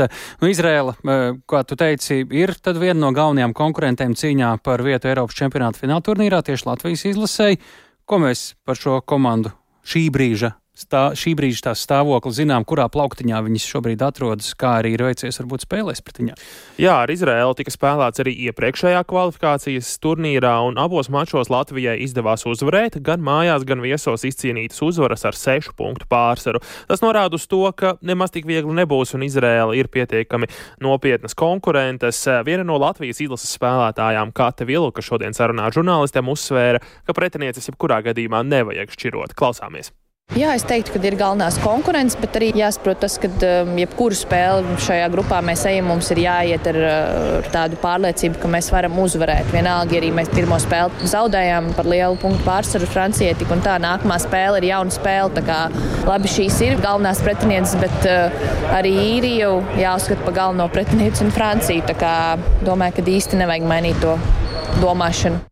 Nu, 0.42 0.50
Izrēla, 0.52 0.96
eh, 0.98 1.24
kā 1.50 1.64
tu 1.68 1.78
teici, 1.80 2.24
ir 2.34 2.56
tad 2.62 2.82
viena 2.82 3.00
no 3.06 3.14
galvenajām 3.16 3.54
konkurentēm 3.58 4.18
cīņā 4.18 4.56
par 4.64 4.86
vietu 4.86 5.12
Eiropas 5.12 5.38
čempionāta 5.38 5.82
fināla 5.82 6.06
turnīrā 6.06 6.44
tieši 6.46 6.70
Latvijas 6.70 7.08
izlasēji. 7.14 7.62
Ko 8.06 8.20
mēs 8.20 8.54
par 8.66 8.76
šo 8.76 9.02
komandu 9.02 9.54
šī 9.88 10.10
brīža 10.12 10.54
stā, 10.74 11.12
šī 11.18 11.36
brīža 11.38 11.68
tās 11.70 11.84
stāvokli, 11.86 12.34
zinām, 12.34 12.66
kurā 12.66 12.88
plauktiņā 12.92 13.40
viņas 13.46 13.66
šobrīd 13.70 14.02
atrodas, 14.06 14.54
kā 14.58 14.80
arī 14.80 14.96
ir 14.96 15.04
veicies 15.06 15.38
varbūt 15.42 15.68
spēlēs 15.68 16.02
pret 16.02 16.20
viņām. 16.22 16.42
Jā, 16.82 16.96
ar 17.06 17.14
Izraēlu 17.14 17.58
tika 17.60 17.74
spēlēts 17.74 18.24
arī 18.24 18.34
iepriekšējā 18.50 19.04
kvalifikācijas 19.10 19.92
turnīrā, 20.04 20.56
un 20.66 20.82
abos 20.82 21.12
mačos 21.14 21.52
Latvijai 21.54 22.00
izdevās 22.06 22.48
uzvarēt, 22.50 22.98
gan 23.06 23.22
mājās, 23.26 23.68
gan 23.70 23.84
viesos 23.86 24.26
izcīnītas 24.26 24.82
uzvaras 24.86 25.26
ar 25.30 25.38
sešu 25.38 25.76
punktu 25.78 26.10
pārsvaru. 26.10 26.64
Tas 26.90 27.06
norāda 27.06 27.38
uz 27.38 27.46
to, 27.50 27.62
ka 27.78 27.96
nemaz 28.02 28.34
tik 28.34 28.50
viegli 28.50 28.74
nebūs, 28.82 29.14
un 29.14 29.28
Izraēla 29.30 29.78
ir 29.78 29.92
pietiekami 29.94 30.50
nopietnas 30.84 31.38
konkurentes. 31.38 32.26
Viena 32.48 32.66
no 32.66 32.80
Latvijas 32.82 33.22
izlases 33.22 33.54
spēlētājām, 33.60 34.34
Kate 34.34 34.66
Vilka, 34.70 35.06
šodien 35.06 35.38
sarunā 35.38 35.70
žurnālistiem 35.74 36.34
uzsvēra, 36.34 36.82
ka 37.06 37.18
pretinieces 37.18 37.70
jebkurā 37.70 38.02
gadījumā 38.10 38.42
nevajag 38.48 38.98
šķirot. 38.98 39.38
Klausāmies! 39.38 39.94
Jā, 40.34 40.56
es 40.58 40.64
teiktu, 40.66 40.96
ka 40.96 41.00
ir 41.06 41.14
galvenās 41.14 41.60
konkurences, 41.62 42.18
bet 42.18 42.40
arī 42.40 42.48
jāsaprot 42.58 42.98
tas, 43.04 43.20
ka 43.22 43.30
um, 43.30 43.76
jebkuru 43.78 44.16
spēli 44.18 44.80
šajā 44.82 45.12
grupā 45.14 45.44
mēs 45.46 45.62
ejam, 45.70 45.92
mums 45.92 46.10
ir 46.10 46.24
jāiet 46.24 46.66
ar, 46.72 46.80
ar 46.88 47.50
tādu 47.54 47.78
pārliecību, 47.84 48.42
ka 48.42 48.50
mēs 48.50 48.72
varam 48.74 48.98
uzvarēt. 49.04 49.52
Vienalga, 49.54 50.00
arī 50.00 50.10
mēs 50.18 50.34
pirmo 50.34 50.58
spēli 50.58 51.12
zaudējām 51.12 51.70
par 51.78 51.92
lielu 51.94 52.18
punktu 52.18 52.42
pārsvaru 52.48 52.90
Francijai, 52.90 53.38
tik 53.38 53.54
un 53.54 53.62
tā 53.62 53.78
nākamā 53.86 54.18
spēle 54.26 54.58
ir 54.64 54.72
jauna 54.72 54.98
spēle. 54.98 55.30
Tā 55.38 55.46
kā 55.46 55.62
labi 56.10 56.34
šīs 56.40 56.60
ir 56.66 56.82
galvenās 56.82 57.22
pretinieces, 57.22 57.78
bet 57.86 58.10
uh, 58.10 58.44
arī 58.74 58.98
īriju 59.14 59.56
jāuzskata 59.86 60.26
par 60.26 60.40
galveno 60.42 60.70
pretinieci 60.74 61.28
un 61.28 61.34
Franciju. 61.38 61.86
Tā 61.94 62.00
kā 62.02 62.20
domāju, 62.66 62.98
ka 62.98 63.10
īsti 63.22 63.46
nevajag 63.46 63.70
mainīt 63.70 64.02
to 64.02 64.18
domāšanu. 64.82 65.46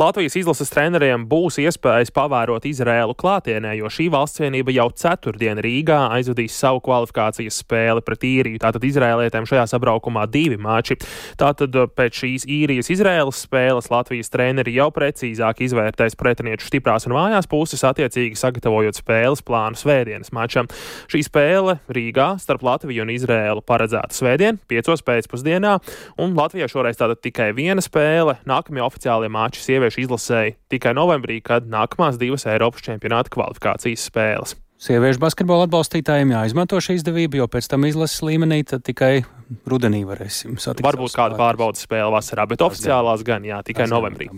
Latvijas 0.00 0.38
izlases 0.40 0.70
treneriem 0.72 1.26
būs 1.28 1.58
iespējas 1.60 2.12
pavērot 2.16 2.64
Izrēlu 2.64 3.12
klātienē, 3.18 3.74
jo 3.76 3.90
šī 3.92 4.06
valsts 4.12 4.40
vienība 4.40 4.72
jau 4.72 4.86
ceturtdien 4.96 5.58
Rīgā 5.60 5.98
aizvadīs 6.16 6.56
savu 6.56 6.80
kvalifikācijas 6.86 7.58
spēli 7.60 8.00
pret 8.06 8.24
īriju. 8.24 8.60
Tātad 8.62 8.86
izrēlietēm 8.88 9.44
šajā 9.50 9.66
sabraukumā 9.74 10.24
divi 10.32 10.56
mači. 10.56 10.96
Tātad 11.40 11.76
uh, 11.76 11.90
pēc 11.92 12.22
šīs 12.22 12.46
īrijas 12.48 12.88
Izrēlas 12.94 13.42
spēles 13.44 13.90
Latvijas 13.92 14.32
treneri 14.32 14.78
jau 14.78 14.88
precīzāk 14.96 15.60
izvērtēs 15.66 16.16
pretinieku 16.16 16.64
stiprās 16.64 17.04
un 17.08 17.16
vājās 17.18 17.50
puses, 17.52 17.84
attiecīgi 17.84 18.40
sagatavojot 18.40 18.96
spēles 18.96 19.44
plānu 19.44 19.76
svētdienas 19.76 20.32
mačam. 20.32 20.72
Šī 21.12 21.20
spēle 21.28 21.76
Rīgā 21.92 22.30
starp 22.40 22.64
Latviju 22.64 23.04
un 23.04 23.12
Izrēlu 23.12 23.60
paredzēta 23.68 24.16
svētdien, 24.16 24.56
piecos 24.72 25.04
pēcpusdienā, 25.04 25.76
un 26.22 26.32
Latvijā 26.38 26.70
šoreiz 26.72 26.96
tātad 26.96 27.20
tikai 27.20 27.52
viena 27.56 27.84
spēle. 27.84 28.38
Nākamie 28.48 28.80
oficiālie 28.88 29.28
mači 29.32 29.60
sieviešu 29.82 30.04
izlasēji 30.06 30.56
tikai 30.70 30.94
novembrī, 30.94 31.40
kad 31.42 31.66
nākamās 31.66 32.18
divas 32.20 32.46
Eiropas 32.46 32.84
čempionāta 32.86 33.32
kvalifikācijas 33.34 34.06
spēles. 34.06 34.54
Sieviešu 34.82 35.22
basketbola 35.22 35.66
atbalstītājiem 35.68 36.34
jāizmanto 36.34 36.78
šī 36.82 36.98
izdevība, 36.98 37.38
jo 37.38 37.46
pēc 37.50 37.68
tam 37.70 37.86
izlases 37.86 38.22
līmenī 38.22 38.62
tikai 38.66 39.22
rudenī 39.68 40.02
varēsim 40.08 40.58
satikt. 40.60 40.84
Varbūt 40.86 41.14
kāda 41.16 41.38
pārbaudas 41.38 41.84
spēle 41.86 42.10
vasarā, 42.14 42.46
bet 42.50 42.64
oficiālās 42.64 43.24
gan, 43.26 43.44
jā, 43.46 43.60
tikai 43.66 43.86
novembrī. 43.90 44.28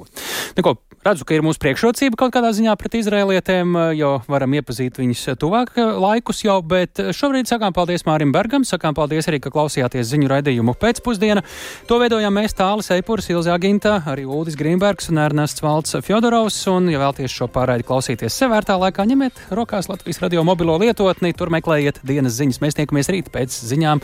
Neko, 0.58 0.76
redzu, 1.04 1.26
ka 1.28 1.36
ir 1.36 1.44
mūsu 1.44 1.60
priekšrocība 1.62 2.18
kaut 2.20 2.34
kādā 2.34 2.52
ziņā 2.56 2.74
pret 2.80 2.96
izrēlietēm, 3.00 3.76
jo 3.98 4.10
varam 4.30 4.56
iepazīt 4.58 4.98
viņus 5.00 5.24
tuvāk 5.40 5.74
laikus 5.78 6.44
jau, 6.44 6.58
bet 6.64 7.00
šobrīd 7.16 7.50
sakām 7.50 7.74
paldies 7.76 8.06
Mārim 8.08 8.32
Bergam, 8.34 8.66
sakām 8.68 8.96
paldies 8.96 9.28
arī, 9.30 9.40
ka 9.42 9.52
klausījāties 9.54 10.10
ziņu 10.12 10.30
raidījumu 10.32 10.76
pēcpusdiena. 10.80 11.44
To 11.90 12.00
veidojām 12.02 12.34
mēs 12.38 12.56
Tālis 12.58 12.90
Eipurs, 12.94 13.30
Ilzā 13.32 13.56
Ginta, 13.62 13.98
arī 14.10 14.26
Uldis 14.28 14.58
Grīmbergs 14.60 15.10
un 15.12 15.22
Ernests 15.24 15.64
Valds 15.64 15.98
Fjodorovs, 16.04 16.60
un, 16.72 16.90
ja 16.92 17.02
vēlties 17.02 17.34
šo 17.34 17.50
pārraidi 17.52 17.86
klausīties 17.88 18.38
sevērtā 18.42 18.78
laikā, 18.80 19.06
ņemiet 19.10 19.46
rokās 19.54 19.90
Latvijas 19.92 20.22
radio 20.24 20.44
mobilo 20.46 20.78
lietotni, 20.80 21.34
tur 21.36 21.52
meklējiet 21.54 22.02
dienas 22.06 22.38
ziņas. 22.40 22.62
Mēs 22.64 22.78
tiekamies 22.80 23.12
rīt 23.12 23.32
pēc 23.34 23.60
ziņām 23.74 24.02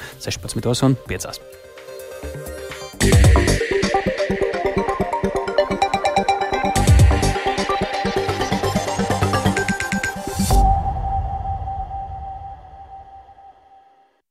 16.5. 1.08 3.49